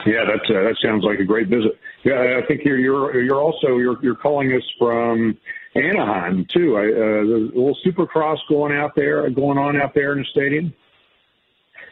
Yeah, 0.06 0.24
that 0.24 0.54
uh, 0.54 0.62
that 0.62 0.76
sounds 0.82 1.04
like 1.04 1.18
a 1.18 1.24
great 1.24 1.48
visit. 1.48 1.78
Yeah, 2.04 2.40
I 2.42 2.46
think 2.46 2.62
you're 2.64 2.78
you're 2.78 3.22
you're 3.22 3.40
also 3.40 3.76
you're 3.76 4.02
you're 4.02 4.14
calling 4.14 4.50
us 4.52 4.62
from 4.78 5.38
Anaheim 5.74 6.46
too. 6.52 6.76
I, 6.76 6.84
uh, 6.86 7.24
the 7.24 7.50
little 7.54 7.76
Supercross 7.86 8.38
going 8.48 8.74
out 8.74 8.92
there, 8.96 9.28
going 9.30 9.58
on 9.58 9.80
out 9.80 9.94
there 9.94 10.12
in 10.12 10.18
the 10.18 10.24
stadium. 10.30 10.72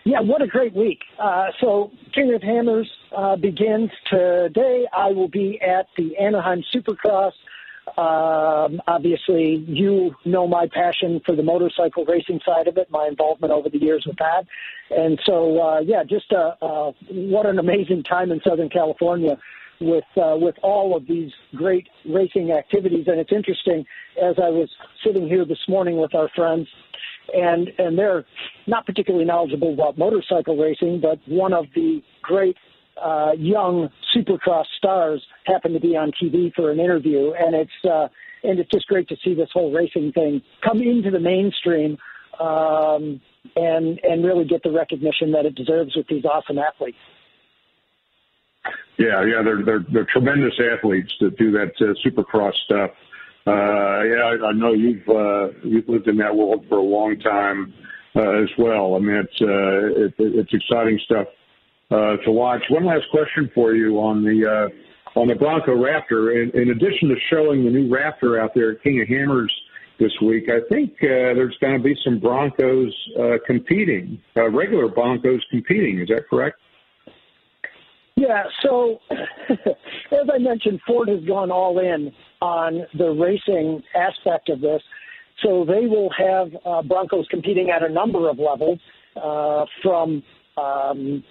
Yeah, 0.05 0.21
what 0.21 0.41
a 0.41 0.47
great 0.47 0.75
week. 0.75 1.01
Uh, 1.23 1.49
so 1.61 1.91
King 2.15 2.33
of 2.35 2.43
Hammers 2.43 2.91
uh, 3.15 3.37
begins 3.37 3.91
today. 4.09 4.87
I 4.97 5.09
will 5.13 5.29
be 5.29 5.61
at 5.61 5.87
the 5.99 6.17
Anaheim 6.17 6.65
Supercross 6.75 7.33
um, 7.97 8.80
obviously, 8.86 9.64
you 9.66 10.14
know 10.24 10.47
my 10.47 10.66
passion 10.72 11.20
for 11.24 11.34
the 11.34 11.43
motorcycle 11.43 12.05
racing 12.05 12.41
side 12.45 12.68
of 12.68 12.76
it, 12.76 12.91
my 12.91 13.07
involvement 13.07 13.53
over 13.53 13.68
the 13.68 13.78
years 13.78 14.05
with 14.07 14.16
that, 14.18 14.45
and 14.91 15.18
so 15.24 15.61
uh, 15.61 15.80
yeah, 15.80 16.03
just 16.05 16.32
uh, 16.32 16.55
uh, 16.61 16.93
what 17.11 17.47
an 17.47 17.59
amazing 17.59 18.03
time 18.03 18.32
in 18.32 18.41
Southern 18.47 18.68
California 18.68 19.39
with 19.80 20.05
uh, 20.16 20.36
with 20.36 20.57
all 20.62 20.97
of 20.97 21.07
these 21.07 21.30
great 21.55 21.89
racing 22.09 22.53
activities. 22.53 23.07
And 23.07 23.20
it's 23.20 23.32
interesting 23.32 23.84
as 24.20 24.34
I 24.43 24.49
was 24.49 24.68
sitting 25.05 25.28
here 25.28 25.45
this 25.45 25.68
morning 25.68 25.99
with 25.99 26.14
our 26.14 26.28
friends, 26.34 26.68
and 27.32 27.68
and 27.78 27.99
they're 27.99 28.24
not 28.66 28.86
particularly 28.86 29.24
knowledgeable 29.24 29.72
about 29.72 29.99
motorcycle 29.99 30.57
racing, 30.57 31.01
but 31.01 31.18
one 31.26 31.53
of 31.53 31.66
the 31.74 32.03
great 32.22 32.57
uh, 33.03 33.32
young 33.38 33.88
supercross 34.14 34.64
stars 34.76 35.24
happen 35.46 35.72
to 35.72 35.80
be 35.80 35.96
on 35.96 36.12
TV 36.22 36.53
for 36.55 36.70
an 36.70 36.80
interview, 36.80 37.32
and 37.38 37.55
it's 37.55 37.70
uh, 37.84 38.09
and 38.42 38.59
it's 38.59 38.70
just 38.70 38.86
great 38.86 39.09
to 39.09 39.16
see 39.24 39.34
this 39.34 39.49
whole 39.53 39.72
racing 39.72 40.12
thing 40.12 40.42
come 40.62 40.80
into 40.80 41.11
the 41.11 41.20
mainstream 41.20 41.99
um, 42.40 43.20
and 43.57 44.01
and 44.03 44.24
really 44.24 44.44
get 44.44 44.62
the 44.62 44.70
recognition 44.70 45.32
that 45.32 45.46
it 45.46 45.55
deserves 45.55 45.94
with 45.96 46.07
these 46.09 46.24
awesome 46.24 46.59
athletes. 46.59 46.99
Yeah, 48.99 49.24
yeah, 49.24 49.42
they're 49.44 49.64
they're, 49.64 49.86
they're 49.92 50.07
tremendous 50.12 50.55
athletes 50.76 51.12
that 51.20 51.36
do 51.38 51.53
that 51.53 51.72
uh, 51.80 51.94
supercross 52.07 52.55
stuff. 52.64 52.90
Uh, 53.46 54.03
yeah, 54.03 54.22
I, 54.24 54.49
I 54.49 54.53
know 54.53 54.72
you've 54.72 55.09
uh, 55.09 55.49
you've 55.64 55.88
lived 55.88 56.09
in 56.09 56.16
that 56.18 56.34
world 56.34 56.66
for 56.68 56.78
a 56.78 56.82
long 56.82 57.18
time 57.20 57.72
uh, 58.16 58.42
as 58.42 58.51
well. 58.59 58.94
I 58.94 58.99
mean, 58.99 59.16
it's 59.16 59.40
uh, 59.40 60.05
it, 60.05 60.14
it's 60.18 60.53
exciting 60.53 61.01
stuff 61.05 61.28
to 61.91 62.30
watch. 62.30 62.62
One 62.70 62.86
last 62.86 63.05
question 63.11 63.51
for 63.55 63.74
you 63.74 63.99
on 63.99 64.22
the 64.22 64.47
uh, 64.47 65.18
on 65.18 65.28
the 65.28 65.34
Bronco 65.34 65.72
Raptor. 65.74 66.43
In, 66.43 66.51
in, 66.61 66.70
addition 66.70 67.09
to 67.09 67.16
showing 67.30 67.64
the 67.64 67.70
new 67.70 67.89
Raptor 67.89 68.41
out 68.43 68.53
there 68.55 68.72
at 68.72 68.82
King 68.82 69.01
of 69.01 69.09
Hammers 69.09 69.53
this 69.99 70.12
week, 70.22 70.45
I 70.49 70.61
think 70.68 70.93
uh, 71.03 71.34
there's 71.34 71.57
going 71.61 71.76
to 71.76 71.82
be 71.82 71.97
some 72.05 72.20
Broncos 72.20 72.95
uh, 73.18 73.39
competing, 73.47 74.20
uh, 74.36 74.51
regular 74.51 74.89
Broncos 74.89 75.45
competing. 75.51 76.01
Is 76.01 76.09
that 76.09 76.28
correct? 76.28 76.59
Yeah. 78.16 78.45
So, 78.62 78.99
as 79.11 80.28
I 80.32 80.39
mentioned, 80.39 80.80
Ford 80.86 81.09
has 81.09 81.24
gone 81.24 81.51
all 81.51 81.78
in 81.78 82.12
on 82.41 82.86
the 82.97 83.11
racing 83.11 83.82
aspect 83.95 84.49
of 84.49 84.61
this. 84.61 84.82
So 85.43 85.64
they 85.64 85.86
will 85.86 86.11
have 86.18 86.49
uh, 86.66 86.82
Broncos 86.82 87.26
competing 87.30 87.70
at 87.70 87.82
a 87.82 87.89
number 87.89 88.28
of 88.28 88.39
levels, 88.39 88.80
from 89.82 90.22
um, 90.57 91.24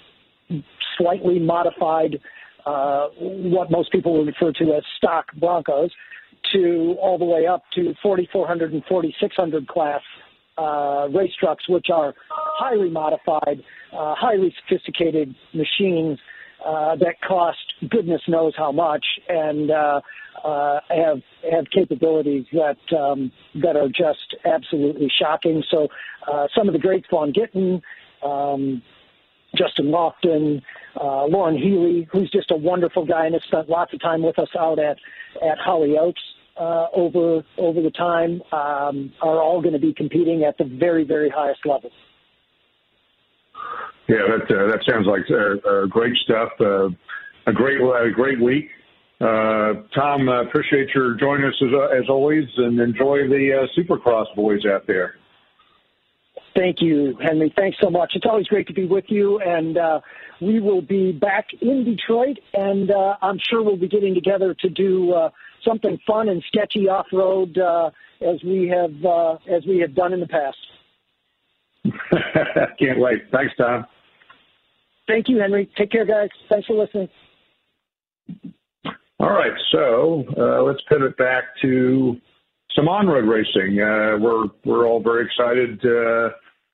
slightly 0.97 1.39
modified, 1.39 2.19
uh, 2.65 3.07
what 3.17 3.71
most 3.71 3.91
people 3.91 4.17
would 4.17 4.27
refer 4.27 4.51
to 4.53 4.73
as 4.75 4.83
stock 4.97 5.33
Broncos, 5.35 5.91
to 6.53 6.95
all 7.01 7.17
the 7.17 7.25
way 7.25 7.45
up 7.45 7.63
to 7.75 7.93
4,400 8.01 8.73
and 8.73 8.83
4,600 8.85 9.67
class 9.67 10.01
uh, 10.57 11.07
race 11.13 11.31
trucks, 11.39 11.67
which 11.69 11.87
are 11.93 12.13
highly 12.29 12.89
modified, 12.89 13.63
uh, 13.93 14.15
highly 14.15 14.53
sophisticated 14.61 15.35
machines 15.53 16.17
uh, 16.65 16.95
that 16.95 17.15
cost 17.25 17.57
goodness 17.89 18.21
knows 18.27 18.53
how 18.57 18.71
much 18.71 19.05
and 19.29 19.69
uh, 19.69 20.01
uh, 20.43 20.79
have 20.89 21.21
have 21.51 21.65
capabilities 21.73 22.45
that 22.51 22.97
um, 22.97 23.31
that 23.55 23.75
are 23.75 23.87
just 23.87 24.35
absolutely 24.45 25.09
shocking. 25.19 25.63
So 25.69 25.87
uh, 26.31 26.47
some 26.55 26.67
of 26.67 26.73
the 26.73 26.79
greats, 26.79 27.05
Vaughn 27.11 27.33
Gittin, 27.33 27.81
um, 28.23 28.81
Justin 29.55 29.87
Lofton, 29.87 30.61
uh, 30.99 31.25
Loren 31.25 31.57
Healy, 31.57 32.07
who's 32.11 32.29
just 32.31 32.51
a 32.51 32.55
wonderful 32.55 33.05
guy 33.05 33.25
and 33.25 33.33
has 33.33 33.43
spent 33.43 33.69
lots 33.69 33.93
of 33.93 34.01
time 34.01 34.21
with 34.21 34.37
us 34.39 34.49
out 34.59 34.79
at 34.79 34.97
at 35.41 35.57
Holly 35.59 35.97
Oaks 35.97 36.21
uh, 36.59 36.87
over 36.93 37.43
over 37.57 37.81
the 37.81 37.91
time, 37.91 38.41
um, 38.51 39.13
are 39.21 39.41
all 39.41 39.61
going 39.61 39.73
to 39.73 39.79
be 39.79 39.93
competing 39.93 40.43
at 40.43 40.57
the 40.57 40.65
very 40.65 41.03
very 41.03 41.29
highest 41.29 41.65
level. 41.65 41.91
Yeah, 44.07 44.17
that 44.27 44.55
uh, 44.55 44.67
that 44.67 44.79
sounds 44.89 45.05
like 45.07 45.25
uh, 45.29 45.69
uh, 45.69 45.85
great 45.85 46.15
stuff. 46.23 46.49
Uh, 46.59 46.89
a 47.45 47.53
great 47.53 47.81
uh, 47.81 48.13
great 48.13 48.41
week. 48.41 48.69
Uh, 49.19 49.81
Tom, 49.95 50.29
uh, 50.29 50.43
appreciate 50.43 50.89
your 50.93 51.15
joining 51.15 51.45
us 51.45 51.55
as, 51.59 51.73
uh, 51.73 51.97
as 51.97 52.07
always, 52.07 52.45
and 52.57 52.79
enjoy 52.79 53.27
the 53.27 53.65
uh, 53.65 53.79
Supercross 53.79 54.25
boys 54.35 54.59
out 54.71 54.85
there. 54.85 55.15
Thank 56.57 56.81
you, 56.81 57.15
Henry. 57.21 57.53
Thanks 57.55 57.77
so 57.79 57.91
much. 57.91 58.13
It's 58.15 58.25
always 58.27 58.47
great 58.47 58.65
to 58.67 58.73
be 58.73 58.85
with 58.85 59.05
you, 59.09 59.39
and 59.39 59.77
uh, 59.77 59.99
we 60.41 60.59
will 60.59 60.81
be 60.81 61.11
back 61.11 61.45
in 61.61 61.85
Detroit, 61.85 62.39
and 62.51 62.89
uh, 62.89 63.15
I'm 63.21 63.37
sure 63.47 63.61
we'll 63.61 63.77
be 63.77 63.87
getting 63.87 64.15
together 64.15 64.55
to 64.61 64.69
do 64.69 65.13
uh, 65.13 65.29
something 65.63 65.99
fun 66.07 66.29
and 66.29 66.43
sketchy 66.47 66.89
off 66.89 67.05
road 67.13 67.59
uh, 67.59 67.91
as 68.21 68.43
we 68.43 68.67
have 68.69 69.05
uh, 69.05 69.33
as 69.55 69.67
we 69.67 69.77
have 69.79 69.93
done 69.93 70.13
in 70.13 70.19
the 70.19 70.27
past. 70.27 70.57
Can't 72.79 72.99
wait. 72.99 73.25
Thanks, 73.31 73.53
Tom. 73.55 73.85
Thank 75.07 75.29
you, 75.29 75.37
Henry. 75.39 75.69
Take 75.77 75.91
care, 75.91 76.05
guys. 76.05 76.29
Thanks 76.49 76.65
for 76.65 76.73
listening. 76.73 77.07
All 79.19 79.29
right, 79.29 79.53
so 79.71 80.25
uh, 80.35 80.63
let's 80.63 80.81
pivot 80.89 81.17
back 81.17 81.43
to 81.61 82.17
some 82.75 82.87
on-road 82.87 83.25
racing. 83.25 83.79
Uh, 83.79 84.17
we're 84.19 84.45
we're 84.65 84.87
all 84.87 85.01
very 85.01 85.25
excited 85.25 85.79
uh, 85.85 86.29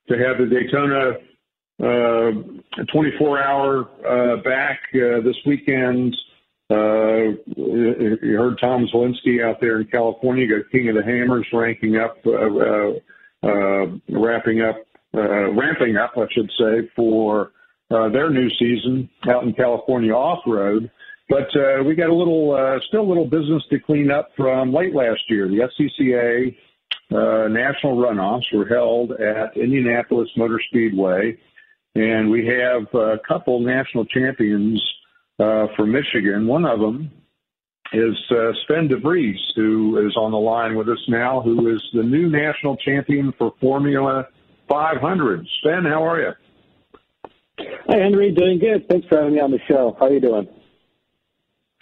to 0.08 0.18
have 0.18 0.38
the 0.38 0.46
Daytona 0.46 1.18
24-hour 1.82 3.90
uh, 4.06 4.08
uh, 4.08 4.38
back 4.44 4.80
uh, 4.96 5.20
this 5.22 5.36
weekend. 5.46 6.16
you 6.70 8.38
heard 8.38 8.58
Tom 8.60 8.88
Zielinski 8.94 9.44
out 9.44 9.60
there 9.60 9.80
in 9.80 9.88
California, 9.88 10.48
got 10.48 10.70
King 10.72 10.90
of 10.90 10.96
the 10.96 11.04
Hammers 11.04 11.48
ranking 11.54 11.98
up, 11.98 12.18
wrapping 14.10 14.62
up, 14.62 14.78
ramping 15.14 15.98
up, 15.98 16.14
I 16.18 16.26
should 16.32 16.52
say, 16.58 16.90
for 16.96 17.52
their 17.90 18.30
new 18.30 18.50
season 18.58 19.10
out 19.30 19.44
in 19.44 19.54
California 19.54 20.14
off-road. 20.14 20.90
But 21.30 21.56
uh, 21.56 21.84
we 21.84 21.96
got 21.96 22.10
a 22.10 22.14
little, 22.14 22.54
uh, 22.54 22.80
still 22.88 23.02
a 23.02 23.10
little 23.10 23.26
business 23.26 23.64
to 23.70 23.80
clean 23.80 24.12
up 24.12 24.30
from 24.36 24.74
late 24.74 24.94
last 24.94 25.22
year. 25.30 25.48
The 25.48 25.70
SCCA 25.70 26.56
uh, 27.14 27.48
national 27.48 27.98
runoffs 27.98 28.52
were 28.54 28.66
held 28.66 29.12
at 29.12 29.56
Indianapolis 29.56 30.30
Motor 30.36 30.60
Speedway, 30.70 31.38
and 31.96 32.30
we 32.30 32.48
have 32.48 32.88
a 32.94 33.20
couple 33.28 33.60
national 33.60 34.06
champions 34.06 34.82
uh, 35.40 35.68
from 35.76 35.92
Michigan. 35.92 36.48
One 36.48 36.66
of 36.66 36.80
them 36.80 37.12
is 37.94 38.18
uh, 38.32 38.52
Sven 38.66 38.88
de 38.88 38.98
Vries, 38.98 39.40
who 39.56 40.06
is 40.08 40.18
on 40.18 40.32
the 40.32 40.38
line 40.38 40.76
with 40.76 40.90
us 40.90 41.04
now, 41.08 41.42
who 41.42 41.74
is 41.74 41.82
the 41.94 42.02
new 42.02 42.30
national 42.30 42.78
champion 42.78 43.32
for 43.38 43.54
Formula 43.62 44.28
500. 44.68 45.48
Sven, 45.62 45.84
how 45.86 46.04
are 46.04 46.20
you? 46.20 46.32
Hi, 47.88 47.98
Henry. 47.98 48.32
Doing 48.32 48.58
good. 48.58 48.88
Thanks 48.90 49.08
for 49.08 49.18
having 49.18 49.36
me 49.36 49.40
on 49.40 49.52
the 49.52 49.60
show. 49.68 49.96
How 50.00 50.08
are 50.08 50.14
you 50.14 50.20
doing? 50.20 50.48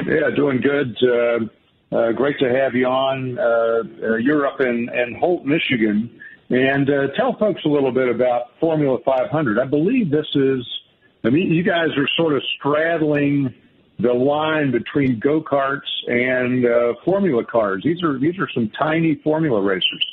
Yeah, 0.06 0.30
doing 0.36 0.60
good. 0.60 0.98
Uh, 1.02 1.46
uh, 1.92 2.12
great 2.12 2.38
to 2.40 2.50
have 2.50 2.74
you 2.74 2.86
on. 2.86 3.38
Uh, 3.38 4.12
uh, 4.14 4.16
you're 4.18 4.48
up 4.48 4.62
in, 4.62 4.90
in 4.94 5.18
Holt, 5.20 5.46
Michigan. 5.46 6.20
And 6.50 6.90
uh, 6.90 7.08
tell 7.16 7.38
folks 7.38 7.62
a 7.66 7.70
little 7.70 7.92
bit 7.92 8.10
about 8.10 8.60
Formula 8.60 8.98
500. 9.06 9.60
I 9.60 9.66
believe 9.66 10.12
this 10.12 10.28
is, 10.36 10.68
I 11.24 11.30
mean, 11.30 11.54
you 11.54 11.64
guys 11.64 11.90
are 11.98 12.08
sort 12.18 12.36
of 12.36 12.42
straddling 12.58 13.54
the 14.00 14.12
line 14.12 14.72
between 14.72 15.20
go 15.20 15.42
karts 15.42 15.80
and 16.08 16.66
uh, 16.66 16.94
Formula 17.06 17.46
cars. 17.46 17.84
These 17.86 18.04
are 18.04 18.20
these 18.20 18.38
are 18.40 18.50
some 18.54 18.72
tiny 18.78 19.22
Formula 19.24 19.62
racers. 19.62 20.06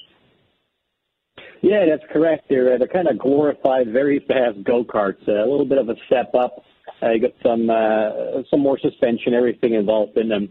Yeah, 1.62 1.86
that's 1.88 2.04
correct. 2.12 2.44
They're 2.48 2.74
uh, 2.74 2.78
they're 2.78 2.86
kind 2.86 3.08
of 3.08 3.18
glorified, 3.18 3.90
very 3.90 4.20
fast 4.28 4.62
go 4.62 4.84
karts. 4.84 5.26
Uh, 5.26 5.42
a 5.42 5.48
little 5.48 5.64
bit 5.64 5.78
of 5.78 5.88
a 5.88 5.94
step 6.06 6.34
up 6.34 6.62
uh, 7.02 7.10
you 7.10 7.20
got 7.20 7.32
some 7.42 7.70
uh, 7.70 8.42
some 8.50 8.60
more 8.60 8.78
suspension, 8.78 9.34
everything 9.34 9.74
involved 9.74 10.16
in 10.16 10.28
them. 10.28 10.48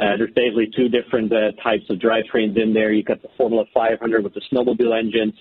Uh, 0.00 0.16
there's 0.16 0.32
basically 0.34 0.70
two 0.74 0.88
different 0.88 1.30
uh, 1.30 1.52
types 1.62 1.84
of 1.90 1.98
drivetrains 1.98 2.56
in 2.56 2.72
there. 2.72 2.90
You've 2.90 3.04
got 3.04 3.20
the 3.20 3.28
Formula 3.36 3.64
500 3.74 4.24
with 4.24 4.32
the 4.32 4.40
snowmobile 4.50 4.98
engines, 4.98 5.34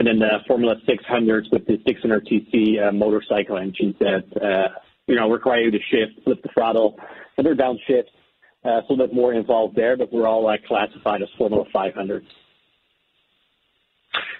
and 0.00 0.08
then 0.08 0.18
the 0.18 0.38
Formula 0.48 0.74
600s 0.88 1.52
with 1.52 1.64
the 1.66 1.78
600 1.86 2.26
cc 2.26 2.88
uh, 2.88 2.92
motorcycle 2.92 3.56
engines 3.56 3.94
that 4.00 4.24
uh, 4.42 4.80
you 5.06 5.14
know 5.14 5.30
require 5.30 5.60
you 5.60 5.70
to 5.70 5.78
shift, 5.90 6.24
flip 6.24 6.42
the 6.42 6.48
throttle, 6.52 6.98
and 7.36 7.46
they're 7.46 7.54
downshift. 7.54 8.08
Uh, 8.64 8.82
so 8.82 8.90
a 8.90 8.90
little 8.90 9.06
bit 9.06 9.14
more 9.14 9.32
involved 9.32 9.76
there, 9.76 9.96
but 9.96 10.12
we're 10.12 10.26
all 10.26 10.48
uh, 10.48 10.56
classified 10.66 11.22
as 11.22 11.28
Formula 11.38 11.64
500s. 11.72 12.26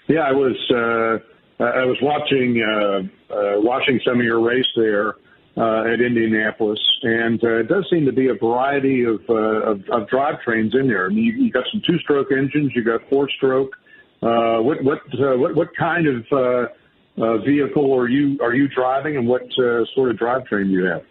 Yeah, 0.09 0.19
I 0.19 0.33
was 0.33 0.57
uh, 0.69 1.63
I 1.63 1.85
was 1.85 1.97
watching 2.01 2.61
uh, 2.61 3.33
uh, 3.33 3.61
watching 3.61 4.01
some 4.05 4.19
of 4.19 4.25
your 4.25 4.41
race 4.41 4.67
there 4.75 5.13
uh, 5.57 5.83
at 5.83 5.99
Indianapolis, 5.99 6.79
and 7.03 7.43
uh, 7.43 7.59
it 7.59 7.67
does 7.67 7.85
seem 7.89 8.05
to 8.05 8.11
be 8.11 8.27
a 8.29 8.35
variety 8.35 9.03
of 9.03 9.19
uh, 9.29 9.71
of, 9.71 9.79
of 9.89 10.07
drivetrains 10.07 10.73
in 10.73 10.87
there. 10.87 11.05
I 11.05 11.09
mean, 11.09 11.23
you, 11.25 11.33
you 11.33 11.51
got 11.51 11.65
some 11.71 11.81
two-stroke 11.85 12.31
engines, 12.31 12.71
you 12.75 12.83
got 12.83 13.01
four-stroke. 13.09 13.75
Uh, 14.21 14.61
what 14.61 14.83
what, 14.83 14.99
uh, 15.13 15.37
what 15.37 15.55
what 15.55 15.75
kind 15.77 16.07
of 16.07 16.25
uh, 16.31 17.23
uh, 17.23 17.37
vehicle 17.39 17.93
are 17.93 18.07
you 18.07 18.39
are 18.41 18.53
you 18.53 18.67
driving, 18.67 19.17
and 19.17 19.27
what 19.27 19.43
uh, 19.59 19.83
sort 19.93 20.11
of 20.11 20.17
drivetrain 20.17 20.65
do 20.65 20.71
you 20.71 20.85
have? 20.85 21.01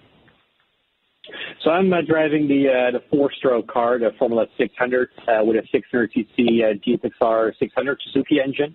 So 1.63 1.71
I'm 1.71 1.93
uh, 1.93 1.99
driving 2.07 2.49
the 2.49 2.69
uh, 2.69 2.91
the 2.93 3.03
four-stroke 3.11 3.69
car, 3.69 3.99
the 3.99 4.11
Formula 4.19 4.47
600, 4.57 5.09
uh, 5.29 5.45
with 5.45 5.57
a 5.57 5.63
600 5.71 6.13
cc 6.13 6.27
uh, 6.39 6.75
GSXR 6.87 7.53
600 7.59 8.03
Suzuki 8.05 8.41
engine. 8.43 8.75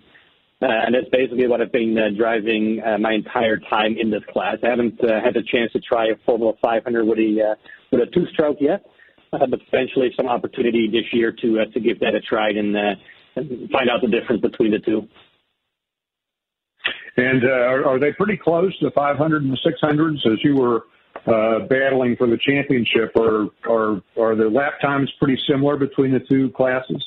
Uh, 0.62 0.68
and 0.86 0.94
that's 0.94 1.08
basically 1.12 1.46
what 1.46 1.60
I've 1.60 1.72
been 1.72 1.94
uh, 1.98 2.16
driving 2.16 2.80
uh, 2.80 2.96
my 2.96 3.12
entire 3.12 3.58
time 3.68 3.94
in 4.00 4.10
this 4.10 4.22
class. 4.32 4.56
I 4.64 4.70
haven't 4.70 4.98
uh, 5.04 5.20
had 5.22 5.34
the 5.34 5.42
chance 5.52 5.70
to 5.72 5.80
try 5.80 6.06
a 6.06 6.16
Formula 6.24 6.54
500 6.62 7.04
with 7.04 7.18
a 7.18 7.52
uh, 7.52 7.54
with 7.92 8.08
a 8.08 8.10
two-stroke 8.10 8.56
yet, 8.58 8.82
uh, 9.34 9.46
but 9.50 9.60
potentially 9.66 10.12
some 10.16 10.28
opportunity 10.28 10.88
this 10.90 11.12
year 11.12 11.30
to 11.30 11.66
to 11.66 11.80
give 11.80 12.00
that 12.00 12.14
a 12.14 12.20
try 12.20 12.48
and, 12.48 12.74
and 12.74 13.70
find 13.70 13.90
out 13.90 14.00
the 14.00 14.08
difference 14.08 14.40
between 14.40 14.70
the 14.70 14.78
two. 14.78 15.06
And 17.18 17.44
are, 17.44 17.86
are 17.86 17.98
they 17.98 18.12
pretty 18.12 18.38
close, 18.42 18.74
the 18.80 18.90
500 18.94 19.42
and 19.42 19.52
the 19.52 19.58
600s, 19.58 20.32
as 20.32 20.38
you 20.42 20.56
were 20.56 20.84
battling 21.68 22.16
for 22.16 22.26
the 22.26 22.38
championship? 22.38 23.12
Or 23.14 23.50
are 23.68 24.00
are 24.18 24.34
the 24.34 24.48
lap 24.48 24.80
times 24.80 25.12
pretty 25.18 25.38
similar 25.46 25.76
between 25.76 26.12
the 26.12 26.20
two 26.20 26.48
classes? 26.56 27.04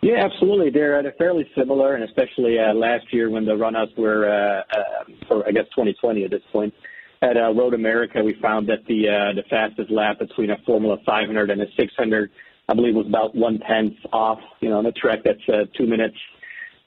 Yeah, 0.00 0.24
absolutely. 0.24 0.70
They're, 0.70 1.02
they're 1.02 1.14
fairly 1.18 1.48
similar, 1.56 1.94
and 1.94 2.04
especially 2.04 2.58
uh, 2.58 2.72
last 2.74 3.12
year 3.12 3.30
when 3.30 3.44
the 3.44 3.52
runoffs 3.52 3.96
were, 3.98 4.28
uh, 4.28 4.62
uh, 4.78 5.12
for 5.26 5.46
I 5.46 5.50
guess 5.50 5.64
2020 5.74 6.24
at 6.24 6.30
this 6.30 6.42
point, 6.52 6.72
at 7.20 7.36
uh, 7.36 7.52
Road 7.52 7.74
America, 7.74 8.22
we 8.22 8.34
found 8.40 8.68
that 8.68 8.86
the 8.86 9.08
uh, 9.08 9.34
the 9.34 9.42
fastest 9.50 9.90
lap 9.90 10.20
between 10.20 10.50
a 10.50 10.56
Formula 10.64 10.98
500 11.04 11.50
and 11.50 11.60
a 11.60 11.66
600, 11.76 12.30
I 12.68 12.74
believe, 12.74 12.94
was 12.94 13.06
about 13.06 13.34
one 13.34 13.58
tenth 13.58 13.96
off. 14.12 14.38
You 14.60 14.70
know, 14.70 14.78
on 14.78 14.86
a 14.86 14.92
track 14.92 15.20
that's 15.24 15.48
uh, 15.48 15.64
two 15.76 15.86
minutes 15.86 16.16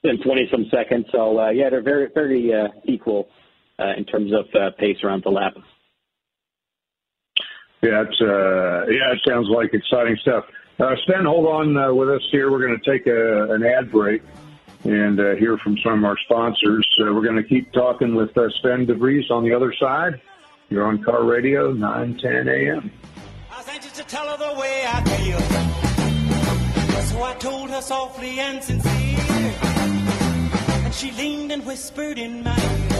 and 0.03 0.23
20 0.23 0.47
some 0.49 0.65
seconds. 0.71 1.05
So 1.11 1.39
uh, 1.39 1.49
yeah, 1.49 1.69
they're 1.69 1.83
very 1.83 2.07
very 2.13 2.53
uh, 2.53 2.69
equal 2.85 3.27
uh, 3.77 3.93
in 3.97 4.05
terms 4.05 4.31
of 4.31 4.45
uh, 4.55 4.71
pace 4.77 4.97
around 5.03 5.23
the 5.23 5.31
lap. 5.31 5.53
Yeah, 7.81 8.03
it's 8.07 8.21
uh, 8.21 8.85
yeah, 8.89 9.11
it 9.11 9.19
sounds 9.27 9.47
like 9.49 9.73
exciting 9.73 10.15
stuff. 10.21 10.45
Uh, 10.81 10.95
Sven, 11.05 11.25
hold 11.25 11.45
on 11.45 11.77
uh, 11.77 11.93
with 11.93 12.09
us 12.09 12.23
here. 12.31 12.49
We're 12.49 12.65
going 12.65 12.79
to 12.79 12.91
take 12.91 13.05
a, 13.05 13.53
an 13.53 13.63
ad 13.63 13.91
break 13.91 14.23
and 14.83 15.19
uh, 15.19 15.35
hear 15.35 15.59
from 15.59 15.77
some 15.83 15.99
of 15.99 16.05
our 16.05 16.17
sponsors. 16.25 16.87
Uh, 16.99 17.13
we're 17.13 17.21
going 17.21 17.35
to 17.35 17.43
keep 17.43 17.71
talking 17.71 18.15
with 18.15 18.35
uh, 18.35 18.49
Sven 18.61 18.87
de 18.87 18.95
Vries 18.95 19.29
on 19.29 19.43
the 19.43 19.53
other 19.53 19.71
side. 19.79 20.19
You're 20.69 20.87
on 20.87 21.03
Car 21.03 21.23
Radio, 21.23 21.71
910 21.71 22.47
a.m. 22.47 22.91
I 23.51 23.77
to 23.77 24.03
tell 24.05 24.25
her 24.25 24.37
the 24.37 24.59
way 24.59 24.83
I 24.87 25.03
feel. 25.03 25.39
So 27.03 27.21
I 27.21 27.35
told 27.35 27.69
her 27.69 27.81
softly 27.81 28.39
and 28.39 28.63
sincere. 28.63 29.19
And 30.83 30.93
she 30.95 31.11
leaned 31.11 31.51
and 31.51 31.63
whispered 31.63 32.17
in 32.17 32.43
my 32.43 32.57
ear. 32.57 32.90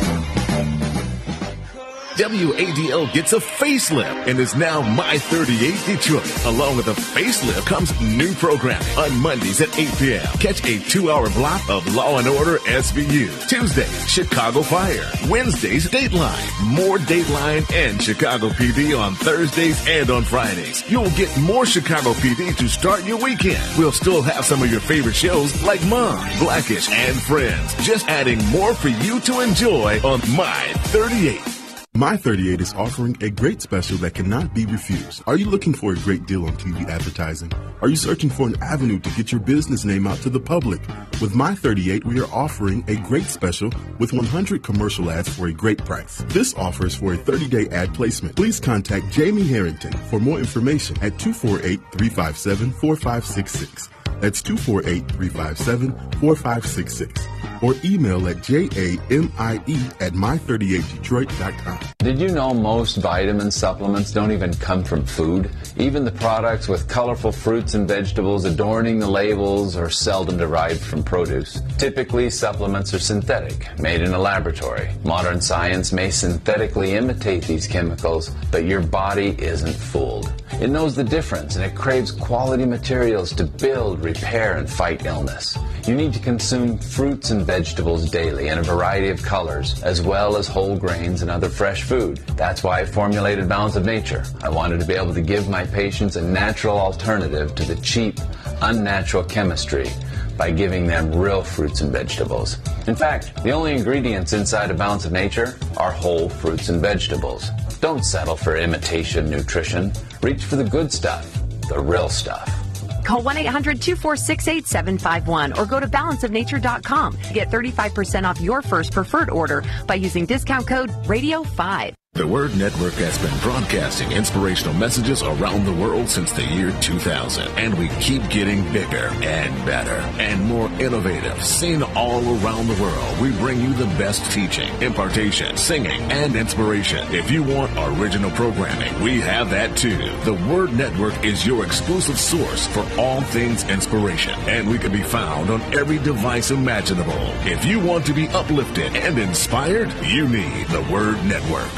WADL 2.18 3.12
gets 3.14 3.32
a 3.32 3.40
facelift 3.40 4.28
and 4.28 4.38
is 4.38 4.54
now 4.54 4.82
My 4.82 5.18
38 5.18 5.86
Detroit. 5.86 6.46
Along 6.46 6.76
with 6.76 6.88
a 6.88 6.94
facelift 6.94 7.66
comes 7.66 8.00
new 8.02 8.34
programming 8.34 8.86
on 8.98 9.18
Mondays 9.22 9.62
at 9.62 9.78
8 9.80 9.88
p.m. 9.98 10.26
Catch 10.40 10.66
a 10.66 10.80
two-hour 10.90 11.30
block 11.32 11.62
of 11.70 11.96
Law 11.96 12.20
and 12.20 12.28
Order 12.28 12.58
SVU. 12.60 13.48
Tuesdays, 13.48 14.10
Chicago 14.10 14.62
Fire. 14.62 15.10
Wednesdays, 15.30 15.90
Dateline. 15.90 16.76
More 16.76 16.98
Dateline 16.98 17.72
and 17.74 18.02
Chicago 18.02 18.50
PD 18.50 18.98
on 19.00 19.16
Thursdays 19.16 19.82
and 19.88 20.10
on 20.10 20.24
Fridays. 20.24 20.90
You'll 20.92 21.12
get 21.12 21.36
more 21.40 21.66
Chicago 21.66 22.12
PD 22.14 22.56
to 22.58 22.68
start 22.68 23.06
your 23.06 23.24
weekend. 23.24 23.64
We'll 23.78 23.92
still 23.94 24.22
have 24.22 24.44
some 24.44 24.62
of 24.62 24.70
your 24.70 24.82
favorite 24.82 25.16
shows 25.16 25.62
like 25.64 25.84
Mom, 25.86 26.28
Blackish, 26.40 26.90
and 26.92 27.16
Friends. 27.22 27.74
Just 27.86 28.08
adding 28.10 28.44
more 28.48 28.74
for 28.74 28.90
you 28.90 29.22
to 29.22 29.40
enjoy 29.40 30.00
on 30.04 30.20
My 30.36 30.74
38. 30.92 31.61
My 31.94 32.16
38 32.16 32.62
is 32.62 32.74
offering 32.74 33.18
a 33.22 33.30
great 33.30 33.62
special 33.62 33.98
that 33.98 34.16
cannot 34.16 34.56
be 34.56 34.66
refused. 34.66 35.22
Are 35.28 35.36
you 35.36 35.46
looking 35.50 35.74
for 35.74 35.92
a 35.92 35.98
great 35.98 36.26
deal 36.26 36.46
on 36.46 36.56
TV 36.56 36.88
advertising? 36.88 37.52
Are 37.82 37.90
you 37.90 37.98
searching 37.98 38.30
for 38.30 38.48
an 38.48 38.56
avenue 38.64 38.98
to 38.98 39.10
get 39.12 39.34
your 39.34 39.42
business 39.42 39.84
name 39.84 40.08
out 40.08 40.18
to 40.20 40.30
the 40.30 40.40
public? 40.40 40.82
With 41.22 41.36
My 41.36 41.54
38, 41.54 42.06
we 42.06 42.22
are 42.22 42.32
offering 42.32 42.86
a 42.88 42.96
great 42.96 43.26
special 43.26 43.74
with 44.00 44.14
100 44.14 44.64
commercial 44.64 45.12
ads 45.12 45.28
for 45.28 45.48
a 45.48 45.54
great 45.54 45.84
price. 45.84 46.24
This 46.30 46.56
offer 46.56 46.88
is 46.88 46.96
for 46.96 47.14
a 47.14 47.18
30 47.18 47.50
day 47.50 47.68
ad 47.76 47.94
placement. 47.94 48.38
Please 48.38 48.62
contact 48.62 49.12
Jamie 49.12 49.44
Harrington 49.44 49.92
for 50.10 50.20
more 50.20 50.40
information 50.40 50.96
at 51.04 51.20
248 51.20 51.78
357 51.92 52.72
4566. 52.72 53.90
That's 54.20 54.42
248 54.42 55.08
357 55.12 55.92
4566. 56.20 57.28
Or 57.62 57.76
email 57.86 58.28
at 58.28 58.42
jamie 58.42 58.98
at 59.10 60.14
my38detroit.com. 60.14 61.80
Did 62.00 62.20
you 62.20 62.30
know 62.30 62.54
most 62.56 62.98
vitamin 62.98 63.52
supplements 63.52 64.12
don't 64.12 64.32
even 64.32 64.52
come 64.56 64.84
from 64.84 65.06
food? 65.06 65.52
Even 65.78 66.04
the 66.04 66.12
products 66.12 66.68
with 66.68 66.88
colorful 66.88 67.32
fruits 67.32 67.76
and 67.76 67.88
vegetables 67.88 68.46
adorning 68.46 68.98
the 68.98 69.08
labels 69.08 69.76
are 69.76 69.92
seldom 69.92 70.38
derived 70.38 70.82
from 70.82 71.04
produce. 71.04 71.62
Typically, 71.78 72.32
supplements 72.32 72.96
are 72.96 73.00
synthetic, 73.00 73.68
made 73.80 74.02
in 74.02 74.14
a 74.14 74.20
laboratory. 74.20 74.90
Modern 75.04 75.40
science 75.40 75.94
may 75.94 76.10
synthetically 76.10 76.94
imitate 76.94 77.44
these 77.44 77.68
chemicals, 77.68 78.32
but 78.52 78.66
your 78.66 78.82
body 78.82 79.36
isn't 79.38 79.76
fooled. 79.76 80.34
It 80.60 80.70
knows 80.70 80.96
the 80.96 81.04
difference 81.04 81.56
and 81.56 81.66
it 81.66 81.76
craves 81.76 82.12
quality 82.12 82.66
materials 82.66 83.34
to 83.34 83.46
build, 83.46 83.91
repair, 84.00 84.58
and 84.58 84.70
fight 84.70 85.06
illness. 85.06 85.58
You 85.88 85.96
need 85.96 86.14
to 86.14 86.20
consume 86.20 86.78
fruits 86.78 87.32
and 87.32 87.46
vegetables 87.46 88.10
daily 88.10 88.48
in 88.48 88.60
a 88.60 88.64
variety 88.64 89.10
of 89.10 89.22
colors, 89.22 89.82
as 89.84 90.02
well 90.02 90.38
as 90.38 90.48
whole 90.48 90.78
grains 90.78 91.22
and 91.22 91.32
other 91.32 91.50
fresh 91.50 91.84
food. 91.84 92.20
That's 92.38 92.64
why 92.64 92.80
I 92.80 92.86
formulated 92.86 93.50
Balance 93.50 93.76
of 93.76 93.86
Nature. 93.86 94.24
I 94.44 94.50
wanted 94.50 94.80
to 94.80 94.86
be 94.86 94.94
able 94.94 95.14
to 95.14 95.22
give 95.22 95.50
my 95.50 95.66
patients 95.66 96.16
a 96.16 96.22
natural 96.22 96.80
alternative 96.80 97.56
to 97.56 97.64
the 97.64 97.76
cheap, 97.82 98.20
unnatural 98.62 99.24
chemistry 99.24 99.90
by 100.38 100.52
giving 100.52 100.88
them 100.88 101.14
real 101.14 101.44
fruits 101.44 101.82
and 101.82 101.92
vegetables. 101.92 102.58
In 102.88 102.96
fact, 102.96 103.44
the 103.44 103.52
only 103.52 103.74
ingredients 103.74 104.34
inside 104.34 104.72
a 104.72 104.74
Balance 104.74 105.06
of 105.06 105.12
Nature 105.12 105.56
are 105.78 105.92
whole 105.92 106.30
fruits 106.30 106.70
and 106.70 106.82
vegetables. 106.82 107.50
Don't 107.80 108.04
settle 108.04 108.36
for 108.36 108.56
imitation 108.58 109.30
nutrition. 109.30 109.92
Reach 110.22 110.44
for 110.44 110.56
the 110.56 110.64
good 110.64 110.92
stuff, 110.92 111.42
the 111.68 111.80
real 111.80 112.10
stuff. 112.10 112.61
Call 113.02 113.22
1 113.22 113.38
800 113.38 113.82
246 113.82 114.48
8751 114.48 115.58
or 115.58 115.66
go 115.66 115.80
to 115.80 115.88
balanceofnature.com 115.88 117.18
to 117.22 117.34
get 117.34 117.50
35% 117.50 118.30
off 118.30 118.42
your 118.42 118.62
first 118.62 118.92
preferred 118.92 119.30
order 119.30 119.64
by 119.88 119.96
using 119.96 120.26
discount 120.26 120.68
code 120.68 120.90
RADIO5. 121.06 122.01
The 122.14 122.28
Word 122.28 122.58
Network 122.58 122.96
has 122.96 123.18
been 123.18 123.36
broadcasting 123.40 124.12
inspirational 124.12 124.74
messages 124.74 125.24
around 125.24 125.64
the 125.64 125.74
world 125.74 126.10
since 126.10 126.34
the 126.34 126.44
year 126.44 126.70
2000, 126.82 127.48
and 127.58 127.74
we 127.80 127.88
keep 128.02 128.22
getting 128.30 128.64
bigger 128.74 129.08
and 129.24 129.66
better 129.66 129.96
and 130.22 130.44
more 130.44 130.68
innovative. 130.74 131.42
Seen 131.44 131.82
all 131.82 132.20
around 132.20 132.68
the 132.68 132.80
world, 132.80 133.20
we 133.22 133.32
bring 133.40 133.62
you 133.62 133.74
the 133.74 133.86
best 133.98 134.30
teaching, 134.30 134.70
impartation, 134.84 135.56
singing, 135.56 136.02
and 136.12 136.36
inspiration. 136.36 137.08
If 137.16 137.32
you 137.32 137.44
want 137.44 137.72
original 137.98 138.30
programming, 138.32 139.02
we 139.02 139.22
have 139.22 139.50
that 139.52 139.78
too. 139.78 139.98
The 140.26 140.40
Word 140.54 140.74
Network 140.74 141.24
is 141.24 141.48
your 141.48 141.66
exclusive 141.66 142.20
source 142.20 142.68
for 142.68 142.86
all 143.00 143.22
things 143.22 143.64
inspiration, 143.70 144.34
and 144.50 144.70
we 144.70 144.78
can 144.78 144.92
be 144.92 145.02
found 145.02 145.50
on 145.50 145.62
every 145.74 145.98
device 145.98 146.52
imaginable. 146.52 147.14
If 147.48 147.64
you 147.64 147.80
want 147.80 148.06
to 148.08 148.14
be 148.14 148.28
uplifted 148.28 148.98
and 148.98 149.18
inspired, 149.18 149.92
you 150.04 150.28
need 150.28 150.68
the 150.68 150.86
Word 150.92 151.16
Network. 151.24 151.72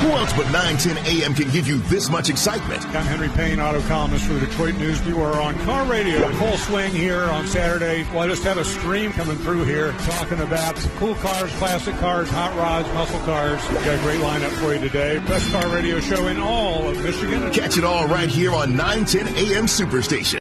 Who 0.00 0.08
else 0.12 0.32
but 0.32 0.50
910 0.50 0.96
AM 1.04 1.34
can 1.34 1.50
give 1.50 1.68
you 1.68 1.76
this 1.76 2.08
much 2.08 2.30
excitement? 2.30 2.82
I'm 2.86 3.04
Henry 3.04 3.28
Payne, 3.28 3.60
auto 3.60 3.82
columnist 3.82 4.24
for 4.24 4.32
the 4.32 4.46
Detroit 4.46 4.76
News 4.76 4.98
Bureau 5.02 5.34
on 5.42 5.58
Car 5.58 5.84
Radio. 5.84 6.26
Full 6.36 6.56
swing 6.56 6.90
here 6.90 7.24
on 7.24 7.46
Saturday. 7.46 8.04
Well, 8.04 8.20
I 8.20 8.28
just 8.28 8.42
had 8.42 8.56
a 8.56 8.64
stream 8.64 9.12
coming 9.12 9.36
through 9.36 9.64
here 9.64 9.92
talking 10.06 10.40
about 10.40 10.76
cool 10.96 11.14
cars, 11.16 11.52
classic 11.56 11.94
cars, 11.96 12.30
hot 12.30 12.56
rods, 12.56 12.88
muscle 12.94 13.20
cars. 13.20 13.60
We 13.68 13.74
got 13.74 13.98
a 13.98 14.02
great 14.02 14.20
lineup 14.20 14.52
for 14.52 14.72
you 14.72 14.80
today. 14.80 15.18
Best 15.18 15.52
car 15.52 15.68
radio 15.68 16.00
show 16.00 16.28
in 16.28 16.40
all 16.40 16.88
of 16.88 16.96
Michigan. 17.04 17.52
Catch 17.52 17.76
it 17.76 17.84
all 17.84 18.08
right 18.08 18.30
here 18.30 18.54
on 18.54 18.74
910 18.74 19.28
AM 19.36 19.66
Superstation. 19.66 20.39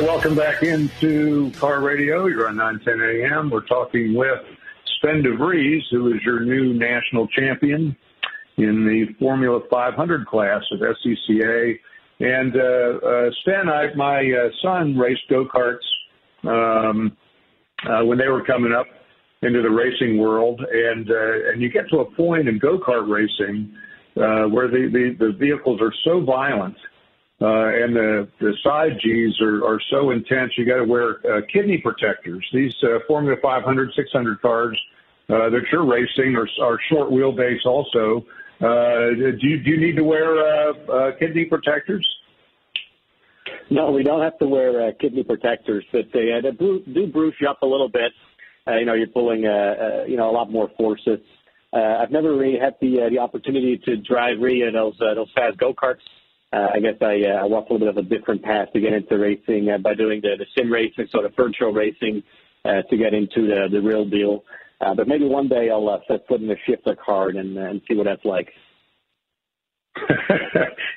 Right, 0.00 0.08
welcome 0.08 0.34
back 0.34 0.62
into 0.62 1.50
Car 1.52 1.80
Radio. 1.80 2.26
You're 2.26 2.48
on 2.48 2.56
910 2.56 3.30
AM. 3.32 3.50
We're 3.50 3.66
talking 3.66 4.14
with 4.14 4.38
Sven 4.98 5.22
DeVries, 5.22 5.82
who 5.90 6.12
is 6.14 6.20
your 6.24 6.40
new 6.40 6.72
national 6.72 7.26
champion 7.28 7.96
in 8.56 8.86
the 8.86 9.06
Formula 9.18 9.60
500 9.70 10.26
class 10.26 10.62
of 10.72 10.80
SCCA. 10.80 11.78
And 12.20 12.56
uh, 12.56 13.06
uh, 13.06 13.30
Sven, 13.42 13.68
I, 13.68 13.94
my 13.94 14.20
uh, 14.20 14.48
son 14.62 14.96
raced 14.96 15.22
go-karts 15.28 15.78
um, 16.44 17.16
uh, 17.88 18.04
when 18.04 18.18
they 18.18 18.28
were 18.28 18.44
coming 18.44 18.72
up 18.72 18.86
into 19.42 19.62
the 19.62 19.70
racing 19.70 20.18
world, 20.18 20.60
and 20.70 21.10
uh, 21.10 21.50
and 21.50 21.62
you 21.62 21.70
get 21.70 21.88
to 21.90 22.00
a 22.00 22.10
point 22.14 22.46
in 22.46 22.58
go-kart 22.58 23.08
racing 23.08 23.74
uh, 24.16 24.48
where 24.48 24.68
the, 24.68 24.88
the, 24.92 25.26
the 25.26 25.32
vehicles 25.32 25.80
are 25.80 25.92
so 26.04 26.20
violent 26.22 26.76
uh, 27.42 27.68
and 27.68 27.96
the, 27.96 28.28
the 28.38 28.54
side 28.62 28.98
G's 29.02 29.40
are, 29.40 29.64
are 29.64 29.80
so 29.90 30.10
intense, 30.10 30.52
you 30.58 30.66
got 30.66 30.76
to 30.76 30.84
wear 30.84 31.18
uh, 31.26 31.40
kidney 31.52 31.78
protectors. 31.78 32.46
These 32.52 32.74
uh, 32.82 32.98
Formula 33.08 33.36
500, 33.40 33.92
600 33.94 34.42
cars 34.42 34.78
uh, 35.30 35.48
that 35.48 35.62
you're 35.72 35.86
racing 35.86 36.36
are, 36.36 36.48
are 36.62 36.78
short 36.90 37.10
wheelbase 37.10 37.64
also. 37.64 38.26
Uh, 38.60 39.14
do, 39.16 39.38
you, 39.40 39.62
do 39.62 39.70
you 39.70 39.80
need 39.80 39.96
to 39.96 40.04
wear 40.04 40.36
uh, 40.36 40.72
uh, 40.92 41.10
kidney 41.18 41.46
protectors? 41.46 42.06
No, 43.70 43.90
we 43.90 44.02
don't 44.02 44.20
have 44.20 44.36
to 44.38 44.46
wear 44.46 44.88
uh, 44.88 44.90
kidney 45.00 45.22
protectors, 45.22 45.84
but 45.92 46.06
they, 46.12 46.32
uh, 46.32 46.42
they 46.42 46.50
do, 46.50 47.06
bruise 47.06 47.34
you 47.40 47.48
up 47.48 47.62
a 47.62 47.66
little 47.66 47.88
bit. 47.88 48.12
Uh, 48.66 48.76
you 48.76 48.84
know, 48.84 48.94
you're 48.94 49.06
pulling, 49.06 49.46
uh, 49.46 49.50
uh, 49.50 50.04
you 50.04 50.16
know, 50.16 50.28
a 50.28 50.32
lot 50.32 50.50
more 50.50 50.68
forces. 50.76 51.20
Uh, 51.72 51.98
I've 52.02 52.10
never 52.10 52.34
really 52.34 52.58
had 52.58 52.74
the 52.80 53.02
uh, 53.02 53.08
the 53.10 53.18
opportunity 53.18 53.80
to 53.84 53.96
drive 53.96 54.40
really 54.40 54.66
uh, 54.66 54.72
those 54.72 55.00
uh, 55.00 55.14
those 55.14 55.30
fast 55.34 55.56
go 55.56 55.72
karts. 55.72 56.00
Uh, 56.52 56.66
I 56.74 56.80
guess 56.80 56.96
I, 57.00 57.22
uh, 57.30 57.42
I 57.42 57.44
walked 57.44 57.70
a 57.70 57.74
little 57.74 57.92
bit 57.92 57.96
of 57.96 58.04
a 58.04 58.08
different 58.08 58.42
path 58.42 58.68
to 58.72 58.80
get 58.80 58.92
into 58.92 59.18
racing 59.18 59.70
uh, 59.70 59.78
by 59.78 59.94
doing 59.94 60.20
the, 60.20 60.34
the 60.36 60.46
sim 60.56 60.70
racing, 60.70 61.06
sort 61.10 61.24
of 61.24 61.32
virtual 61.36 61.72
racing, 61.72 62.22
uh, 62.64 62.82
to 62.90 62.96
get 62.96 63.14
into 63.14 63.46
the, 63.46 63.68
the 63.70 63.80
real 63.80 64.04
deal. 64.04 64.44
Uh, 64.80 64.94
but 64.94 65.06
maybe 65.06 65.26
one 65.26 65.48
day 65.48 65.70
I'll 65.70 65.88
uh, 65.88 65.98
set 66.08 66.26
foot 66.26 66.40
in 66.40 66.50
a 66.50 66.56
shifter 66.66 66.96
kart 66.96 67.38
and, 67.38 67.56
uh, 67.56 67.62
and 67.62 67.80
see 67.88 67.96
what 67.96 68.04
that's 68.04 68.24
like. 68.24 68.48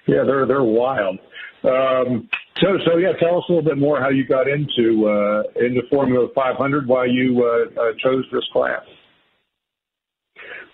yeah, 0.08 0.24
they're 0.26 0.46
they're 0.46 0.64
wild. 0.64 1.18
Um, 1.64 2.30
so 2.58 2.78
so 2.86 2.98
yeah, 2.98 3.14
tell 3.20 3.38
us 3.38 3.44
a 3.50 3.52
little 3.52 3.64
bit 3.64 3.78
more 3.78 4.00
how 4.00 4.10
you 4.10 4.26
got 4.26 4.48
into 4.48 5.08
uh, 5.08 5.44
into 5.56 5.82
Formula 5.90 6.28
500, 6.36 6.88
why 6.88 7.06
you 7.06 7.44
uh, 7.44 7.82
uh, 7.82 7.92
chose 8.04 8.24
this 8.32 8.44
class. 8.54 8.84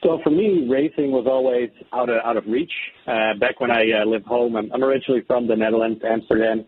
So 0.03 0.19
for 0.23 0.29
me, 0.29 0.67
racing 0.69 1.11
was 1.11 1.27
always 1.27 1.69
out 1.91 2.09
of 2.09 2.17
out 2.23 2.37
of 2.37 2.45
reach. 2.47 2.71
Uh, 3.05 3.35
back 3.39 3.59
when 3.59 3.69
I 3.69 3.83
uh, 4.01 4.05
lived 4.05 4.25
home, 4.25 4.55
I'm, 4.55 4.71
I'm 4.71 4.83
originally 4.83 5.21
from 5.27 5.47
the 5.47 5.55
Netherlands, 5.55 6.01
Amsterdam. 6.05 6.65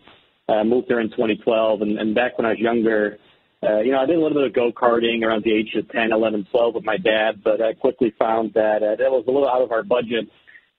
Uh, 0.49 0.65
moved 0.65 0.89
there 0.89 0.99
in 0.99 1.09
2012, 1.11 1.82
and, 1.82 1.97
and 1.97 2.13
back 2.13 2.38
when 2.38 2.45
I 2.45 2.49
was 2.49 2.59
younger, 2.59 3.17
uh, 3.63 3.79
you 3.79 3.91
know, 3.91 3.99
I 3.99 4.05
did 4.05 4.17
a 4.17 4.19
little 4.19 4.38
bit 4.38 4.47
of 4.47 4.53
go 4.53 4.71
karting 4.73 5.23
around 5.23 5.43
the 5.45 5.53
age 5.53 5.73
of 5.77 5.88
10, 5.89 6.11
11, 6.11 6.47
12 6.51 6.75
with 6.75 6.84
my 6.84 6.97
dad, 6.97 7.41
but 7.43 7.61
I 7.61 7.73
quickly 7.73 8.13
found 8.17 8.53
that 8.55 8.84
uh, 8.84 8.95
that 8.97 9.11
was 9.11 9.23
a 9.27 9.32
little 9.32 9.47
out 9.47 9.61
of 9.61 9.71
our 9.71 9.84
budget. 9.84 10.27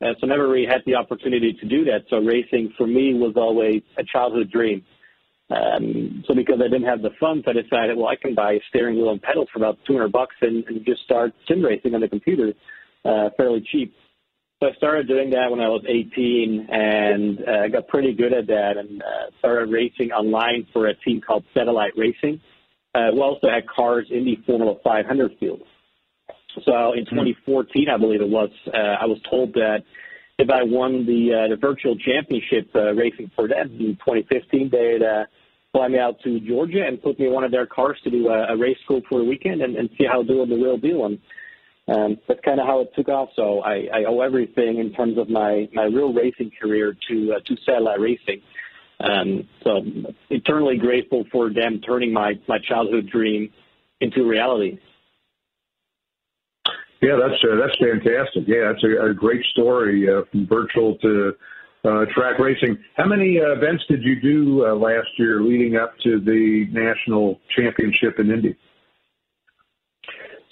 Uh, 0.02 0.12
so 0.20 0.26
never 0.26 0.48
really 0.48 0.66
had 0.66 0.82
the 0.84 0.96
opportunity 0.96 1.54
to 1.54 1.66
do 1.66 1.84
that. 1.84 2.04
So 2.10 2.18
racing 2.18 2.74
for 2.76 2.86
me 2.86 3.14
was 3.14 3.34
always 3.36 3.82
a 3.96 4.02
childhood 4.04 4.50
dream. 4.50 4.84
Um, 5.52 6.24
so 6.26 6.34
because 6.34 6.60
I 6.60 6.68
didn't 6.68 6.84
have 6.84 7.02
the 7.02 7.10
funds, 7.20 7.44
I 7.46 7.52
decided, 7.52 7.96
well, 7.96 8.08
I 8.08 8.16
can 8.16 8.34
buy 8.34 8.52
a 8.52 8.60
steering 8.68 8.96
wheel 8.96 9.10
and 9.10 9.20
pedals 9.20 9.48
for 9.52 9.58
about 9.58 9.78
200 9.86 10.10
bucks 10.10 10.34
and, 10.40 10.64
and 10.64 10.84
just 10.84 11.02
start 11.02 11.32
sim 11.46 11.62
racing 11.62 11.94
on 11.94 12.00
the 12.00 12.08
computer 12.08 12.54
uh, 13.04 13.30
fairly 13.36 13.60
cheap. 13.70 13.94
So 14.60 14.68
I 14.68 14.74
started 14.76 15.08
doing 15.08 15.30
that 15.30 15.50
when 15.50 15.60
I 15.60 15.68
was 15.68 15.84
18 15.86 16.68
and 16.70 17.38
uh, 17.40 17.68
got 17.68 17.88
pretty 17.88 18.14
good 18.14 18.32
at 18.32 18.46
that 18.46 18.76
and 18.78 19.02
uh, 19.02 19.30
started 19.40 19.70
racing 19.70 20.12
online 20.12 20.66
for 20.72 20.86
a 20.86 20.94
team 20.94 21.20
called 21.20 21.44
Satellite 21.52 21.92
Racing. 21.96 22.40
Uh, 22.94 23.08
we 23.12 23.20
also 23.20 23.48
had 23.48 23.66
cars 23.68 24.06
in 24.10 24.24
the 24.24 24.36
Formula 24.46 24.76
500 24.84 25.32
field. 25.40 25.62
So 26.64 26.92
in 26.92 27.04
2014, 27.06 27.88
I 27.92 27.98
believe 27.98 28.20
it 28.20 28.28
was, 28.28 28.50
uh, 28.72 28.76
I 28.76 29.06
was 29.06 29.18
told 29.28 29.54
that 29.54 29.82
if 30.38 30.50
I 30.50 30.62
won 30.62 31.06
the 31.06 31.44
uh, 31.44 31.48
the 31.48 31.56
virtual 31.56 31.96
championship 31.96 32.70
uh, 32.74 32.92
racing 32.94 33.30
for 33.34 33.48
them 33.48 33.70
in 33.78 33.96
2015, 33.96 34.70
they'd 34.70 35.02
uh, 35.02 35.24
fly 35.72 35.88
me 35.88 35.98
out 35.98 36.20
to 36.22 36.38
Georgia 36.40 36.84
and 36.86 37.02
put 37.02 37.18
me 37.18 37.26
in 37.26 37.32
one 37.32 37.44
of 37.44 37.50
their 37.50 37.66
cars 37.66 37.98
to 38.04 38.10
do 38.10 38.28
a, 38.28 38.54
a 38.54 38.56
race 38.56 38.76
school 38.84 39.00
for 39.08 39.18
the 39.18 39.24
weekend 39.24 39.62
and, 39.62 39.76
and 39.76 39.88
see 39.98 40.04
how 40.10 40.22
doing 40.22 40.48
the 40.48 40.56
real 40.56 40.76
deal. 40.76 41.06
And 41.06 41.18
um, 41.88 42.18
that's 42.28 42.40
kind 42.44 42.60
of 42.60 42.66
how 42.66 42.80
it 42.80 42.90
took 42.94 43.08
off. 43.08 43.30
So 43.34 43.60
I, 43.60 43.88
I 43.92 44.04
owe 44.06 44.20
everything 44.20 44.78
in 44.78 44.92
terms 44.92 45.18
of 45.18 45.28
my, 45.28 45.68
my 45.72 45.84
real 45.84 46.12
racing 46.12 46.52
career 46.60 46.94
to 47.08 47.34
uh, 47.36 47.40
to 47.46 47.56
Satellite 47.66 48.00
Racing. 48.00 48.42
Um, 49.00 49.48
so 49.64 49.80
eternally 50.30 50.76
grateful 50.78 51.24
for 51.32 51.52
them 51.52 51.80
turning 51.84 52.12
my, 52.12 52.34
my 52.46 52.58
childhood 52.68 53.08
dream 53.10 53.50
into 54.00 54.28
reality. 54.28 54.78
Yeah, 57.00 57.18
that's 57.20 57.42
uh, 57.42 57.56
that's 57.56 57.76
fantastic. 57.80 58.44
Yeah, 58.46 58.72
that's 58.72 58.84
a, 58.84 59.10
a 59.10 59.14
great 59.14 59.44
story 59.46 60.06
uh, 60.08 60.22
from 60.30 60.46
virtual 60.46 60.96
to 60.98 61.32
uh, 61.84 62.04
track 62.14 62.38
racing. 62.38 62.78
How 62.96 63.06
many 63.06 63.38
uh, 63.40 63.52
events 63.52 63.84
did 63.88 64.02
you 64.02 64.20
do 64.20 64.66
uh, 64.66 64.74
last 64.74 65.08
year 65.18 65.42
leading 65.42 65.76
up 65.76 65.94
to 66.04 66.20
the 66.20 66.66
national 66.70 67.40
championship 67.56 68.18
in 68.18 68.30
Indy? 68.30 68.56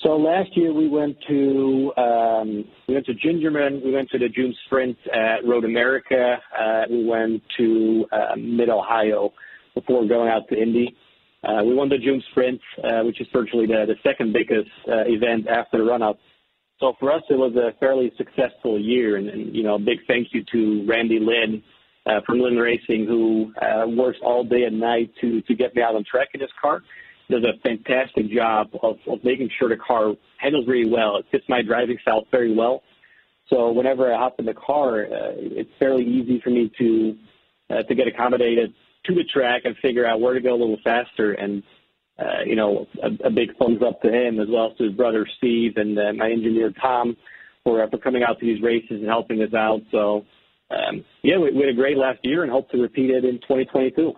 So 0.03 0.17
last 0.17 0.57
year 0.57 0.73
we 0.73 0.89
went 0.89 1.17
to 1.29 1.93
um, 1.97 2.65
we 2.89 2.95
went 2.95 3.07
to 3.07 3.13
Gingerman, 3.13 3.85
we 3.85 3.93
went 3.93 4.09
to 4.11 4.19
the 4.19 4.29
June 4.29 4.55
Sprint 4.65 4.97
at 5.13 5.47
Road 5.47 5.65
America, 5.65 6.39
uh, 6.59 6.85
we 6.91 7.05
went 7.05 7.43
to 7.59 8.07
uh, 8.11 8.37
Mid 8.37 8.71
Ohio 8.71 9.33
before 9.75 10.07
going 10.07 10.31
out 10.31 10.49
to 10.49 10.57
Indy. 10.61 10.97
Uh, 11.45 11.63
we 11.65 11.75
won 11.75 11.89
the 11.89 11.99
June 11.99 12.23
Sprint, 12.31 12.61
uh, 12.83 13.03
which 13.03 13.21
is 13.21 13.27
virtually 13.33 13.67
the, 13.67 13.85
the 13.87 13.95
second 14.03 14.33
biggest 14.33 14.71
uh, 14.89 15.05
event 15.07 15.47
after 15.49 15.79
the 15.79 15.85
run 15.85 16.03
up. 16.03 16.19
So 16.81 16.95
for 16.99 17.13
us, 17.13 17.23
it 17.29 17.35
was 17.35 17.55
a 17.57 17.79
fairly 17.79 18.11
successful 18.17 18.81
year, 18.81 19.17
and, 19.17 19.29
and 19.29 19.55
you 19.55 19.63
know, 19.63 19.75
a 19.75 19.79
big 19.79 19.99
thank 20.09 20.29
you 20.33 20.43
to 20.53 20.87
Randy 20.89 21.19
Lynn 21.21 21.63
uh, 22.07 22.21
from 22.27 22.41
Lynn 22.41 22.57
Racing, 22.57 23.07
who 23.07 23.53
uh, 23.61 23.87
works 23.87 24.19
all 24.23 24.45
day 24.45 24.63
and 24.65 24.81
night 24.81 25.13
to 25.21 25.43
to 25.43 25.55
get 25.55 25.77
me 25.77 25.83
out 25.83 25.95
on 25.95 26.05
track 26.11 26.29
in 26.35 26.41
his 26.41 26.51
car 26.61 26.83
does 27.31 27.45
a 27.45 27.59
fantastic 27.61 28.29
job 28.31 28.69
of, 28.83 28.97
of 29.07 29.25
making 29.25 29.49
sure 29.59 29.69
the 29.69 29.77
car 29.77 30.13
handles 30.39 30.67
really 30.67 30.91
well. 30.91 31.17
It 31.17 31.27
fits 31.31 31.45
my 31.49 31.63
driving 31.63 31.97
style 32.03 32.27
very 32.31 32.55
well. 32.55 32.83
So 33.49 33.73
whenever 33.73 34.13
I 34.13 34.19
hop 34.19 34.37
in 34.39 34.45
the 34.45 34.55
car, 34.55 35.05
uh, 35.05 35.33
it's 35.37 35.71
fairly 35.79 36.05
easy 36.05 36.41
for 36.43 36.51
me 36.51 36.71
to 36.79 37.17
uh, 37.71 37.83
to 37.85 37.95
get 37.95 38.09
accommodated 38.09 38.75
to 39.05 39.15
the 39.15 39.25
track 39.33 39.63
and 39.65 39.77
figure 39.77 40.05
out 40.05 40.21
where 40.21 40.35
to 40.35 40.41
go 40.41 40.51
a 40.51 40.59
little 40.59 40.79
faster. 40.83 41.33
And 41.33 41.63
uh, 42.21 42.45
you 42.45 42.57
know, 42.57 42.87
a, 43.03 43.29
a 43.29 43.31
big 43.31 43.57
thumbs 43.59 43.81
up 43.87 44.03
to 44.03 44.13
him 44.13 44.41
as 44.41 44.49
well 44.51 44.71
as 44.71 44.77
to 44.77 44.85
his 44.85 44.93
brother 44.93 45.27
Steve 45.39 45.75
and 45.77 45.99
uh, 45.99 46.13
my 46.15 46.31
engineer 46.31 46.73
Tom 46.81 47.17
for, 47.65 47.83
uh, 47.83 47.89
for 47.89 47.99
coming 47.99 48.23
out 48.23 48.39
to 48.41 48.47
these 48.47 48.63
races 48.63 49.01
and 49.01 49.07
helping 49.07 49.43
us 49.43 49.55
out. 49.55 49.81
So 49.91 50.27
um, 50.71 51.05
yeah, 51.23 51.39
we, 51.39 51.51
we 51.53 51.61
had 51.61 51.71
a 51.71 51.75
great 51.75 51.97
last 51.97 52.19
year 52.23 52.43
and 52.43 52.53
hope 52.53 52.71
to 52.71 52.79
repeat 52.79 53.11
it 53.11 53.25
in 53.25 53.37
2022. 53.41 54.13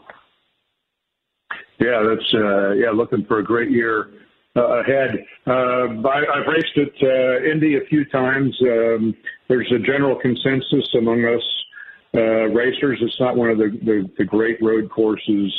Yeah, 1.78 2.02
that's 2.08 2.34
uh, 2.34 2.70
yeah. 2.72 2.90
Looking 2.90 3.24
for 3.26 3.38
a 3.38 3.44
great 3.44 3.70
year 3.70 4.10
uh, 4.56 4.80
ahead. 4.80 5.24
I, 5.46 5.52
I've 5.52 6.46
raced 6.46 6.78
at 6.78 7.44
Indy 7.44 7.76
a 7.76 7.86
few 7.88 8.04
times. 8.06 8.56
Um, 8.62 9.14
there's 9.48 9.70
a 9.72 9.78
general 9.78 10.16
consensus 10.16 10.88
among 10.96 11.24
us 11.24 11.42
racers. 12.14 12.98
It's 13.00 13.18
not 13.18 13.36
one 13.36 13.50
of 13.50 13.58
the, 13.58 13.70
the, 13.84 14.10
the 14.18 14.24
great 14.24 14.62
road 14.62 14.90
courses 14.90 15.52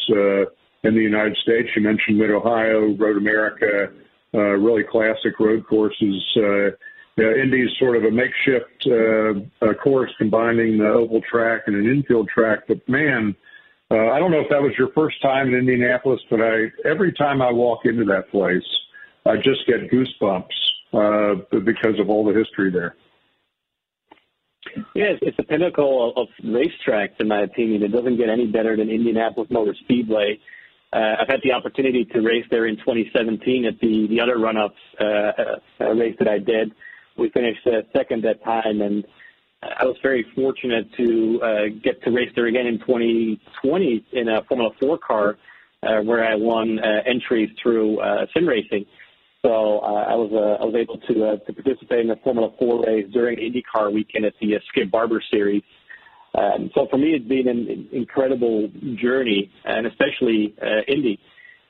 in 0.83 0.95
the 0.95 1.01
United 1.01 1.37
States. 1.37 1.69
You 1.75 1.81
mentioned 1.81 2.17
Mid 2.17 2.31
Ohio, 2.31 2.95
Road 2.95 3.17
America, 3.17 3.91
uh, 4.33 4.39
really 4.39 4.83
classic 4.83 5.39
road 5.39 5.65
courses. 5.67 6.23
Uh, 6.35 6.71
yeah, 7.15 7.29
sort 7.77 7.95
of 7.95 8.05
a 8.05 8.11
makeshift 8.11 8.87
uh, 8.87 9.65
uh, 9.65 9.73
course 9.75 10.11
combining 10.17 10.79
the 10.79 10.87
oval 10.87 11.21
track 11.29 11.63
and 11.67 11.75
an 11.75 11.85
infield 11.85 12.27
track, 12.27 12.61
but 12.67 12.77
man, 12.89 13.35
uh, 13.91 14.09
I 14.09 14.17
don't 14.17 14.31
know 14.31 14.39
if 14.39 14.49
that 14.49 14.61
was 14.61 14.71
your 14.77 14.89
first 14.93 15.21
time 15.21 15.49
in 15.49 15.53
Indianapolis, 15.53 16.19
but 16.29 16.41
I 16.41 16.71
every 16.83 17.13
time 17.13 17.41
I 17.41 17.51
walk 17.51 17.85
into 17.85 18.05
that 18.05 18.31
place, 18.31 18.65
I 19.25 19.35
just 19.35 19.67
get 19.67 19.91
goosebumps 19.91 20.45
uh, 20.93 21.59
because 21.59 21.99
of 21.99 22.09
all 22.09 22.25
the 22.25 22.33
history 22.33 22.71
there. 22.71 22.95
Yeah, 24.95 25.13
it's 25.21 25.37
the 25.37 25.43
pinnacle 25.43 26.13
of 26.15 26.29
racetracks, 26.43 27.19
in 27.19 27.27
my 27.27 27.41
opinion. 27.41 27.83
It 27.83 27.91
doesn't 27.91 28.17
get 28.17 28.29
any 28.29 28.47
better 28.47 28.75
than 28.75 28.89
Indianapolis 28.89 29.51
Motor 29.51 29.75
Speedway. 29.83 30.39
Uh, 30.93 31.15
I've 31.19 31.27
had 31.27 31.41
the 31.43 31.51
opportunity 31.51 32.05
to 32.05 32.21
race 32.21 32.45
there 32.51 32.67
in 32.67 32.77
2017 32.77 33.65
at 33.65 33.79
the 33.79 34.07
the 34.07 34.21
other 34.21 34.37
run-ups 34.37 34.75
uh, 34.99 35.03
uh, 35.81 35.89
race 35.95 36.15
that 36.19 36.27
I 36.27 36.37
did. 36.37 36.71
We 37.17 37.29
finished 37.29 37.67
second 37.95 38.23
that 38.23 38.43
time, 38.43 38.81
and 38.81 39.03
I 39.63 39.85
was 39.85 39.97
very 40.03 40.23
fortunate 40.35 40.87
to 40.97 41.41
uh, 41.41 41.61
get 41.83 42.03
to 42.03 42.11
race 42.11 42.29
there 42.35 42.45
again 42.45 42.67
in 42.67 42.77
2020 42.79 44.05
in 44.13 44.27
a 44.29 44.43
Formula 44.43 44.71
4 44.79 44.97
car, 44.99 45.37
uh, 45.81 46.01
where 46.01 46.23
I 46.23 46.35
won 46.35 46.79
uh, 46.79 47.01
entries 47.07 47.49
through 47.61 47.99
sim 48.35 48.47
racing. 48.47 48.85
So 49.43 49.79
I 49.79 50.13
was 50.13 50.31
I 50.61 50.63
was 50.63 50.75
able 50.75 50.99
to 50.99 51.43
to 51.43 51.53
participate 51.53 52.01
in 52.01 52.07
the 52.07 52.17
Formula 52.23 52.51
4 52.59 52.85
race 52.85 53.07
during 53.11 53.39
IndyCar 53.39 53.91
weekend 53.91 54.25
at 54.25 54.33
the 54.39 54.59
Skip 54.69 54.91
Barber 54.91 55.23
Series. 55.31 55.63
Um, 56.35 56.71
so 56.73 56.87
for 56.89 56.97
me, 56.97 57.11
it's 57.11 57.27
been 57.27 57.47
an 57.47 57.89
incredible 57.91 58.69
journey, 58.95 59.51
and 59.65 59.85
especially 59.85 60.55
uh, 60.61 60.81
Indy 60.87 61.19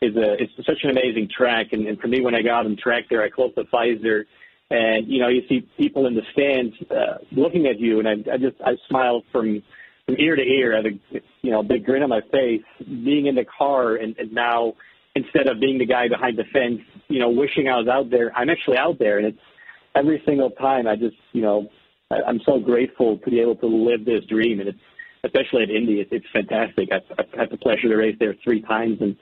is 0.01 0.15
a 0.15 0.33
it's 0.41 0.53
such 0.65 0.83
an 0.83 0.91
amazing 0.91 1.29
track. 1.35 1.67
And, 1.71 1.87
and 1.87 1.99
for 1.99 2.07
me, 2.07 2.21
when 2.21 2.35
I 2.35 2.41
got 2.41 2.65
on 2.65 2.77
track 2.77 3.05
there, 3.09 3.23
I 3.23 3.29
closed 3.29 3.55
the 3.55 3.65
visor 3.71 4.25
and 4.73 5.07
you 5.07 5.21
know 5.21 5.27
you 5.27 5.43
see 5.47 5.67
people 5.77 6.07
in 6.07 6.15
the 6.15 6.23
stands 6.31 6.75
uh, 6.91 7.19
looking 7.31 7.67
at 7.67 7.79
you, 7.79 7.99
and 7.99 8.07
I, 8.07 8.13
I 8.33 8.37
just 8.37 8.55
I 8.61 8.71
smiled 8.89 9.23
from 9.31 9.61
from 10.05 10.15
ear 10.17 10.35
to 10.35 10.41
ear. 10.41 10.73
I 10.73 10.77
had 10.77 10.85
a 10.87 11.21
you 11.41 11.51
know 11.51 11.63
big 11.63 11.85
grin 11.85 12.03
on 12.03 12.09
my 12.09 12.21
face, 12.31 12.63
being 12.79 13.27
in 13.27 13.35
the 13.35 13.45
car, 13.45 13.95
and, 13.95 14.17
and 14.17 14.33
now 14.33 14.73
instead 15.15 15.47
of 15.47 15.59
being 15.59 15.77
the 15.77 15.85
guy 15.85 16.07
behind 16.07 16.37
the 16.37 16.45
fence, 16.51 16.81
you 17.07 17.19
know, 17.19 17.29
wishing 17.29 17.67
I 17.67 17.77
was 17.77 17.87
out 17.87 18.09
there, 18.09 18.35
I'm 18.35 18.49
actually 18.49 18.77
out 18.77 18.97
there, 18.97 19.19
and 19.19 19.27
it's 19.27 19.39
every 19.95 20.23
single 20.25 20.49
time. 20.49 20.87
I 20.87 20.95
just 20.95 21.17
you 21.33 21.41
know 21.41 21.67
I, 22.13 22.29
I'm 22.29 22.39
so 22.45 22.59
grateful 22.59 23.17
to 23.17 23.29
be 23.29 23.39
able 23.39 23.55
to 23.57 23.67
live 23.67 24.05
this 24.05 24.23
dream, 24.29 24.59
and 24.59 24.69
it's 24.69 24.79
especially 25.23 25.63
at 25.63 25.69
Indy, 25.69 26.01
it's, 26.01 26.11
it's 26.11 26.25
fantastic. 26.33 26.89
I've, 26.91 27.07
I've 27.17 27.39
had 27.39 27.49
the 27.49 27.57
pleasure 27.57 27.87
to 27.89 27.95
race 27.95 28.15
there 28.19 28.35
three 28.43 28.61
times, 28.61 28.97
and 29.01 29.15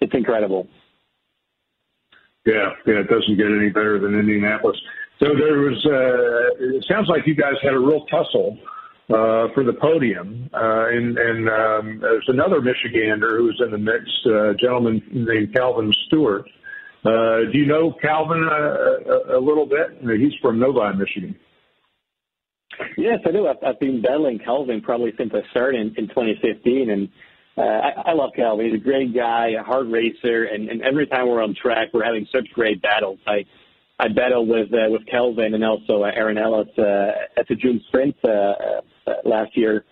it's 0.00 0.14
incredible. 0.14 0.68
Yeah, 2.46 2.70
yeah, 2.86 3.00
it 3.00 3.08
doesn't 3.08 3.36
get 3.36 3.46
any 3.46 3.68
better 3.68 3.98
than 3.98 4.18
Indianapolis. 4.18 4.76
So 5.18 5.26
there 5.34 5.58
was. 5.58 5.84
Uh, 5.84 6.76
it 6.76 6.84
sounds 6.88 7.08
like 7.08 7.26
you 7.26 7.34
guys 7.34 7.54
had 7.62 7.74
a 7.74 7.78
real 7.78 8.06
tussle 8.06 8.56
uh, 9.10 9.48
for 9.52 9.64
the 9.64 9.72
podium, 9.72 10.48
uh, 10.54 10.86
and, 10.88 11.18
and 11.18 11.48
um, 11.48 11.98
there's 12.00 12.28
another 12.28 12.60
Michigander 12.60 13.36
who's 13.38 13.60
in 13.64 13.72
the 13.72 13.78
mix, 13.78 14.04
uh, 14.26 14.50
a 14.50 14.54
gentleman 14.54 15.02
named 15.10 15.52
Calvin 15.54 15.92
Stewart. 16.06 16.48
Uh, 17.04 17.50
do 17.52 17.58
you 17.58 17.66
know 17.66 17.94
Calvin 18.00 18.42
a, 18.44 19.34
a, 19.34 19.38
a 19.38 19.40
little 19.40 19.66
bit? 19.66 19.98
He's 20.18 20.34
from 20.40 20.58
Novi, 20.58 20.96
Michigan. 20.96 21.36
Yes, 22.96 23.18
I 23.26 23.32
do. 23.32 23.46
I've, 23.46 23.56
I've 23.66 23.80
been 23.80 24.02
battling 24.02 24.38
Calvin 24.38 24.80
probably 24.80 25.12
since 25.18 25.32
I 25.34 25.48
started 25.50 25.80
in, 25.80 25.88
in 25.96 26.08
2015, 26.08 26.90
and 26.90 27.08
uh, 27.56 27.62
I, 27.62 28.10
I 28.10 28.12
love 28.12 28.30
Calvin. 28.36 28.66
He's 28.66 28.74
a 28.74 28.82
great 28.82 29.14
guy, 29.14 29.50
a 29.58 29.62
hard 29.62 29.88
racer, 29.88 30.44
and, 30.44 30.68
and 30.68 30.82
every 30.82 31.06
time 31.06 31.28
we're 31.28 31.42
on 31.42 31.54
track, 31.60 31.88
we're 31.92 32.04
having 32.04 32.26
such 32.32 32.46
great 32.54 32.80
battles. 32.82 33.18
I 33.26 33.44
I 34.00 34.06
battled 34.08 34.48
with 34.48 34.72
uh, 34.72 34.90
with 34.90 35.04
Kelvin 35.06 35.54
and 35.54 35.64
also 35.64 36.04
uh, 36.04 36.10
Aaron 36.14 36.38
Ellis 36.38 36.68
uh, 36.78 37.10
at 37.36 37.48
the 37.48 37.56
June 37.56 37.80
Sprint 37.88 38.14
uh, 38.24 38.28
uh, 38.28 39.14
last 39.24 39.56
year 39.56 39.84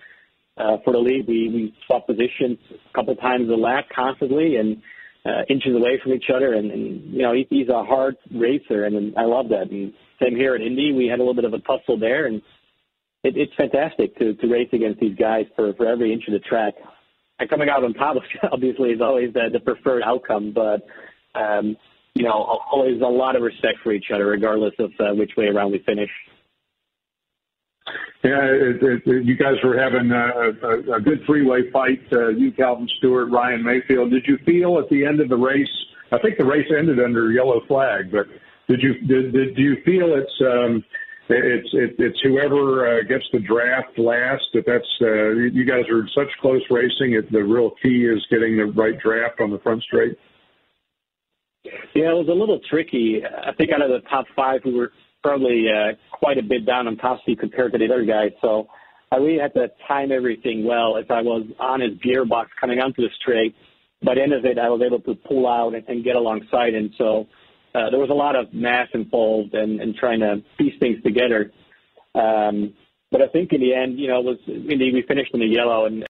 uh, 0.59 0.77
for 0.85 0.93
the 0.93 0.99
lead. 0.99 1.27
We 1.27 1.49
we 1.49 1.75
swapped 1.87 2.07
positions 2.07 2.59
a 2.71 2.95
couple 2.95 3.17
times 3.17 3.51
a 3.51 3.55
lap 3.55 3.87
constantly 3.95 4.57
and 4.57 4.81
uh, 5.25 5.43
inches 5.51 5.75
away 5.75 5.99
from 6.03 6.13
each 6.13 6.31
other. 6.35 6.55
And, 6.55 6.71
and 6.71 7.13
you 7.13 7.23
know 7.23 7.33
he, 7.33 7.47
he's 7.51 7.69
a 7.69 7.83
hard 7.83 8.17
racer, 8.33 8.85
and, 8.85 8.95
and 8.95 9.19
I 9.19 9.25
love 9.25 9.49
that. 9.49 9.71
And 9.71 9.93
same 10.23 10.37
here 10.37 10.55
at 10.55 10.61
Indy, 10.61 10.93
we 10.93 11.09
had 11.09 11.19
a 11.19 11.23
little 11.23 11.35
bit 11.35 11.45
of 11.45 11.53
a 11.53 11.59
tussle 11.59 11.99
there, 11.99 12.27
and 12.27 12.41
it, 13.27 13.37
it's 13.37 13.55
fantastic 13.55 14.17
to 14.19 14.35
to 14.35 14.47
race 14.49 14.69
against 14.73 15.01
these 15.01 15.17
guys 15.17 15.47
for 15.55 15.73
for 15.75 15.87
every 15.87 16.13
inch 16.13 16.25
of 16.29 16.33
the 16.33 16.41
track 16.41 16.75
and 17.39 17.51
coming 17.51 17.69
out 17.69 17.85
on 17.85 17.95
top, 17.95 18.17
obviously, 18.53 18.91
is 18.91 19.01
always 19.01 19.33
the, 19.35 19.49
the 19.53 19.61
preferred 19.61 20.03
outcome. 20.03 20.53
But 20.53 20.87
um, 21.35 21.77
you 22.15 22.25
know, 22.25 22.33
always 22.71 23.01
a 23.03 23.05
lot 23.05 23.37
of 23.37 23.43
respect 23.43 23.79
for 23.83 23.93
each 23.93 24.07
other, 24.13 24.27
regardless 24.27 24.75
of 24.79 24.91
uh, 24.99 25.15
which 25.15 25.33
way 25.37 25.47
around 25.47 25.73
we 25.73 25.81
finish. 25.81 26.11
Yeah, 28.25 28.43
it, 28.43 28.83
it, 28.83 29.03
it, 29.07 29.25
you 29.25 29.37
guys 29.37 29.55
were 29.63 29.79
having 29.79 30.11
a, 30.11 30.67
a, 30.67 30.97
a 30.97 31.01
good 31.01 31.21
three-way 31.27 31.71
fight. 31.71 32.03
Uh, 32.11 32.29
you, 32.29 32.51
Calvin 32.51 32.89
Stewart, 32.99 33.31
Ryan 33.31 33.63
Mayfield. 33.63 34.11
Did 34.11 34.25
you 34.27 34.39
feel 34.45 34.79
at 34.79 34.89
the 34.89 35.05
end 35.05 35.21
of 35.21 35.29
the 35.29 35.37
race? 35.37 35.69
I 36.11 36.19
think 36.19 36.39
the 36.39 36.45
race 36.45 36.67
ended 36.77 36.99
under 36.99 37.31
yellow 37.31 37.61
flag, 37.69 38.11
but 38.11 38.27
did 38.69 38.81
you 38.83 38.95
did, 39.07 39.33
did 39.33 39.55
do 39.55 39.63
you 39.63 39.77
feel 39.85 40.15
it's 40.17 40.33
um, 40.41 40.83
it's 41.29 41.69
it, 41.73 41.97
it's 41.99 42.19
whoever 42.23 42.99
uh, 42.99 43.03
gets 43.03 43.25
the 43.33 43.41
draft 43.41 43.99
last. 43.99 44.45
That 44.55 44.65
that's 44.67 44.89
uh, 45.01 45.31
you 45.53 45.65
guys 45.65 45.89
are 45.91 46.01
in 46.01 46.09
such 46.15 46.29
close 46.41 46.63
racing. 46.71 47.15
It, 47.15 47.31
the 47.33 47.43
real 47.43 47.73
key 47.83 48.05
is 48.07 48.25
getting 48.31 48.57
the 48.57 48.67
right 48.67 48.99
draft 48.99 49.41
on 49.41 49.51
the 49.51 49.59
front 49.59 49.83
straight. 49.83 50.17
Yeah, 51.95 52.11
it 52.11 52.17
was 52.17 52.29
a 52.29 52.33
little 52.33 52.61
tricky. 52.71 53.23
I 53.25 53.53
think 53.55 53.71
out 53.73 53.83
of 53.83 53.91
the 53.91 54.09
top 54.09 54.27
five, 54.37 54.61
we 54.65 54.75
were 54.75 54.93
probably 55.23 55.67
uh, 55.69 55.95
quite 56.13 56.39
a 56.39 56.43
bit 56.43 56.65
down 56.65 56.87
on 56.87 56.97
top 56.97 57.21
speed 57.23 57.41
compared 57.41 57.73
to 57.73 57.79
the 57.79 57.87
other 57.87 58.05
guys. 58.05 58.31
So 58.41 58.69
I 59.11 59.17
really 59.17 59.41
had 59.41 59.53
to 59.55 59.69
time 59.89 60.13
everything 60.13 60.65
well. 60.65 60.97
If 60.97 61.11
I 61.11 61.23
was 61.23 61.47
on 61.59 61.81
his 61.81 61.93
gearbox 61.99 62.47
coming 62.61 62.79
onto 62.79 63.03
the 63.03 63.09
straight, 63.21 63.55
by 64.05 64.15
the 64.15 64.23
end 64.23 64.33
of 64.33 64.45
it, 64.45 64.59
I 64.59 64.69
was 64.69 64.81
able 64.85 65.01
to 65.01 65.15
pull 65.27 65.49
out 65.49 65.75
and, 65.75 65.85
and 65.89 66.05
get 66.05 66.15
alongside 66.15 66.75
him. 66.75 66.93
So 66.99 67.27
uh, 67.77 67.91
there 67.91 68.01
was 68.01 68.11
a 68.11 68.15
lot 68.15 68.37
of 68.37 68.55
math 68.55 68.89
involved 68.95 69.55
and, 69.55 69.81
and 69.81 69.95
trying 69.95 70.21
to 70.21 70.43
piece 70.57 70.73
things 70.81 71.03
together. 71.03 71.53
Um, 72.15 72.73
but 73.11 73.21
I 73.21 73.29
think 73.29 73.53
in 73.53 73.61
the 73.61 73.75
end, 73.75 73.99
you 73.99 74.09
know, 74.09 74.21
it 74.21 74.25
was 74.25 74.39
indeed 74.47 74.95
we 74.95 75.05
finished 75.07 75.33
in 75.35 75.41
the 75.41 75.47
yellow, 75.47 75.85
and 75.85 76.03